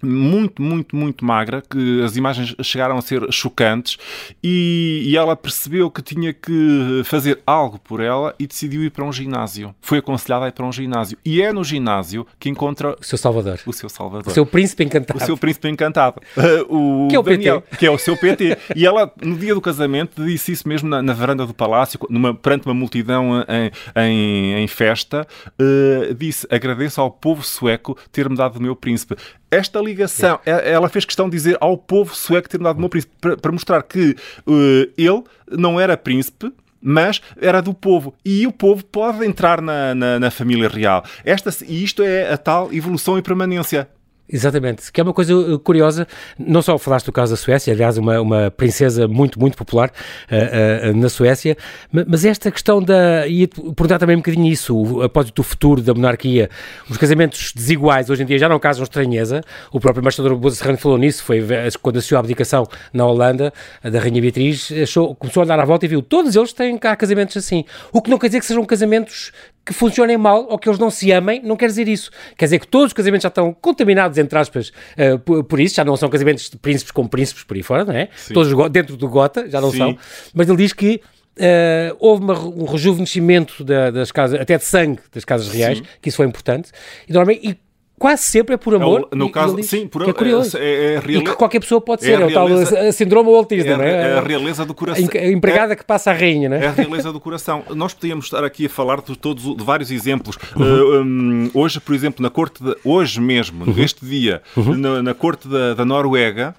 muito, 0.06 0.62
muito, 0.62 0.96
muito 0.96 1.26
magra, 1.26 1.62
que 1.62 2.02
as 2.04 2.16
imagens 2.16 2.56
chegaram 2.62 2.98
a 2.98 3.02
ser 3.02 3.32
chocantes 3.32 3.98
e, 4.44 5.04
e, 5.06 5.18
ela 5.18 5.36
percebeu 5.36 5.90
que 5.90 6.02
tinha 6.02 6.34
que 6.34 7.02
fazer 7.06 7.40
algo 7.46 7.80
por 7.80 8.00
ela 8.00 8.36
e 8.40 8.48
decidiu 8.48 8.84
ir 8.84 8.92
para 8.92 9.04
um 9.04 9.12
ginásio. 9.12 9.74
Foi 9.82 10.00
aconselhada 10.00 10.46
a 10.46 10.48
ir 10.50 10.52
para 10.52 10.66
um 10.66 10.72
ginásio. 10.72 11.18
E 11.26 11.42
é 11.42 11.52
no 11.52 11.64
ginásio 11.64 12.26
que 12.40 12.50
encontra 12.50 12.96
o 13.00 13.04
seu 13.04 13.18
Salvador. 13.18 13.60
O 13.66 13.74
seu 13.74 13.90
Salvador. 13.90 14.32
O 14.32 14.34
seu 14.34 14.46
príncipe 14.46 14.84
encantado. 14.84 15.20
O 15.20 15.26
seu 15.26 15.38
príncipe 15.38 15.68
encantado. 15.68 16.22
o 16.70 17.08
que 17.10 17.16
é 17.16 17.20
o 17.20 17.24
Daniel, 17.24 17.62
PT. 17.62 17.78
Que 17.78 17.86
é 17.86 17.92
o 17.92 17.98
seu 17.98 18.18
PT. 18.18 18.58
e 18.76 18.86
ela, 18.86 19.12
no 19.22 19.36
dia 19.36 19.54
do 19.54 19.62
casamento, 19.62 20.24
disse 20.26 20.52
isso 20.52 20.68
mesmo 20.68 20.90
na, 20.90 21.02
na 21.02 21.14
varanda 21.14 21.46
do 21.46 21.54
palácio, 21.54 22.00
numa, 22.10 22.34
perante 22.34 22.66
uma 22.66 22.74
multidão 22.74 23.44
em, 23.48 23.72
em, 23.96 24.64
em 24.64 24.68
festa. 24.68 25.28
Uh, 25.60 26.14
disse: 26.14 26.48
Agradeço 26.50 27.02
ao 27.02 27.12
povo 27.12 27.44
sueco 27.44 27.98
ter-me 28.12 28.36
dado 28.36 28.58
o 28.58 28.62
meu 28.62 28.76
príncipe 28.76 29.16
esta 29.50 29.80
ligação, 29.80 30.40
é. 30.46 30.72
ela 30.72 30.90
fez 30.90 31.06
questão 31.06 31.30
de 31.30 31.38
dizer 31.38 31.58
ao 31.60 31.78
povo 31.78 32.16
sueco 32.16 32.50
ter 32.50 32.60
dado 32.60 32.80
meu 32.80 32.90
príncipe, 32.90 33.14
para, 33.20 33.38
para 33.38 33.52
mostrar 33.52 33.84
que 33.84 34.16
uh, 34.46 34.92
ele 34.98 35.24
não 35.50 35.80
era 35.80 35.96
príncipe, 35.96 36.52
mas 36.82 37.22
era 37.40 37.62
do 37.62 37.74
povo. 37.74 38.14
E 38.24 38.46
o 38.46 38.52
povo 38.52 38.84
pode 38.86 39.26
entrar 39.26 39.62
na, 39.62 39.96
na, 39.96 40.20
na 40.20 40.32
família 40.32 40.70
real. 40.70 41.04
Esta, 41.24 41.52
e 41.66 41.84
isto 41.84 42.04
é 42.04 42.32
a 42.32 42.38
tal 42.38 42.74
evolução 42.74 43.18
e 43.18 43.22
permanência. 43.22 43.90
Exatamente, 44.30 44.92
que 44.92 45.00
é 45.00 45.04
uma 45.04 45.14
coisa 45.14 45.34
uh, 45.34 45.58
curiosa, 45.58 46.06
não 46.38 46.62
só 46.62 46.78
falaste 46.78 47.06
do 47.06 47.14
caso 47.14 47.32
da 47.32 47.38
Suécia, 47.38 47.72
aliás, 47.72 47.98
uma, 47.98 48.20
uma 48.20 48.52
princesa 48.52 49.08
muito, 49.08 49.40
muito 49.40 49.56
popular 49.56 49.90
uh, 49.90 50.90
uh, 50.90 50.98
na 50.98 51.08
Suécia, 51.08 51.56
mas 51.90 52.26
esta 52.26 52.52
questão 52.52 52.84
da. 52.84 53.26
e 53.26 53.48
perguntar 53.48 53.98
também 54.00 54.18
um 54.18 54.20
bocadinho 54.20 54.52
isso, 54.52 55.02
após 55.02 55.32
o 55.38 55.44
futuro 55.44 55.82
da 55.82 55.94
monarquia, 55.94 56.50
os 56.90 56.98
casamentos 56.98 57.54
desiguais 57.56 58.10
hoje 58.10 58.24
em 58.24 58.26
dia 58.26 58.38
já 58.38 58.50
não 58.50 58.60
causam 58.60 58.84
estranheza, 58.84 59.42
o 59.72 59.80
próprio 59.80 60.02
embaixador 60.02 60.36
Boza 60.36 60.58
Serrano 60.58 60.78
falou 60.78 60.98
nisso, 60.98 61.24
foi 61.24 61.42
quando 61.82 61.96
assistiu 61.96 62.18
a 62.18 62.20
abdicação 62.20 62.68
na 62.92 63.06
Holanda, 63.06 63.54
da 63.82 63.98
Rainha 63.98 64.22
Beatriz, 64.22 64.74
achou, 64.84 65.16
começou 65.16 65.44
a 65.44 65.46
dar 65.46 65.60
à 65.60 65.64
volta 65.64 65.86
e 65.86 65.88
viu, 65.88 66.02
todos 66.02 66.36
eles 66.36 66.52
têm 66.52 66.78
cá 66.78 66.98
casamentos 66.98 67.38
assim, 67.38 67.64
o 67.94 68.02
que 68.02 68.10
não 68.10 68.18
quer 68.18 68.28
dizer 68.28 68.42
que 68.42 68.46
sejam 68.46 68.66
casamentos 68.66 69.32
que 69.68 69.74
funcionem 69.74 70.18
mal 70.18 70.48
ou 70.50 70.58
que 70.58 70.70
eles 70.70 70.80
não 70.80 70.90
se 70.90 71.12
amem, 71.12 71.42
não 71.44 71.58
quer 71.58 71.68
dizer 71.68 71.90
isso. 71.90 72.10
Quer 72.38 72.46
dizer 72.46 72.60
que 72.60 72.68
todos 72.68 72.88
os 72.88 72.94
casamentos 72.94 73.24
já 73.24 73.28
estão 73.28 73.54
contaminados, 73.54 74.18
entre 74.18 74.40
aspas, 74.40 74.70
uh, 74.70 75.20
por, 75.20 75.44
por, 75.44 75.60
isso, 75.60 75.76
já 75.76 75.84
não 75.84 75.98
são 75.98 76.08
casamentos 76.10 76.50
de 76.50 76.56
príncipes 76.56 76.92
com 76.92 77.06
príncipes 77.06 77.44
por 77.44 77.58
aí 77.58 77.62
fora, 77.62 77.84
não 77.84 77.94
é? 77.94 78.08
Sim. 78.16 78.34
Todos 78.34 78.72
dentro 78.72 78.96
do 78.96 79.10
Gota, 79.10 79.50
já 79.50 79.60
não 79.60 79.72
Sim. 79.72 79.78
são. 79.78 79.98
Mas 80.34 80.48
ele 80.48 80.58
diz 80.58 80.72
que 80.74 81.02
Uh, 81.40 81.94
houve 82.00 82.24
uma, 82.24 82.40
um 82.40 82.66
rejuvenescimento 82.66 83.64
da, 83.64 83.92
das 83.92 84.12
casas, 84.12 84.42
até 84.42 84.58
de 84.58 84.64
sangue 84.64 85.02
das 85.14 85.24
casas 85.24 85.48
reais, 85.50 85.78
Sim. 85.78 85.84
que 86.02 86.10
isso 86.10 86.18
foi 86.18 86.26
importante. 86.26 86.72
E, 87.08 87.14
normalmente, 87.14 87.48
e 87.48 87.56
quase 88.00 88.24
sempre 88.24 88.56
é 88.56 88.58
por 88.58 88.76
amor. 88.76 89.08
É 89.12 89.16
o- 89.16 89.18
no 89.18 89.26
e- 89.28 89.32
caso, 89.32 89.60
e 89.60 89.64
sim, 89.64 89.88
por 89.88 90.04
que 90.04 90.10
é 90.10 90.14
curioso. 90.14 90.58
é, 90.58 90.96
é, 90.96 91.02
E 91.08 91.22
que 91.24 91.34
qualquer 91.36 91.60
pessoa 91.60 91.82
pode 91.82 92.04
é 92.04 92.06
ser, 92.16 92.22
é, 92.22 92.26
o 92.26 92.32
tal 92.34 92.48
síndrome 92.94 93.30
autismo, 93.36 93.70
é 93.72 93.74
a- 93.74 93.78
não 93.78 93.84
é? 93.84 93.90
é 93.90 94.14
a 94.18 94.22
realeza 94.22 94.66
do 94.66 94.74
coração. 94.74 95.08
A 95.12 95.18
em- 95.18 95.20
a 95.28 95.32
empregada 95.32 95.76
que 95.76 95.84
passa 95.84 96.12
a 96.12 96.14
rainha, 96.14 96.50
não 96.50 96.58
é? 96.58 96.66
É 96.66 96.68
a 96.68 96.72
realeza 96.72 97.12
do 97.12 97.20
coração. 97.20 97.64
Nós 97.76 97.94
podíamos 97.94 98.26
estar 98.26 98.44
aqui 98.44 98.66
a 98.66 98.70
falar 98.70 99.02
de 99.02 99.18
todos 99.18 99.56
de 99.56 99.64
vários 99.64 99.92
exemplos. 99.92 100.38
Uhum. 100.56 100.64
Uh, 100.66 101.02
um, 101.04 101.52
hoje, 101.54 101.80
por 101.80 101.94
exemplo, 101.96 102.22
na 102.22 102.30
corte 102.30 102.64
de, 102.64 102.76
hoje 102.84 103.20
mesmo, 103.20 103.66
Uhum. 103.66 103.74
este 103.78 104.06
dia, 104.06 104.42
na, 104.56 105.02
na 105.02 105.14
corte 105.14 105.48
da, 105.48 105.74
da 105.74 105.86
Noruega, 105.86 106.56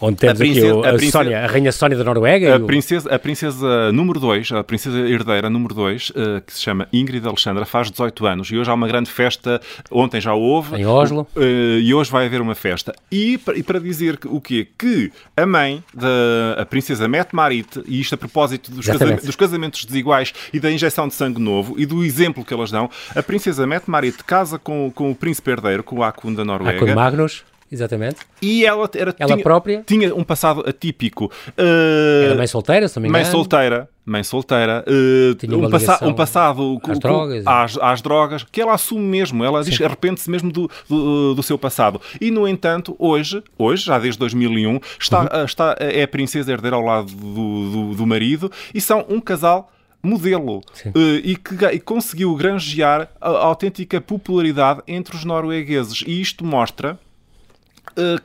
Onde 0.00 0.16
temos 0.18 0.40
A 0.40 0.44
aqui 0.44 0.52
princesa- 0.52 0.74
o- 0.74 0.84
a 0.84 0.88
a, 0.88 0.92
princesa- 0.92 1.10
Sónia, 1.12 1.44
a 1.44 1.46
rainha 1.46 1.72
Sónia 1.72 1.96
da 1.98 2.04
Noruega. 2.04 2.54
a 2.54 2.58
o- 2.58 2.66
princesa, 2.66 3.14
a 3.14 3.18
princesa 3.18 3.92
número 3.92 4.20
2, 4.20 4.52
a 4.52 4.62
princesa 4.64 4.98
herdeira 4.98 5.48
número 5.48 5.74
2, 5.74 6.12
que 6.46 6.52
se 6.52 6.60
chama 6.62 6.86
Ingrid 6.92 7.26
Alexandra, 7.26 7.64
faz 7.64 7.90
18 7.90 8.26
anos 8.26 8.48
e 8.50 8.56
hoje 8.58 8.70
há 8.70 8.74
uma 8.74 8.86
grande 8.88 9.10
festa. 9.10 9.60
Ontem 9.90 10.20
já 10.20 10.34
houve. 10.34 10.76
Em 10.76 10.86
Oslo. 10.86 11.26
Uh, 11.36 11.78
e 11.80 11.94
hoje 11.94 12.10
vai 12.10 12.26
haver 12.26 12.40
uma 12.40 12.54
festa. 12.54 12.94
E, 13.10 13.40
e 13.54 13.62
para 13.62 13.78
dizer 13.80 14.16
que, 14.18 14.28
o 14.28 14.40
quê? 14.40 14.66
Que 14.78 15.10
a 15.36 15.46
mãe 15.46 15.82
da 15.94 16.60
a 16.62 16.66
princesa 16.66 17.08
Mette 17.08 17.34
Marit, 17.34 17.82
e 17.86 18.00
isto 18.00 18.14
a 18.14 18.18
propósito 18.18 18.70
dos, 18.70 18.86
casam- 18.86 19.16
dos 19.16 19.36
casamentos 19.36 19.84
desiguais 19.84 20.32
e 20.52 20.60
da 20.60 20.70
injeção 20.70 21.08
de 21.08 21.14
sangue 21.14 21.40
novo 21.40 21.74
e 21.78 21.86
do 21.86 22.04
exemplo 22.04 22.44
que 22.44 22.52
elas 22.54 22.70
dão, 22.70 22.88
a 23.14 23.22
princesa 23.22 23.66
Mette 23.66 23.90
Marit 23.90 24.22
casa 24.24 24.58
com, 24.58 24.90
com 24.94 25.10
o 25.10 25.14
príncipe 25.14 25.50
herdeiro, 25.50 25.82
com 25.82 25.96
o 25.96 26.02
Akun 26.02 26.32
da 26.34 26.44
Noruega. 26.44 26.78
com 26.78 26.94
Magnus, 26.94 27.44
exatamente. 27.70 28.16
E 28.40 28.64
ela, 28.64 28.88
era, 28.94 29.14
Ela 29.18 29.32
tinha, 29.32 29.42
própria? 29.42 29.82
tinha 29.86 30.14
um 30.14 30.22
passado 30.24 30.64
atípico. 30.68 31.26
Uh, 31.58 32.24
Era 32.26 32.34
mãe 32.36 32.46
solteira, 32.46 32.88
se 32.88 32.96
não 32.96 33.02
me 33.02 33.08
Mãe 33.08 33.20
engano. 33.22 33.36
solteira, 33.36 33.88
mãe 34.04 34.22
solteira, 34.22 34.84
uh, 34.86 35.34
Tinha 35.34 35.56
um, 35.56 35.70
passa- 35.70 36.04
um 36.06 36.12
passado 36.14 36.76
às 36.76 36.82
co- 36.82 36.98
drogas. 36.98 37.46
às, 37.46 37.78
às 37.78 38.00
drogas, 38.02 38.44
que 38.50 38.60
ela 38.60 38.74
assume 38.74 39.02
mesmo, 39.04 39.44
ela 39.44 39.62
diz 39.64 39.80
arrepende-se 39.80 40.30
mesmo 40.30 40.50
do, 40.52 40.70
do, 40.88 41.34
do 41.34 41.42
seu 41.42 41.58
passado. 41.58 42.00
E, 42.20 42.30
no 42.30 42.46
entanto, 42.46 42.94
hoje, 42.98 43.42
hoje 43.58 43.84
já 43.84 43.98
desde 43.98 44.18
2001, 44.18 44.80
está, 45.00 45.20
Uhum. 45.22 45.42
uh, 45.42 45.44
está, 45.44 45.76
é 45.80 46.02
a 46.02 46.08
princesa 46.08 46.52
herdeira 46.52 46.76
ao 46.76 46.82
lado 46.82 47.06
do, 47.12 47.70
do, 47.70 47.94
do 47.94 48.06
marido 48.06 48.50
e 48.74 48.80
são 48.80 49.04
um 49.08 49.20
casal 49.20 49.72
modelo 50.02 50.58
uh, 50.58 50.98
e 51.24 51.34
que 51.36 51.54
e 51.72 51.80
conseguiu 51.80 52.32
granjear 52.36 53.08
a, 53.20 53.28
a 53.28 53.44
autêntica 53.46 54.00
popularidade 54.00 54.80
entre 54.86 55.16
os 55.16 55.24
noruegueses. 55.24 56.04
E 56.06 56.20
isto 56.20 56.44
mostra 56.44 56.96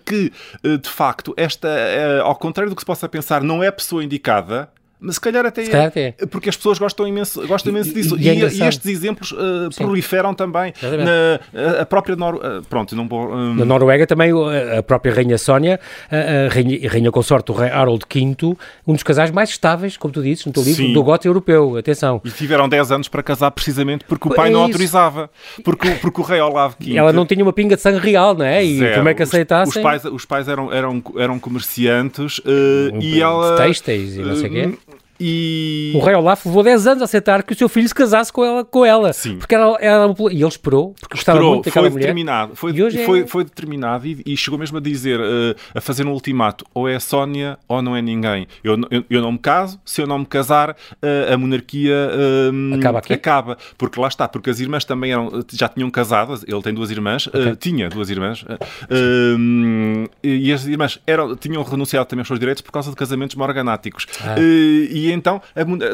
que, 0.06 0.32
uh, 0.66 0.78
de 0.78 0.90
facto, 0.90 1.34
esta, 1.38 1.68
uh, 1.68 2.24
ao 2.24 2.36
contrário 2.36 2.70
do 2.70 2.76
que 2.76 2.82
se 2.82 2.86
possa 2.86 3.08
pensar, 3.08 3.42
não 3.42 3.64
é 3.64 3.68
a 3.68 3.72
pessoa 3.72 4.04
indicada. 4.04 4.70
Mas 5.04 5.16
se 5.16 5.22
calhar 5.22 5.44
até 5.46 5.66
Se 5.66 5.72
calhar 5.72 5.92
é, 5.96 6.10
até 6.10 6.26
porque 6.28 6.48
as 6.48 6.56
pessoas 6.56 6.78
gostam 6.78 7.08
imenso, 7.08 7.48
gostam 7.48 7.72
imenso 7.72 7.90
E- 7.90 7.94
disso. 7.94 8.16
e 8.20 8.30
é 8.30 8.36
E, 8.36 8.44
estes 8.44 8.86
exemplos 8.86 9.32
uh, 9.32 9.36
proliferam 9.76 10.32
também. 10.36 10.72
Na, 10.82 11.60
a- 11.80 11.82
a 11.82 11.86
própria 11.88 12.16
Nor... 12.16 12.36
uh, 12.36 12.62
Pronto, 12.70 12.96
não 12.96 13.08
vou... 13.08 13.34
um, 13.34 13.56
Na 13.56 13.66
Noruega 13.66 14.06
também 14.06 14.32
a 14.78 14.84
própria 14.84 15.12
Rainha 15.12 15.40
Sónia, 15.40 15.80
a, 16.12 16.46
a 16.46 16.54
rainha, 16.54 16.88
a 16.88 16.92
rainha 16.92 17.12
consorte, 17.12 17.52
o 17.52 17.56
rei 17.56 17.70
Harold 17.72 18.06
V, 18.14 18.56
um 18.86 18.94
dos 18.94 19.02
casais 19.02 19.32
mais 19.32 19.50
estáveis, 19.50 19.98
como 19.98 20.14
tu 20.14 20.22
dizes 20.22 20.46
no 20.46 20.52
teu 20.54 20.62
livro, 20.62 20.84
Sim. 20.86 20.94
do 20.94 21.04
gote 21.04 21.28
europeu. 21.28 21.78
Atenção. 21.78 22.22
E 22.24 22.30
tiveram 22.30 22.70
10 22.70 22.92
anos 22.92 23.08
para 23.08 23.24
casar 23.24 23.50
precisamente 23.50 24.06
porque 24.06 24.30
o 24.30 24.34
É 24.34 24.36
pai 24.36 24.50
não 24.52 24.60
isso. 24.60 24.68
autorizava. 24.68 25.32
Porque, 25.64 25.88
o- 25.88 26.00
porque 26.00 26.22
o 26.22 26.24
rei 26.24 26.40
Olavo 26.42 26.76
V... 26.80 26.96
Ela 26.96 27.12
não 27.12 27.26
tinha 27.26 27.42
uma 27.44 27.52
pinga 27.54 27.76
de 27.76 27.82
sangue 27.82 27.98
real, 27.98 28.36
não 28.36 28.46
é? 28.46 28.64
E 28.64 28.78
Zero. 28.78 28.98
como 28.98 29.10
é 29.10 29.14
que 29.16 29.24
aceitassem? 29.24 29.78
Os, 29.80 29.82
pais, 29.84 30.06
os 30.06 30.26
pais 30.26 30.48
eram, 30.48 30.72
eram, 30.72 31.02
eram 31.18 31.40
comerciantes 31.40 32.38
uh, 32.40 33.02
e 33.02 33.20
ela... 33.20 33.56
Têxteis 33.58 34.16
e 34.16 34.20
não 34.20 34.36
sei 34.36 34.48
o 34.48 34.52
quê. 34.52 34.78
Uh, 35.22 35.24
E... 35.24 35.92
O 35.96 36.00
rei 36.00 36.16
Olaf 36.16 36.46
levou 36.46 36.64
10 36.64 36.88
anos 36.88 37.02
a 37.02 37.06
aceitar 37.06 37.44
que 37.44 37.54
o 37.54 37.56
seu 37.56 37.70
filho 37.70 37.88
se 37.88 37.94
casasse 37.96 38.32
com 38.34 38.44
ela. 38.44 38.66
Com 38.66 38.86
ela 38.86 39.14
Sim. 39.14 39.38
Porque 39.38 39.54
ela, 39.56 39.78
ela- 39.80 40.16
e 40.32 40.36
ele 40.38 40.48
esperou, 40.48 40.96
porque 41.00 41.16
gostava 41.16 41.38
Esperou, 41.38 41.54
muito 41.56 41.66
daquela 41.66 41.84
foi 41.86 41.90
mulher. 41.92 42.02
determinado, 42.08 42.56
foi, 42.56 42.72
E 42.74 42.84
hoje 42.84 43.02
é- 43.02 43.06
foi, 43.06 43.28
foi 43.28 43.44
determinado 43.44 44.06
e, 44.08 44.22
e 44.26 44.36
chegou 44.38 44.58
mesmo 44.60 44.78
a 44.78 44.82
dizer, 44.82 45.20
eh, 45.20 45.56
a 45.76 45.82
fazer 45.82 46.06
um 46.06 46.12
ultimato, 46.12 46.66
ou 46.74 46.88
é 46.90 47.00
Sónia 47.00 47.58
ou 47.68 47.82
não 47.82 47.96
é 47.96 48.02
ninguém. 48.02 48.48
Eu, 48.64 48.76
eu, 48.90 49.04
eu 49.10 49.22
não 49.22 49.34
me 49.34 49.38
caso, 49.40 49.80
se 49.86 50.02
eu 50.02 50.08
não 50.08 50.20
me 50.20 50.26
casar, 50.26 50.76
eh, 51.02 51.34
a 51.34 51.38
monarquia 51.38 51.94
eh, 51.94 52.76
Acaba 52.78 53.00
aqui? 53.00 53.14
acaba. 53.14 53.58
Porque 53.78 54.00
lá 54.00 54.08
está, 54.08 54.28
porque 54.28 54.50
as 54.50 54.60
irmãs 54.60 54.84
também 54.86 55.12
eram, 55.12 55.44
já 55.52 55.68
tinham 55.68 55.90
casado, 55.92 56.40
ele 56.48 56.62
tem 56.62 56.74
duas 56.74 56.90
irmãs, 56.92 57.30
eh, 57.34 57.56
tinha 57.60 57.90
duas 57.90 58.10
irmãs, 58.10 58.44
eh, 58.50 58.58
eh, 58.90 60.10
e 60.24 60.52
as 60.54 60.66
irmãs 60.66 61.00
eram, 61.06 61.36
tinham 61.36 61.62
renunciado 61.64 62.06
também 62.08 62.22
aos 62.22 62.28
seus 62.28 62.40
direitos 62.40 62.62
por 62.62 62.72
causa 62.72 62.90
de 62.90 62.96
casamentos 62.96 63.36
morganáticos. 63.36 64.06
Ah. 64.22 64.36
E 64.40 65.11
então, 65.12 65.42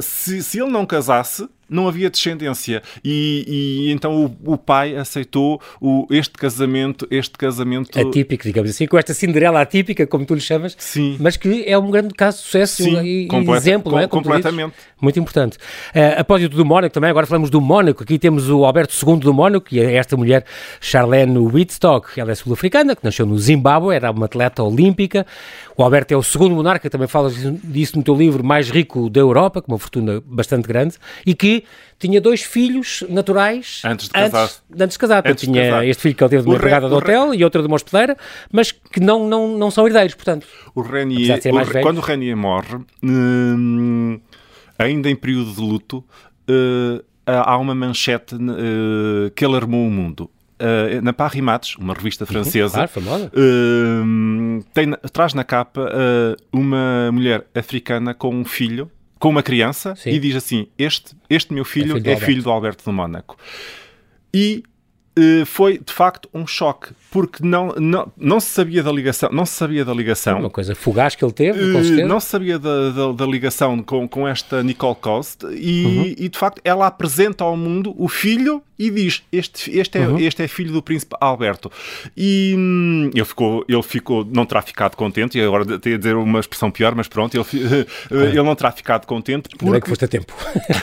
se, 0.01 0.43
se 0.43 0.59
ele 0.59 0.71
não 0.71 0.85
casasse, 0.85 1.47
não 1.69 1.87
havia 1.87 2.09
descendência 2.09 2.81
e, 3.03 3.85
e 3.87 3.91
então 3.91 4.25
o, 4.43 4.53
o 4.53 4.57
pai 4.57 4.95
aceitou 4.95 5.61
o, 5.81 6.07
este 6.09 6.33
casamento 6.33 7.07
este 7.11 7.37
casamento 7.37 7.97
Atípico, 7.99 8.43
digamos 8.43 8.69
assim, 8.69 8.85
com 8.87 8.97
esta 8.97 9.13
Cinderela 9.13 9.61
atípica, 9.61 10.05
como 10.07 10.25
tu 10.25 10.33
lhe 10.33 10.41
chamas, 10.41 10.75
Sim. 10.77 11.17
mas 11.19 11.35
que 11.37 11.63
é 11.67 11.77
um 11.77 11.89
grande 11.89 12.13
caso 12.13 12.37
de 12.37 12.43
sucesso 12.43 12.83
Sim, 12.83 12.99
e, 13.01 13.27
completa- 13.27 13.57
exemplo, 13.57 13.97
é? 13.97 14.07
com- 14.07 14.17
dizes. 14.21 14.33
completamente. 14.33 14.73
Muito 14.99 15.19
importante. 15.19 15.57
Uh, 15.57 16.19
após 16.19 16.47
do 16.49 16.65
Mónaco 16.65 16.93
também, 16.93 17.09
agora 17.09 17.27
falamos 17.27 17.49
do 17.49 17.61
Mónaco. 17.61 18.03
Aqui 18.03 18.17
temos 18.17 18.49
o 18.49 18.65
Alberto 18.65 18.93
II 19.05 19.17
do 19.19 19.33
Mónaco 19.33 19.67
e 19.71 19.79
é 19.79 19.93
esta 19.95 20.17
mulher, 20.17 20.43
Charlene 20.81 21.37
Whitstock. 21.37 22.19
Ela 22.19 22.31
é 22.31 22.35
sul-africana, 22.35 22.95
que 22.95 23.03
nasceu 23.03 23.25
no 23.25 23.37
Zimbábue, 23.37 23.93
era 23.93 24.09
uma 24.11 24.25
atleta 24.25 24.63
olímpica. 24.63 25.25
O 25.75 25.83
Alberto 25.83 26.13
é 26.13 26.17
o 26.17 26.23
segundo 26.23 26.55
monarca, 26.55 26.89
também 26.89 27.07
falas 27.07 27.35
disso 27.63 27.97
no 27.97 28.03
teu 28.03 28.15
livro, 28.15 28.43
mais 28.43 28.69
rico 28.69 29.09
da 29.09 29.19
Europa, 29.19 29.61
com 29.61 29.71
uma 29.71 29.77
fortuna 29.79 30.21
bastante 30.25 30.67
grande, 30.67 30.95
e 31.25 31.35
que 31.35 31.56
tinha 31.99 32.19
dois 32.21 32.41
filhos 32.43 33.03
naturais 33.09 33.81
Antes 33.85 34.07
de 34.07 34.13
casar. 34.13 34.43
Antes, 34.43 34.61
antes 34.79 34.93
de 34.95 34.99
casar. 34.99 35.23
Antes 35.25 35.45
de 35.47 35.51
tinha 35.53 35.63
casar. 35.69 35.85
este 35.87 36.01
filho 36.03 36.15
que 36.15 36.23
ele 36.23 36.29
teve 36.29 36.43
de 36.43 36.49
uma 36.49 36.55
O 36.55 36.57
re- 36.57 36.61
empregada 36.65 36.87
de 36.87 36.93
o 36.93 36.99
re- 36.99 37.03
hotel 37.03 37.33
e 37.33 37.43
outra 37.43 37.61
de 37.61 37.67
uma 37.67 37.75
hospedeira, 37.75 38.15
mas 38.51 38.71
que 38.71 38.99
não, 38.99 39.27
não, 39.27 39.57
não 39.57 39.71
são 39.71 39.85
herdeiros, 39.87 40.13
portanto. 40.15 40.45
o 40.75 40.81
Renier, 40.81 41.39
de 41.39 41.49
o 41.51 41.63
velho. 41.65 41.81
quando 41.81 41.97
o 41.97 42.01
Renier 42.01 42.35
morre 42.37 42.77
hum, 43.03 44.19
ainda 44.77 45.09
em 45.09 45.15
período 45.15 45.53
de 45.53 45.61
luto 45.61 46.03
eh, 46.47 47.01
há 47.25 47.57
uma 47.57 47.73
manchete 47.75 48.35
eh, 48.35 49.31
que 49.35 49.43
alarmou 49.45 49.85
o 49.87 49.91
mundo 49.91 50.29
Eh, 50.59 51.01
na 51.01 51.13
Paris 51.13 51.39
Match, 51.39 51.75
uma 51.77 51.93
revista 51.93 52.25
francesa 52.25 52.73
Claro, 52.73 52.89
famosa. 52.89 53.31
Hum, 53.37 54.59
tem, 54.73 54.91
traz 55.13 55.35
na 55.35 55.43
capa 55.43 55.81
uh, 55.81 56.35
uma 56.51 57.11
mulher 57.11 57.45
africana 57.53 58.15
com 58.15 58.33
um 58.33 58.43
filho, 58.43 58.89
com 59.19 59.29
uma 59.29 59.43
criança, 59.43 59.95
Sim. 59.95 60.11
e 60.11 60.19
diz 60.19 60.35
assim: 60.35 60.67
Este, 60.77 61.15
este 61.29 61.53
meu 61.53 61.65
filho 61.65 61.87
filho 61.87 61.99
do 62.03 62.07
é 62.09 62.13
Alberto." 62.13 62.25
filho 62.25 62.43
do 62.43 62.49
Alberto 62.51 62.83
do 62.85 62.93
Mónaco. 62.93 63.37
E 64.33 64.63
uh, 65.17 65.45
foi 65.45 65.77
de 65.77 65.91
facto 65.93 66.29
um 66.33 66.45
choque, 66.45 66.89
porque 67.11 67.43
não, 67.45 67.73
não, 67.79 68.11
não 68.17 68.39
se 68.39 68.47
sabia 68.49 68.83
da 68.83 68.91
ligação, 68.91 69.29
não 69.31 69.45
se 69.45 69.53
sabia 69.53 69.83
da 69.85 69.93
ligação. 69.93 70.39
Uma 70.39 70.49
coisa 70.49 70.75
fugaz 70.75 71.15
que 71.15 71.23
ele 71.23 71.31
teve, 71.33 71.59
com 71.71 71.79
Uh, 71.79 71.83
certeza. 71.83 72.07
não 72.07 72.19
se 72.19 72.27
sabia 72.27 72.59
da, 72.59 72.89
da, 72.91 73.11
da 73.13 73.25
ligação 73.25 73.81
com, 73.81 74.07
com 74.07 74.27
esta 74.27 74.61
Nicole 74.63 74.95
Cost 74.95 75.45
e, 75.51 75.85
Uhum. 75.85 76.15
e, 76.17 76.29
de 76.29 76.37
facto 76.37 76.61
ela 76.63 76.85
apresenta 76.87 77.43
ao 77.43 77.55
mundo 77.57 77.95
o 77.97 78.07
filho 78.07 78.61
e 78.79 78.89
diz 78.91 79.23
este, 79.31 79.77
este, 79.77 79.97
é, 79.97 80.07
Uhum. 80.07 80.19
este 80.19 80.43
é 80.43 80.47
filho 80.47 80.71
do 80.71 80.81
príncipe 80.81 81.15
Alberto 81.19 81.71
e 82.15 82.53
hum, 82.57 83.09
ele 83.13 83.25
ficou, 83.25 83.65
ele 83.67 83.83
ficou 83.83 84.25
não 84.31 84.45
terá 84.45 84.61
ficado 84.61 84.95
contente 84.95 85.37
e 85.37 85.41
agora 85.41 85.79
tenho 85.79 85.95
a 85.95 85.97
dizer 85.97 86.15
uma 86.15 86.39
expressão 86.39 86.69
pior 86.71 86.93
mas 86.95 87.07
pronto 87.07 87.35
ele, 87.35 87.43
fi- 87.43 87.61
ele 88.11 88.43
não 88.43 88.55
terá 88.55 88.71
ficado 88.71 89.05
contente 89.05 89.49
Ainda 89.61 89.71
bem 89.71 89.81
que 89.81 89.87
porque 89.87 89.89
foste 89.89 90.05
a 90.05 90.07
tempo. 90.07 90.33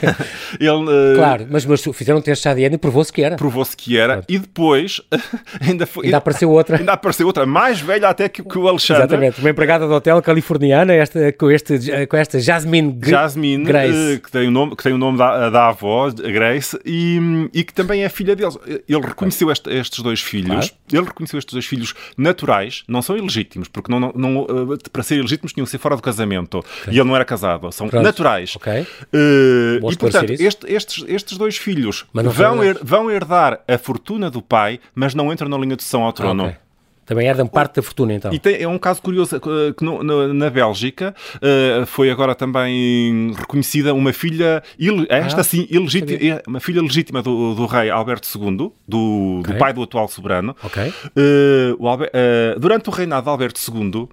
ele 0.61 0.71
uh, 0.71 1.17
claro, 1.17 1.47
mas, 1.51 1.65
mas 1.65 1.83
fizeram 1.93 2.19
um 2.19 2.23
teste 2.23 2.43
de 2.43 2.49
ADN 2.49 2.75
e 2.75 2.79
provou-se 2.79 3.13
que 3.13 3.23
era. 3.23 3.37
provou-se 3.37 3.77
que 3.77 3.97
era 3.99 4.25
e 4.29 4.39
depois 4.39 5.01
ainda, 5.61 5.87
foi, 5.87 6.07
Ainda 6.07 6.17
apareceu 6.19 6.51
outra. 6.51 6.79
ainda 6.79 6.93
apareceu 6.93 7.27
outra 7.27 7.47
mais 7.47 7.81
velha 7.81 8.09
até 8.09 8.29
que, 8.29 8.43
que 8.43 8.59
o 8.59 8.69
Alexandre 8.69 9.03
Exatamente, 9.05 9.41
uma 9.41 9.51
empregada 9.51 9.87
de 9.87 9.93
hotel 9.93 10.21
californiana, 10.23 10.93
esta, 10.95 11.33
com, 11.33 11.51
este, 11.51 12.07
com 12.07 12.17
esta 12.17 12.39
Jasmine, 12.41 12.99
Jasmine, 13.03 13.65
Grace. 13.65 14.15
eh, 14.15 14.19
que 14.19 14.31
tem 14.31 14.49
o 14.49 14.51
nome, 14.51 14.77
que 14.77 14.83
tem 14.83 14.93
o 14.93 14.99
nome 14.99 15.19
da, 15.19 15.51
da 15.51 15.69
avó, 15.69 16.11
Grace, 16.11 16.79
e, 16.85 17.19
e 17.53 17.63
que 17.65 17.73
também 17.73 17.84
é 17.93 18.09
filha 18.09 18.35
deles. 18.37 18.57
Ele 18.89 19.01
reconheceu 19.07 19.51
este- 19.51 19.71
estes 19.71 20.01
dois 20.03 20.21
filhos, 20.21 20.73
ele 20.93 21.05
reconheceu 21.05 21.39
estes 21.39 21.53
dois 21.53 21.67
filhos 21.67 21.95
naturais, 22.17 22.83
não 22.89 23.03
são 23.03 23.17
ilegítimos, 23.17 23.69
porque 23.69 23.91
não, 23.91 24.01
não- 24.15 24.43
eh, 24.75 24.89
para 24.93 25.03
ser 25.03 25.17
ilegítimos 25.17 25.53
tinham 25.53 25.65
que 25.65 25.71
ser 25.71 25.79
fora 25.79 25.97
do 25.97 26.03
casamento. 26.03 26.65
E 26.89 26.91
ele 26.99 27.05
não 27.05 27.15
era 27.15 27.25
casado, 27.25 27.71
são 27.73 27.89
Pronto. 27.89 28.03
naturais. 28.03 28.55
Ok. 28.57 28.73
Eh, 28.73 29.79
Bom 29.81 29.91
e 29.93 29.97
portanto, 29.97 30.31
este- 30.31 30.67
estes, 30.73 31.05
estes 31.09 31.37
dois 31.39 31.57
filhos 31.57 32.05
vão, 32.13 32.63
her- 32.65 32.79
vão 32.83 33.11
herdar 33.11 33.61
a 33.69 33.79
fortuna 33.79 34.31
do 34.31 34.41
pai, 34.43 34.81
mas 34.95 35.15
não 35.15 35.33
entram 35.33 35.49
na 35.49 35.59
linha 35.59 35.77
de 35.77 35.83
sucessão 35.83 36.03
ao 36.05 36.13
trono. 36.13 36.45
ok. 36.45 36.57
Também 37.05 37.29
herdam 37.29 37.47
parte 37.47 37.77
da 37.77 37.83
fortuna, 37.83 38.15
então. 38.15 38.33
E 38.33 38.39
tem, 38.39 38.63
é 38.63 38.69
um 38.69 38.79
caso 38.79 39.03
curioso 39.03 39.39
que 39.41 39.85
no, 39.85 40.03
no, 40.03 40.33
na 40.33 40.49
Bélgica 40.49 41.15
uh, 41.37 41.87
foi 41.87 42.11
agora 42.11 42.35
também 42.35 43.33
reconhecida 43.37 43.93
uma 43.93 44.13
filha, 44.13 44.63
il, 44.79 45.07
esta 45.09 45.43
ah, 45.43 45.45
sim, 45.45 45.67
ilegítima, 45.71 46.43
uma 46.47 46.61
filha 46.61 46.81
legítima 46.81 47.23
do, 47.23 47.55
do 47.55 47.67
rei 47.67 47.91
Alberto 47.91 48.27
II, 48.27 48.73
do, 48.89 49.41
okay. 49.41 49.55
do 49.55 49.59
pai 49.59 49.73
do 49.73 49.83
atual 49.83 50.09
soberano. 50.09 50.57
Okay. 50.63 50.89
Uh, 50.89 51.77
o 51.79 51.89
Albert, 51.89 52.11
uh, 52.15 52.59
durante 52.59 52.89
o 52.89 52.93
reinado 52.93 53.25
de 53.25 53.31
Alberto 53.31 53.61
II, 53.61 54.09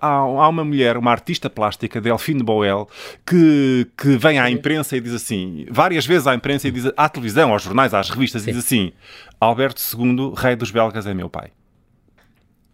há, 0.00 0.08
há, 0.08 0.48
uma 0.48 0.64
mulher, 0.64 0.96
uma 0.96 1.10
artista 1.10 1.48
plástica, 1.48 2.00
Delphine 2.00 2.42
Boel, 2.42 2.88
que, 3.26 3.86
que 3.96 4.16
vem 4.16 4.38
à 4.38 4.50
imprensa 4.50 4.96
e 4.96 5.00
diz 5.00 5.14
assim, 5.14 5.66
várias 5.70 6.04
vezes 6.06 6.26
à 6.26 6.34
imprensa 6.34 6.68
e 6.68 6.70
diz, 6.70 6.90
à 6.96 7.08
televisão, 7.08 7.52
aos 7.52 7.62
jornais, 7.62 7.94
às 7.94 8.10
revistas, 8.10 8.42
Sim. 8.42 8.50
e 8.50 8.52
diz 8.54 8.64
assim: 8.64 8.92
Alberto 9.40 9.80
II, 9.80 10.32
rei 10.36 10.56
dos 10.56 10.70
belgas, 10.70 11.06
é 11.06 11.14
meu 11.14 11.28
pai. 11.28 11.50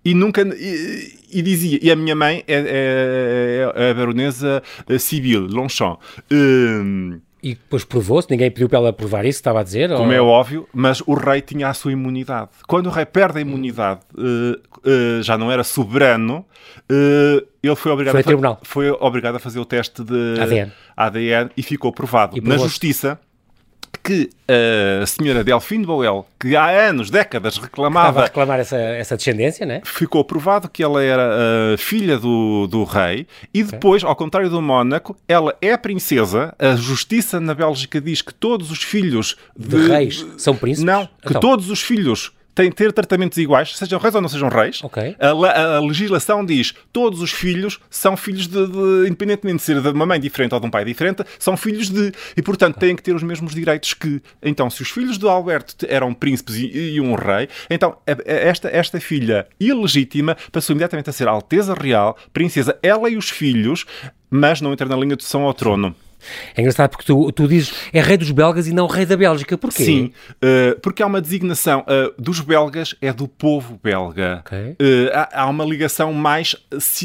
E 0.05 0.15
nunca. 0.15 0.43
E, 0.43 1.19
e, 1.31 1.43
dizia. 1.43 1.79
E 1.83 1.91
a 1.91 1.97
minha 1.97 2.15
mãe 2.15 2.45
é, 2.47 2.55
é, 2.55 3.73
é 3.75 3.91
a 3.91 3.95
baronesa 3.95 4.63
Sibylle 4.99 5.49
Longchamp. 5.49 6.01
Um, 6.31 7.21
e 7.43 7.55
depois 7.55 7.85
provou-se, 7.85 8.31
ninguém 8.31 8.51
pediu 8.53 8.69
para 8.69 8.79
ela 8.79 8.93
provar 8.93 9.25
isso, 9.25 9.41
estava 9.41 9.61
a 9.61 9.63
dizer? 9.65 9.91
Como 9.91 10.05
ou... 10.05 10.13
é 10.13 10.21
óbvio, 10.21 10.69
mas 10.73 11.03
o 11.05 11.15
rei 11.15 11.41
tinha 11.41 11.69
a 11.69 11.75
sua 11.75 11.91
imunidade. 11.91 12.51
Quando 12.69 12.87
o 12.87 12.91
rei 12.91 13.05
perde 13.05 13.39
a 13.39 13.41
imunidade, 13.41 14.01
uh, 14.15 14.89
uh, 14.89 15.23
já 15.23 15.37
não 15.37 15.51
era 15.51 15.65
soberano, 15.65 16.47
uh, 16.89 17.47
ele 17.61 17.75
foi 17.75 17.91
obrigado, 17.91 18.13
foi, 18.13 18.21
a 18.21 18.25
tribunal. 18.25 18.61
foi 18.63 18.91
obrigado 18.91 19.37
a 19.37 19.39
fazer 19.41 19.59
o 19.59 19.65
teste 19.65 20.05
de 20.05 20.41
ADN, 20.41 20.73
ADN 20.97 21.51
e 21.57 21.63
ficou 21.65 21.91
provado. 21.93 22.39
E 22.39 22.41
Na 22.41 22.57
justiça, 22.57 23.19
que 24.03 24.31
a 25.03 25.07
senhora 25.07 25.45
Delphine 25.45 25.87
Boel, 25.87 26.27
que 26.39 26.57
há 26.57 26.69
anos, 26.89 27.11
décadas, 27.11 27.57
reclamava... 27.57 28.09
Estava 28.09 28.21
a 28.21 28.25
reclamar 28.25 28.61
essa, 28.61 28.77
essa 28.77 29.17
descendência, 29.17 29.65
né? 29.65 29.81
Ficou 29.85 30.25
provado 30.25 30.69
que 30.69 30.83
ela 30.83 31.03
era 31.03 31.75
a 31.75 31.79
filha 31.79 32.19
do, 32.19 32.67
do 32.67 32.85
rei 32.85 33.27
e 33.55 33.63
depois, 33.63 34.03
okay. 34.03 34.11
ao 34.11 34.17
contrário 34.17 34.51
do 34.51 34.61
Mónaco, 34.61 35.17
ela 35.29 35.57
é 35.61 35.77
princesa. 35.77 36.55
A 36.59 36.75
justiça 36.75 37.41
na 37.41 37.55
Bélgica 37.55 38.01
diz 38.01 38.21
que 38.23 38.35
todos 38.35 38.71
os 38.71 38.83
filhos... 38.83 39.37
De, 39.57 39.69
de 39.69 39.89
reis 39.89 40.27
são 40.37 40.57
príncipes? 40.57 40.85
Não, 40.85 41.07
que 41.07 41.29
então. 41.31 41.41
todos 41.41 41.71
os 41.71 41.81
filhos 41.81 42.33
têm 42.55 42.69
de 42.69 42.77
ter 42.77 42.93
tratamentos 42.93 43.39
iguais, 43.39 43.77
sejam 43.77 43.99
reis 43.99 44.15
ou 44.15 44.21
não 44.21 44.29
sejam 44.29 44.49
reis. 44.49 44.83
Okay. 44.83 45.17
A, 45.19 45.77
a, 45.77 45.81
legislação 45.81 46.45
diz 46.45 46.75
todos 46.93 47.21
os 47.21 47.31
filhos 47.31 47.81
são 47.91 48.17
filhos 48.17 48.47
de, 48.47 48.67
de, 48.67 49.09
independentemente 49.09 49.59
de 49.59 49.63
ser 49.63 49.81
de 49.81 49.89
uma 49.89 50.07
mãe 50.07 50.21
diferente 50.21 50.55
ou 50.55 50.61
de 50.61 50.67
um 50.67 50.71
pai 50.71 50.85
diferente, 50.85 51.25
são 51.39 51.57
filhos 51.57 51.89
de. 51.89 52.13
E, 52.37 52.43
portanto, 52.43 52.79
têm 52.79 52.95
que 52.95 53.03
ter 53.03 53.15
os 53.15 53.23
mesmos 53.23 53.55
direitos 53.55 53.95
que. 53.95 54.23
Então, 54.43 54.69
se 54.71 54.83
os 54.83 54.91
filhos 54.91 55.19
do 55.19 55.29
Alberto 55.29 55.87
eram 55.89 56.13
príncipes 56.13 56.57
e, 56.57 56.95
e 56.95 57.01
um 57.01 57.15
rei, 57.15 57.49
então 57.71 57.97
esta, 58.25 58.69
esta 58.69 59.01
filha 59.01 59.47
ilegítima 59.59 60.37
passou 60.51 60.75
imediatamente 60.75 61.11
a 61.11 61.13
ser 61.13 61.29
Alteza 61.29 61.75
Real, 61.75 62.17
princesa, 62.33 62.79
ela 62.83 63.09
e 63.09 63.17
os 63.17 63.31
filhos, 63.31 63.85
mas 64.31 64.61
não 64.61 64.73
entra 64.73 64.89
na 64.89 64.97
linha 64.97 65.17
de 65.17 65.23
sucessão 65.23 65.43
ao 65.43 65.55
trono. 65.55 65.95
É 66.57 66.61
engraçado 66.61 66.91
porque 66.91 67.05
tu, 67.05 67.33
tu 67.33 67.49
dizes 67.49 67.73
é 67.93 68.01
rei 68.01 68.17
dos 68.17 68.31
belgas 68.31 68.67
e 68.67 68.73
não 68.73 68.87
rei 68.87 69.07
da 69.07 69.17
Bélgica. 69.17 69.57
Porquê? 69.57 69.85
Sim, 69.85 70.13
uh, 70.37 70.79
porque 70.81 71.03
há 71.03 71.07
uma 71.07 71.21
designação 71.21 71.81
uh, 71.81 72.13
dos 72.21 72.41
belgas, 72.41 72.95
é 73.01 73.13
do 73.13 73.29
povo 73.29 73.79
belga. 73.83 74.43
Okay. 74.47 74.73
Uh, 74.73 75.11
há, 75.13 75.43
há, 75.43 75.47
uma 75.49 75.65
ligação 75.65 76.13
mais 76.13 76.57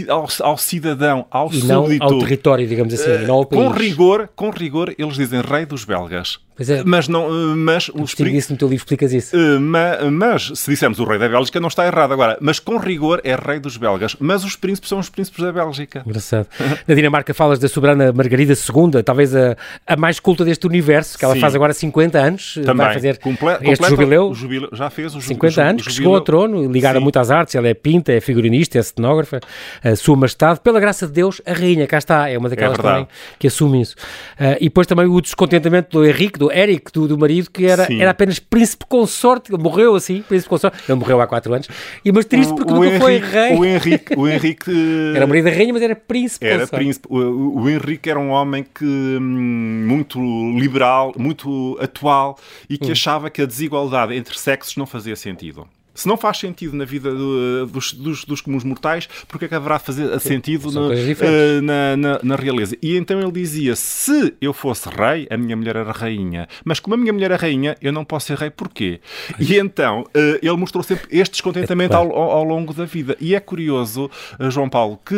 ao, 0.08 0.28
ao 0.42 0.58
cidadão, 0.58 1.26
ao 1.30 1.52
e 1.54 1.64
não 1.64 1.88
ao 2.00 2.20
território, 2.20 2.68
digamos 2.68 2.94
assim, 2.94 3.26
não 3.26 3.36
ao 3.36 3.46
país. 3.46 3.64
Com 3.64 3.70
rigor, 3.70 4.30
com 4.36 4.50
rigor, 4.50 4.94
eles 4.98 5.16
dizem 5.16 5.42
rei 5.42 5.66
dos 5.66 5.84
belgas. 5.86 6.40
É. 6.60 6.84
Mas 6.84 7.08
não, 7.08 7.56
mas 7.56 7.90
os 7.90 8.14
isso 8.20 8.52
no 8.52 8.58
teu 8.58 8.68
livro 8.68 8.84
explicas 8.84 9.14
isso. 9.14 9.36
Mas, 9.62 10.12
mas, 10.12 10.52
se 10.56 10.72
dissermos 10.72 11.00
o 11.00 11.04
rei 11.04 11.20
da 11.20 11.30
Bélgica 11.30 11.60
não 11.60 11.68
está 11.68 11.86
errado 11.86 12.12
agora, 12.12 12.38
mas 12.42 12.60
com 12.60 12.78
rigor 12.78 13.22
é 13.24 13.36
rei 13.36 13.60
dos 13.60 13.78
belgas, 13.78 14.16
mas 14.20 14.44
os 14.44 14.56
príncipes 14.56 14.90
são 14.90 15.00
os 15.00 15.10
príncipes 15.10 15.44
da 15.44 15.52
Bélgica. 15.52 16.04
Engraçado. 16.06 16.48
Na 16.88 16.96
Dinamarca 16.96 17.34
falas 17.34 17.60
da 17.60 17.68
soberana 17.68 18.12
Margarida 18.12 18.54
II, 18.54 19.04
talvez 19.04 19.36
a, 19.36 19.56
a 19.86 19.96
mais 19.96 20.20
culta 20.20 20.44
deste 20.44 20.66
universo, 20.66 21.18
que 21.18 21.26
ela 21.26 21.36
Sim. 21.36 21.42
faz 21.42 21.56
agora 21.56 21.74
50 21.74 22.18
anos, 22.18 22.54
Também. 22.56 22.86
vai 22.86 22.94
fazer 22.94 23.18
Comple 23.20 23.48
este 23.62 23.90
jubileu, 23.90 24.34
jubileu, 24.34 24.70
Já 24.74 24.90
fez 24.90 25.16
o 25.16 25.22
50 25.22 25.62
anos, 25.62 25.88
que 25.88 25.94
chegou 25.94 26.16
ao 26.16 26.22
trono, 26.22 26.72
ligada 26.72 27.00
muito 27.00 27.18
às 27.18 27.30
artes, 27.30 27.56
ela 27.56 27.68
é 27.68 27.74
pinta, 27.74 28.12
é 28.12 28.20
figurinista, 28.20 28.80
é 28.80 28.82
cenógrafa, 28.82 29.40
a 29.84 29.96
sua 29.96 30.16
majestade, 30.16 30.60
pela 30.60 30.80
graça 30.80 31.06
de 31.06 31.14
Deus, 31.14 31.42
a 31.46 31.54
rainha, 31.54 31.86
cá 31.88 31.98
está, 31.98 32.30
é 32.30 32.38
uma 32.38 32.50
daquelas 32.50 32.80
é 32.80 32.82
também 32.82 33.08
que 33.38 33.48
assume 33.48 33.82
isso. 33.82 33.96
Uh, 34.40 34.58
e 34.60 34.66
depois 34.66 34.88
também 34.88 35.06
o 35.06 35.22
descontentamento 35.22 35.98
do 35.98 36.06
Henrique, 36.06 36.40
do 36.40 36.47
Eric, 36.52 36.92
do, 36.92 37.08
do 37.08 37.18
marido, 37.18 37.50
que 37.52 37.66
era, 37.66 37.88
era 37.92 38.12
apenas 38.12 38.40
príncipe 38.40 38.86
consorte, 38.88 39.52
ele 39.52 39.62
morreu 39.62 39.96
assim, 39.96 40.22
príncipe 40.22 40.50
consorte, 40.50 40.78
ele 40.88 40.98
morreu 40.98 41.22
há 41.22 41.28
4 41.28 41.54
anos, 41.54 41.68
e 42.04 42.12
mas 42.12 42.26
triste 42.26 42.54
porque 42.54 42.72
o 42.72 42.76
nunca 42.76 42.88
Henrique, 42.88 43.02
foi 43.02 43.18
rei. 43.20 43.58
O 43.58 43.66
Henrique, 43.66 44.16
o 44.18 44.28
Henrique 44.28 44.72
era 45.16 45.28
marido 45.28 45.46
da 45.46 45.52
rainha, 45.52 45.74
mas 45.74 45.82
era 45.82 45.96
príncipe 45.96 46.46
Era 46.46 46.60
consorte. 46.60 46.84
príncipe. 46.84 47.08
O, 47.10 47.62
o 47.62 47.70
Henrique 47.70 48.10
era 48.10 48.20
um 48.20 48.30
homem 48.30 48.64
que 48.64 48.86
hum, 48.86 49.86
muito 49.88 50.20
liberal, 50.58 51.14
muito 51.18 51.78
atual 51.82 52.38
e 52.70 52.78
que 52.78 52.90
hum. 52.90 52.92
achava 52.92 53.30
que 53.30 53.42
a 53.42 53.46
desigualdade 53.46 54.16
entre 54.16 54.38
sexos 54.38 54.76
não 54.78 54.86
fazia 54.86 55.16
sentido. 55.16 55.68
Se 55.98 56.08
não 56.08 56.16
faz 56.16 56.38
sentido 56.38 56.78
na 56.78 56.86
vida 56.86 57.10
do, 57.10 57.66
dos, 57.66 57.92
dos, 57.92 58.24
dos, 58.24 58.40
comuns 58.40 58.64
mortais, 58.64 59.10
porque 59.28 59.46
é 59.46 59.48
que 59.48 59.56
haverá 59.56 59.78
de 59.78 59.84
fazer 59.84 60.20
Sim, 60.20 60.30
sentido 60.30 60.72
no, 60.72 60.92
uh, 60.92 61.62
na, 61.64 61.98
na, 61.98 62.20
na, 62.22 62.36
realeza? 62.36 62.78
E 62.84 62.96
então 62.96 63.20
ele 63.20 63.32
dizia: 63.32 63.76
se 63.76 64.36
eu 64.40 64.54
fosse 64.54 64.88
rei, 64.90 65.28
a 65.28 65.36
minha 65.36 65.58
mulher 65.58 65.76
era 65.76 65.92
rainha. 65.92 66.48
Mas 66.64 66.80
como 66.80 66.94
a 66.94 66.98
minha 67.00 67.12
mulher 67.12 67.32
é 67.32 67.36
rainha, 67.36 67.76
eu 67.82 67.92
não 67.92 68.06
posso 68.06 68.28
ser 68.28 68.38
rei, 68.38 68.52
porquê? 68.52 69.02
E 69.40 69.56
então 69.58 70.02
uh, 70.02 70.40
ele 70.40 70.56
mostrou 70.56 70.84
sempre 70.84 71.08
este 71.10 71.32
descontentamento 71.32 71.96
ao, 71.96 72.12
ao, 72.12 72.32
ao, 72.32 72.44
longo 72.44 72.76
da 72.76 72.86
vida. 72.86 73.18
E 73.20 73.34
é 73.34 73.40
curioso, 73.40 74.08
uh, 74.40 74.52
João 74.52 74.70
Paulo, 74.70 75.00
que 75.04 75.16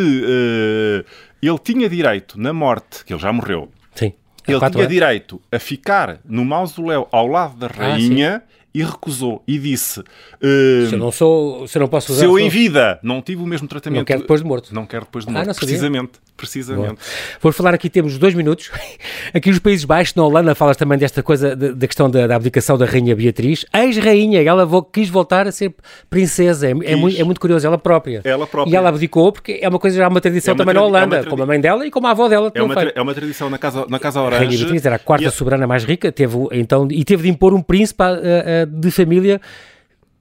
ele 1.42 1.60
tinha 1.62 1.90
direito, 1.90 2.40
na 2.40 2.54
morte, 2.54 3.04
que 3.04 3.12
ele 3.12 3.22
já 3.22 3.34
morreu. 3.34 3.70
Sim. 3.94 4.14
Ele 4.48 4.60
tinha 4.60 4.84
anos. 4.84 4.88
direito 4.88 5.42
a 5.52 5.60
ficar 5.60 6.20
no 6.26 6.46
mausoléu 6.46 7.06
ao 7.12 7.28
lado 7.28 7.58
da 7.58 7.68
ah, 7.68 7.70
rainha. 7.70 8.44
Ah, 8.46 8.59
e 8.74 8.84
recusou 8.84 9.44
e 9.48 9.58
disse: 9.58 10.00
uh, 10.00 10.88
Se 10.88 10.94
eu 10.94 11.00
não 11.00 11.12
sou, 11.12 11.68
se 11.68 11.78
eu 11.78 11.82
não 11.82 11.88
posso 11.88 12.12
usar. 12.12 12.22
Se 12.22 12.26
eu 12.26 12.38
em 12.38 12.50
vida 12.50 13.00
não 13.02 13.22
tive 13.22 13.42
o 13.42 13.46
mesmo 13.46 13.68
tratamento. 13.68 14.00
Não 14.00 14.06
quero 14.06 14.22
depois 14.22 14.42
de 14.42 14.48
morto. 14.48 14.74
Não 14.74 14.86
quero 14.86 15.06
depois 15.06 15.26
de 15.26 15.32
morto. 15.32 15.50
Ah, 15.50 15.54
precisamente. 15.54 16.12
Precisamente. 16.40 17.02
Vou 17.42 17.52
falar 17.52 17.74
aqui, 17.74 17.90
temos 17.90 18.18
dois 18.18 18.34
minutos. 18.34 18.72
Aqui 19.34 19.50
nos 19.50 19.60
Países 19.60 19.84
Baixos, 19.84 20.16
na 20.16 20.24
Holanda, 20.24 20.56
falas 20.56 20.78
também 20.78 20.98
desta 20.98 21.22
coisa, 21.22 21.54
da 21.54 21.86
questão 21.86 22.10
da, 22.10 22.26
da, 22.28 22.36
abdicação 22.38 22.78
da 22.78 22.86
Rainha 22.86 23.14
Beatriz. 23.14 23.66
Ex-rainha, 23.74 24.42
ela 24.42 24.66
vo, 24.66 24.82
quis 24.82 25.10
voltar 25.10 25.48
a 25.48 25.52
ser 25.52 25.76
princesa. 26.10 26.68
É, 26.68 26.70
é, 26.70 26.96
muito, 26.96 27.20
é, 27.20 27.24
muito, 27.26 27.42
curioso, 27.42 27.68
ela 27.68 27.78
própria. 27.78 28.22
Ela 28.24 28.48
própria. 28.48 28.72
E 28.72 28.76
ela 28.76 28.88
abdicou 28.88 29.34
porque 29.34 29.60
é 29.62 29.68
uma 29.68 29.78
coisa, 29.80 29.98
já 29.98 30.08
uma 30.08 30.22
tradição 30.22 30.54
é 30.54 30.56
uma 30.56 30.58
também 30.60 30.74
na 30.74 30.82
Holanda, 30.82 31.18
é 31.18 31.24
como 31.26 31.44
a 31.44 31.46
mãe 31.46 31.60
dela 31.60 31.86
e 31.86 31.92
como 31.92 32.08
a 32.08 32.12
avó 32.12 32.30
dela. 32.30 32.52
É 32.56 32.64
uma, 32.64 32.82
é 32.82 33.02
uma 33.02 33.14
tradição 33.14 33.50
na 33.50 33.58
Casa, 33.58 33.86
na 33.90 34.00
casa 34.00 34.22
Orange. 34.22 34.44
A 34.44 34.48
Rainha 34.48 34.58
Beatriz 34.58 34.86
era 34.86 34.96
a 34.96 35.00
quarta 35.00 35.30
soberana 35.32 35.68
mais 35.68 35.84
rica, 35.84 36.10
teve, 36.10 36.38
então, 36.54 36.88
e 36.90 37.04
teve 37.04 37.24
de 37.24 37.30
impor 37.30 37.54
um 37.54 37.62
príncipe 37.62 38.02
a, 38.02 38.08
a, 38.08 38.59
de 38.66 38.91
família 38.91 39.41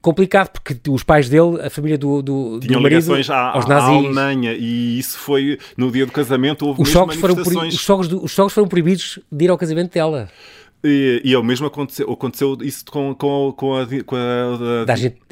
complicado, 0.00 0.50
porque 0.50 0.78
os 0.88 1.02
pais 1.02 1.28
dele, 1.28 1.60
a 1.60 1.70
família 1.70 1.98
do, 1.98 2.22
do, 2.22 2.60
Tinham 2.60 2.78
do 2.78 2.82
marido, 2.82 3.00
ligações 3.00 3.28
à, 3.30 3.50
aos 3.50 3.66
nazis. 3.66 3.88
à 3.88 3.92
Alemanha 3.92 4.54
e 4.54 4.98
isso 4.98 5.18
foi, 5.18 5.58
no 5.76 5.90
dia 5.90 6.06
do 6.06 6.12
casamento, 6.12 6.66
houve 6.66 6.82
os 6.82 6.88
sogros 6.88 7.16
foram 7.16 7.34
Os 7.34 7.80
sogros, 7.80 8.12
os 8.12 8.32
sogros 8.32 8.52
foram 8.52 8.68
proibidos 8.68 9.18
de 9.30 9.44
ir 9.44 9.50
ao 9.50 9.58
casamento 9.58 9.92
dela. 9.92 10.28
E, 10.84 11.20
e 11.24 11.34
é 11.34 11.38
o 11.38 11.42
mesmo 11.42 11.66
aconteceu, 11.66 12.10
aconteceu 12.10 12.56
isso 12.62 12.84
com, 12.84 13.12
com, 13.12 13.52
com 13.56 13.76
a, 13.76 13.86
com 14.06 14.16
a, 14.16 14.84
da 14.84 14.92
Argentina. 14.92 15.26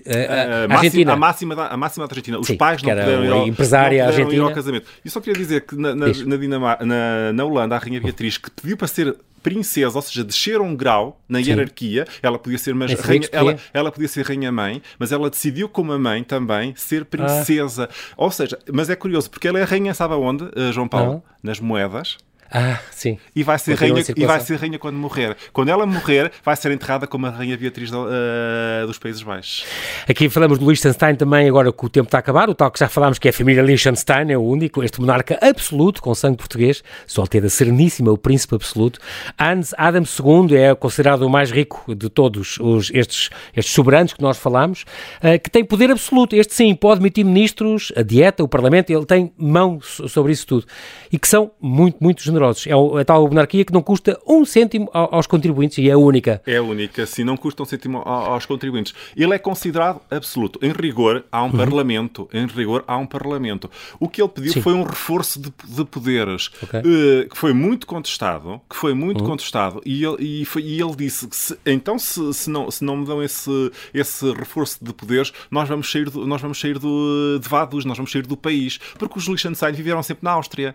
A, 0.65 0.69
máxima, 0.69 1.13
a, 1.13 1.17
máxima 1.17 1.57
da, 1.57 1.67
a 1.69 1.77
máxima 1.77 2.07
da 2.07 2.13
Argentina. 2.13 2.39
Os 2.39 2.47
Sim, 2.49 2.57
pais 2.57 2.83
não 2.83 2.91
puderam, 2.91 3.25
ir 3.25 3.33
ao, 3.33 3.47
empresária 3.47 4.05
não 4.07 4.13
puderam 4.13 4.33
ir 4.33 4.41
ao 4.41 4.53
casamento. 4.53 4.87
E 5.05 5.11
só 5.11 5.21
queria 5.21 5.39
dizer 5.39 5.61
que 5.61 5.77
na, 5.77 5.95
na, 5.95 6.07
na, 6.07 6.85
na, 6.85 7.33
na 7.33 7.45
Holanda, 7.45 7.77
a 7.77 7.79
Rainha 7.79 8.01
Beatriz, 8.01 8.39
que 8.39 8.51
pediu 8.51 8.77
para 8.77 8.89
ser 8.89 9.17
princesa, 9.47 9.97
ou 9.97 10.03
seja, 10.03 10.25
descer 10.25 10.61
um 10.61 10.75
grau 10.75 11.21
na 11.29 11.39
Sim. 11.39 11.51
hierarquia. 11.51 12.05
Ela 12.21 12.37
podia 12.37 12.59
ser 12.59 12.75
mas 12.75 12.93
rainha, 12.95 13.29
ela, 13.31 13.57
ela 13.73 13.93
podia 13.93 14.09
ser 14.09 14.27
rainha 14.27 14.51
mãe, 14.51 14.83
mas 14.99 15.13
ela 15.13 15.31
decidiu 15.31 15.69
como 15.69 15.93
a 15.93 15.99
mãe 16.01 16.25
também 16.25 16.75
ser 16.75 17.05
princesa. 17.05 17.89
Ah. 17.89 18.15
Ou 18.17 18.31
seja, 18.33 18.59
mas 18.73 18.91
é 18.91 18.97
curioso 18.97 19.31
porque 19.31 19.47
ela 19.47 19.61
é 19.61 19.63
rainha, 19.63 19.95
sabe 19.95 20.15
aonde, 20.15 20.51
eh, 20.57 20.73
João 20.73 20.89
Paulo? 20.89 21.13
Não. 21.13 21.23
Nas 21.45 21.61
moedas. 21.61 22.19
Ah, 22.59 22.81
sim. 22.91 23.19
E 23.35 23.43
vai 23.43 23.59
ser, 23.59 23.75
rainha, 23.75 24.03
e 24.17 24.25
vai 24.25 24.41
ser 24.41 24.57
rainha 24.57 24.79
quando 24.79 24.97
morrer. 24.97 25.37
Quando 25.53 25.69
ela 25.69 25.85
morrer, 25.85 26.33
vai 26.43 26.57
ser 26.57 26.73
enterrada 26.73 27.07
como 27.07 27.27
a 27.27 27.29
rainha 27.29 27.55
Beatriz 27.55 27.91
uh, 27.91 28.87
dos 28.87 28.99
Países 28.99 29.23
Baixos. 29.23 29.67
Aqui 30.09 30.31
falamos 30.31 30.59
de 30.59 30.65
Liechtenstein 30.65 31.17
também, 31.17 31.47
agora 31.47 31.71
que 31.71 31.85
o 31.85 31.89
tempo 31.91 32.07
está 32.07 32.17
a 32.17 32.21
acabar, 32.21 32.49
o 32.49 32.55
tal 32.55 32.71
que 32.71 32.79
já 32.79 32.89
falámos 32.89 33.19
que 33.19 33.29
é 33.29 33.31
a 33.31 33.35
família 33.35 33.63
Liechtenstein, 33.63 34.33
é 34.33 34.39
o 34.39 34.43
único, 34.43 34.83
este 34.83 35.03
monarca 35.03 35.39
absoluto, 35.43 36.01
com 36.01 36.15
sangue 36.15 36.39
português, 36.39 36.83
só 37.07 37.21
Alteza 37.21 37.51
Sereníssima, 37.51 38.11
o 38.11 38.17
príncipe 38.17 38.55
absoluto. 38.55 39.01
Hans 39.39 39.75
Adam 39.77 40.05
II 40.05 40.57
é 40.57 40.75
considerado 40.75 41.27
o 41.27 41.29
mais 41.29 41.51
rico 41.51 41.95
de 41.95 42.09
todos 42.09 42.57
os, 42.59 42.91
estes, 42.95 43.29
estes 43.55 43.75
soberanos 43.75 44.15
que 44.15 44.23
nós 44.23 44.39
falamos, 44.39 44.87
uh, 45.19 45.39
que 45.39 45.51
tem 45.51 45.63
poder 45.63 45.91
absoluto. 45.91 46.35
Este 46.35 46.55
sim, 46.55 46.75
pode 46.75 47.03
emitir 47.03 47.23
ministros, 47.23 47.93
a 47.95 48.01
dieta, 48.01 48.43
o 48.43 48.49
parlamento, 48.49 48.89
ele 48.89 49.05
tem 49.05 49.31
mão 49.37 49.79
sobre 49.83 50.33
isso 50.33 50.47
tudo. 50.47 50.67
E 51.13 51.19
que 51.19 51.29
são 51.29 51.51
muito, 51.61 51.99
muito 52.01 52.23
generosos 52.23 52.46
generosos. 52.47 52.67
É 52.67 53.01
a 53.01 53.05
tal 53.05 53.29
monarquia 53.29 53.65
que 53.65 53.73
não 53.73 53.83
custa 53.83 54.19
um 54.27 54.45
cêntimo 54.45 54.89
aos 54.93 55.27
contribuintes 55.27 55.79
e 55.79 55.89
é 55.89 55.93
a 55.93 55.99
única. 55.99 56.43
É 56.47 56.57
a 56.57 56.63
única, 56.63 57.07
sim, 57.07 57.25
não 57.25 57.37
custa 57.37 57.63
um 57.63 57.67
cêntimo 57.67 57.99
aos 57.99 58.47
contribuintes. 58.47 58.95
Ele 59.17 59.35
é 59.35 59.39
considerado 59.39 60.01
absoluto. 60.11 60.59
Em 60.63 60.73
rigor, 60.73 61.25
há 61.31 61.43
um 61.43 61.47
uhum. 61.47 61.57
parlamento. 61.57 62.29
Em 62.33 62.47
rigor, 62.47 62.85
há 62.87 62.97
um 62.97 63.07
parlamento. 63.07 63.71
O 63.99 64.09
que 64.09 64.23
ele 64.23 64.29
pediu 64.29 64.53
sim. 64.53 64.63
foi 64.63 64.75
um 64.75 64.83
reforço 64.83 65.41
de, 65.41 65.53
de 65.65 65.85
poderes 65.85 66.51
okay. 66.63 66.81
uh, 66.81 67.29
que 67.29 67.37
foi 67.37 67.53
muito 67.53 67.87
contestado, 67.87 68.61
que 68.69 68.77
foi 68.77 68.95
muito 68.95 69.23
uhum. 69.23 69.31
contestado 69.31 69.81
e 69.85 70.05
ele, 70.05 70.17
e, 70.19 70.45
foi, 70.45 70.63
e 70.63 70.81
ele 70.81 70.95
disse 70.95 71.27
que 71.27 71.37
se, 71.37 71.59
então 71.65 71.99
se, 71.99 72.33
se, 72.33 72.51
não, 72.51 72.71
se 72.71 72.85
não 72.85 72.97
me 72.97 73.07
dão 73.07 73.23
esse, 73.23 73.51
esse 73.93 74.33
reforço 74.33 74.79
de 74.83 74.93
poderes, 74.93 75.33
nós 75.51 75.69
vamos 75.69 75.91
sair, 75.91 76.09
do, 76.09 76.27
nós 76.27 76.41
vamos 76.41 76.61
sair 76.61 76.79
do, 76.79 77.39
de 77.41 77.49
Vaduz, 77.49 77.85
nós 77.85 77.97
vamos 77.97 78.11
sair 78.11 78.27
do 78.27 78.37
país, 78.37 78.79
porque 78.99 79.19
os 79.19 79.27
Liechtenstein 79.27 79.73
viveram 79.73 80.03
sempre 80.03 80.25
na 80.25 80.33
Áustria. 80.33 80.75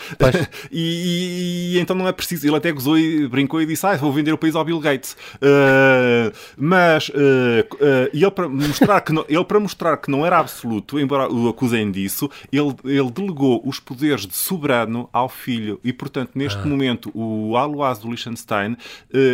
e, 0.70 0.91
e, 0.92 1.78
então 1.78 1.96
não 1.96 2.06
é 2.06 2.12
preciso. 2.12 2.46
Ele 2.46 2.56
até 2.56 2.70
gozou 2.72 2.98
e 2.98 3.26
brincou 3.28 3.60
e 3.60 3.66
disse: 3.66 3.86
Ah, 3.86 3.96
vou 3.96 4.12
vender 4.12 4.32
o 4.32 4.38
país 4.38 4.54
ao 4.54 4.64
Bill 4.64 4.80
Gates. 4.80 5.16
Uh, 5.36 6.32
mas 6.56 7.08
uh, 7.08 7.12
uh, 7.12 8.10
ele, 8.12 8.30
para 8.30 8.48
mostrar 8.48 9.00
que 9.00 9.12
não, 9.12 9.24
ele, 9.28 9.44
para 9.44 9.60
mostrar 9.60 9.96
que 9.96 10.10
não 10.10 10.24
era 10.24 10.38
absoluto, 10.38 10.98
embora 10.98 11.32
o 11.32 11.48
acusem 11.48 11.90
disso, 11.90 12.30
ele, 12.52 12.74
ele 12.84 13.10
delegou 13.10 13.62
os 13.64 13.80
poderes 13.80 14.26
de 14.26 14.34
soberano 14.34 15.08
ao 15.12 15.28
filho. 15.28 15.80
E, 15.82 15.92
portanto, 15.92 16.30
neste 16.34 16.60
ah. 16.60 16.66
momento, 16.66 17.10
o 17.14 17.56
Alois 17.56 17.98
do 17.98 18.08
Liechtenstein 18.08 18.76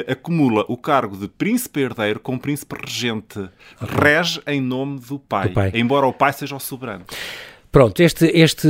acumula 0.07 0.65
o 0.69 0.77
cargo 0.77 1.17
de 1.17 1.29
príncipe 1.29 1.81
herdeiro 1.81 2.21
com 2.21 2.39
príncipe 2.39 2.77
regente. 2.85 3.39
Okay. 3.81 3.99
Rege 4.01 4.41
em 4.47 4.61
nome 4.61 5.01
do 5.01 5.19
pai, 5.19 5.49
do 5.49 5.55
pai, 5.55 5.73
embora 5.75 6.07
o 6.07 6.13
pai 6.13 6.33
seja 6.33 6.57
o 6.57 6.61
soberano. 6.61 7.05
Pronto, 7.71 8.01
este, 8.01 8.27
este, 8.35 8.67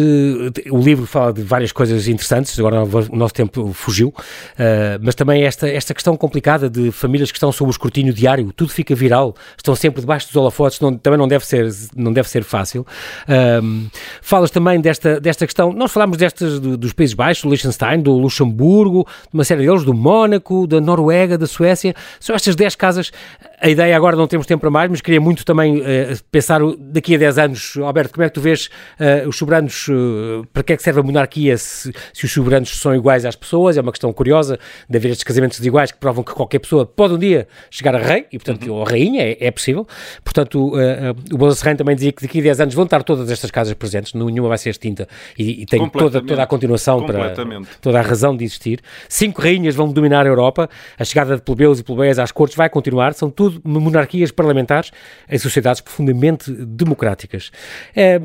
o 0.71 0.79
livro 0.79 1.07
fala 1.07 1.33
de 1.33 1.43
várias 1.43 1.71
coisas 1.71 2.09
interessantes, 2.09 2.59
agora 2.59 2.83
o 2.83 3.17
nosso 3.17 3.33
tempo 3.33 3.73
fugiu, 3.73 4.09
uh, 4.09 4.99
mas 5.01 5.15
também 5.15 5.45
esta, 5.45 5.69
esta 5.69 5.95
questão 5.95 6.17
complicada 6.17 6.69
de 6.69 6.91
famílias 6.91 7.31
que 7.31 7.37
estão 7.37 7.53
sob 7.53 7.69
o 7.69 7.71
escrutínio 7.71 8.13
diário, 8.13 8.53
tudo 8.53 8.73
fica 8.73 8.97
viral, 8.97 9.37
estão 9.57 9.77
sempre 9.77 10.01
debaixo 10.01 10.27
dos 10.27 10.35
holofotes, 10.35 10.81
não, 10.81 10.97
também 10.99 11.17
não 11.17 11.29
deve 11.29 11.47
ser, 11.47 11.69
não 11.95 12.13
deve 12.13 12.29
ser 12.29 12.43
fácil. 12.43 12.85
Uh, 13.29 13.89
falas 14.21 14.51
também 14.51 14.81
desta, 14.81 15.21
desta 15.21 15.47
questão, 15.47 15.73
nós 15.73 15.93
falámos 15.93 16.17
destas 16.17 16.59
do, 16.59 16.77
dos 16.77 16.93
Países 16.93 17.15
Baixos, 17.15 17.45
do 17.45 17.51
Liechtenstein, 17.51 18.03
do 18.03 18.13
Luxemburgo, 18.13 19.07
de 19.31 19.35
uma 19.35 19.45
série 19.45 19.65
deles, 19.65 19.85
do 19.85 19.95
Mónaco, 19.95 20.67
da 20.67 20.81
Noruega, 20.81 21.39
da 21.39 21.47
Suécia, 21.47 21.95
são 22.19 22.35
estas 22.35 22.57
10 22.57 22.75
casas, 22.75 23.13
a 23.61 23.69
ideia 23.69 23.97
agora 23.97 24.17
não 24.17 24.27
temos 24.27 24.45
tempo 24.45 24.63
para 24.63 24.71
mais, 24.71 24.91
mas 24.91 25.01
queria 25.01 25.21
muito 25.21 25.45
também 25.45 25.79
uh, 25.79 25.85
pensar 26.33 26.61
daqui 26.79 27.15
a 27.15 27.19
10 27.19 27.39
anos, 27.39 27.77
Alberto, 27.77 28.15
como 28.15 28.25
é 28.25 28.29
que 28.29 28.35
tu 28.35 28.41
vês 28.41 28.69
Uh, 28.99 29.29
os 29.29 29.37
soberanos, 29.37 29.89
uh, 29.89 30.47
para 30.53 30.63
que 30.63 30.73
é 30.73 30.77
que 30.77 30.83
serve 30.83 31.01
a 31.01 31.03
monarquia 31.03 31.57
se, 31.57 31.93
se, 32.13 32.25
os 32.25 32.33
soberanos 32.33 32.71
são 32.79 32.95
iguais 32.95 33.25
às 33.25 33.37
pessoas? 33.37 33.77
É 33.77 33.81
uma 33.81 33.93
questão 33.93 34.13
curiosa 34.13 34.59
de 34.89 34.97
haver 34.97 35.11
estes 35.11 35.25
casamentos 35.25 35.65
iguais 35.65 35.93
que 35.93 35.99
provam 35.99 36.25
que 36.25 36.33
qualquer 36.33 36.59
pessoa 36.59 36.85
pode 36.85 37.15
um 37.15 37.19
dia 37.19 37.49
chegar 37.71 37.95
a 37.95 37.99
rei, 37.99 38.27
e 38.33 38.39
portanto, 38.39 38.67
uhum. 38.67 38.77
ou 38.77 38.87
a 38.87 38.91
rainha, 38.91 39.23
é, 39.23 39.37
é 39.41 39.51
possível. 39.51 39.87
Portanto, 40.25 40.75
uh, 40.75 41.35
o 41.35 41.39
Bolsa 41.39 41.75
também 41.75 41.95
dizia 41.95 42.13
que 42.13 42.23
daqui 42.23 42.41
a 42.41 42.43
10 42.43 42.61
anos 42.61 42.75
vão 42.75 42.85
estar 42.85 43.03
todas 43.03 43.31
estas 43.31 43.51
casas 43.51 43.75
presentes, 43.75 44.15
nenhuma 44.15 44.49
vai 44.49 44.59
ser 44.59 44.71
extinta 44.71 45.09
e, 45.39 45.63
e 45.63 45.67
tem 45.67 45.89
toda, 45.89 46.21
toda 46.21 46.43
a 46.43 46.47
continuação 46.47 47.05
para 47.05 47.35
toda 47.81 47.99
a 47.99 48.03
razão 48.03 48.37
de 48.37 48.45
existir. 48.45 48.81
Cinco 49.09 49.43
rainhas 49.43 49.75
vão 49.75 49.91
dominar 49.93 50.27
a 50.27 50.29
Europa, 50.29 50.69
a 50.99 51.05
chegada 51.05 51.37
de 51.37 51.43
plebeus 51.43 51.81
e 51.81 51.85
plebeias 51.85 52.19
às 52.19 52.33
cortes 52.33 52.57
vai 52.57 52.69
continuar, 52.69 53.15
são 53.15 53.31
tudo 53.31 53.61
monarquias 53.65 54.31
parlamentares 54.31 54.91
em 55.29 55.39
sociedades 55.39 55.81
profundamente 55.81 56.51
democráticas. 56.51 57.51
É 57.95 58.21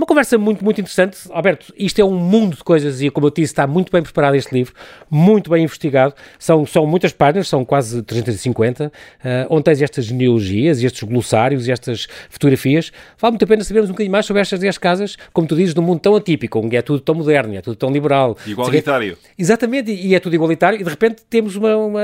uma 0.00 0.06
conversa 0.06 0.38
muito, 0.38 0.64
muito 0.64 0.80
interessante. 0.80 1.18
Alberto, 1.30 1.74
isto 1.76 2.00
é 2.00 2.04
um 2.04 2.16
mundo 2.16 2.56
de 2.56 2.64
coisas 2.64 3.02
e, 3.02 3.10
como 3.10 3.26
eu 3.26 3.30
disse, 3.30 3.52
está 3.52 3.66
muito 3.66 3.92
bem 3.92 4.02
preparado 4.02 4.34
este 4.34 4.50
livro, 4.50 4.72
muito 5.10 5.50
bem 5.50 5.62
investigado. 5.64 6.14
São, 6.38 6.64
são 6.64 6.86
muitas 6.86 7.12
páginas, 7.12 7.48
são 7.48 7.66
quase 7.66 8.02
350, 8.02 8.86
uh, 8.86 8.90
eh, 9.22 9.46
onde 9.50 9.64
tens 9.64 9.82
estas 9.82 10.06
genealogias 10.06 10.82
estes 10.82 11.02
glossários 11.02 11.68
e 11.68 11.72
estas 11.72 12.08
fotografias. 12.30 12.90
Vale 13.18 13.32
muito 13.32 13.44
a 13.44 13.46
pena 13.46 13.62
sabermos 13.62 13.90
um 13.90 13.92
bocadinho 13.92 14.10
mais 14.10 14.24
sobre 14.24 14.40
estas 14.40 14.58
10 14.58 14.78
casas, 14.78 15.16
como 15.34 15.46
tu 15.46 15.54
dizes, 15.54 15.74
num 15.74 15.82
mundo 15.82 16.00
tão 16.00 16.16
atípico, 16.16 16.58
onde 16.60 16.76
é 16.76 16.80
tudo 16.80 17.00
tão 17.00 17.14
moderno, 17.14 17.54
é 17.54 17.60
tudo 17.60 17.76
tão 17.76 17.90
liberal. 17.90 18.38
Igualitário. 18.46 19.18
Exatamente, 19.38 19.92
e 19.92 20.14
é 20.14 20.18
tudo 20.18 20.34
igualitário, 20.34 20.80
e 20.80 20.82
de 20.82 20.88
repente 20.88 21.22
temos 21.28 21.56
uma, 21.56 21.76
uma, 21.76 22.02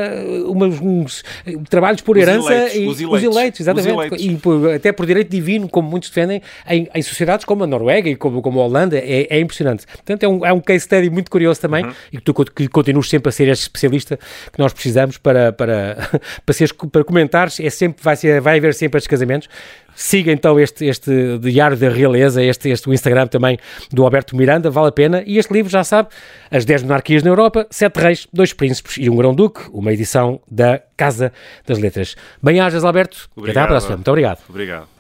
uma 0.49 0.67
uns 0.67 1.25
trabalhos 1.71 2.03
por 2.03 2.19
herança. 2.19 2.41
Os 2.41 2.51
eleitos, 2.51 2.77
e, 2.77 2.87
os 2.87 3.01
eleitos, 3.01 3.13
os 3.13 3.23
eleitos 3.23 3.61
exatamente. 3.61 3.89
Os 3.89 3.95
eleitos. 3.95 4.23
E 4.23 4.37
por, 4.37 4.75
até 4.75 4.93
por 4.93 5.07
direito 5.07 5.31
divino, 5.31 5.67
como 5.67 5.89
muitos 5.89 6.11
defendem, 6.11 6.43
em, 6.69 6.87
em 6.95 7.03
sociedades 7.03 7.47
como 7.47 7.65
a 7.65 7.67
Noruega 7.67 7.86
e 7.91 8.17
como, 8.17 8.43
como 8.43 8.61
a 8.61 8.65
Holanda, 8.65 8.97
é, 8.99 9.27
é 9.31 9.41
impressionante. 9.41 9.87
Portanto, 9.87 10.23
é 10.23 10.29
um, 10.29 10.47
é 10.47 10.53
um 10.53 10.61
case 10.61 10.85
study 10.85 11.11
muito 11.11 11.31
curioso 11.31 11.61
também 11.61 11.85
uhum. 11.85 11.93
e 12.13 12.17
que 12.19 12.23
tu 12.23 12.35
que 12.35 12.69
continuas 12.69 13.09
sempre 13.09 13.29
a 13.29 13.33
ser 13.33 13.49
este 13.49 13.63
especialista 13.63 14.19
que 14.53 14.59
nós 14.59 14.73
precisamos 14.73 15.19
para, 15.19 15.53
para, 15.53 15.97
para, 16.45 16.53
seres, 16.53 16.73
para 16.73 17.05
comentares. 17.05 17.61
É 17.61 17.71
sempre, 17.71 18.03
vai, 18.03 18.17
ser, 18.17 18.41
vai 18.41 18.59
haver 18.59 18.75
sempre 18.75 18.99
estes 18.99 19.09
casamentos. 19.09 19.49
Siga 19.95 20.31
então 20.31 20.61
este, 20.61 20.85
este 20.85 21.39
Diário 21.39 21.77
da 21.77 21.89
Realeza, 21.89 22.43
este, 22.43 22.69
este 22.69 22.89
o 22.89 22.93
Instagram 22.93 23.29
também 23.29 23.59
do 23.91 24.05
Alberto 24.05 24.37
Miranda, 24.37 24.71
vale 24.71 24.89
a 24.89 24.93
pena. 24.93 25.23
E 25.27 25.39
este 25.39 25.53
livro, 25.53 25.71
já 25.71 25.83
sabe, 25.83 26.11
As 26.51 26.67
10 26.67 26.83
Monarquias 26.83 27.23
na 27.23 27.31
Europa, 27.31 27.67
Sete 27.71 27.99
Reis, 27.99 28.29
Dois 28.31 28.53
Príncipes 28.53 28.99
e 28.99 29.09
um 29.09 29.17
Grão-Duque, 29.17 29.63
uma 29.73 29.93
edição 29.93 30.39
da 30.51 30.83
Casa 30.97 31.33
das 31.67 31.79
Letras. 31.79 32.15
Bem-ajas, 32.43 32.85
Alberto. 32.85 33.29
Obrigado. 33.35 33.57
Até 33.57 33.65
à 33.65 33.69
próxima. 33.69 33.97
Muito 33.97 34.09
obrigado. 34.09 34.41
Obrigado. 34.51 34.96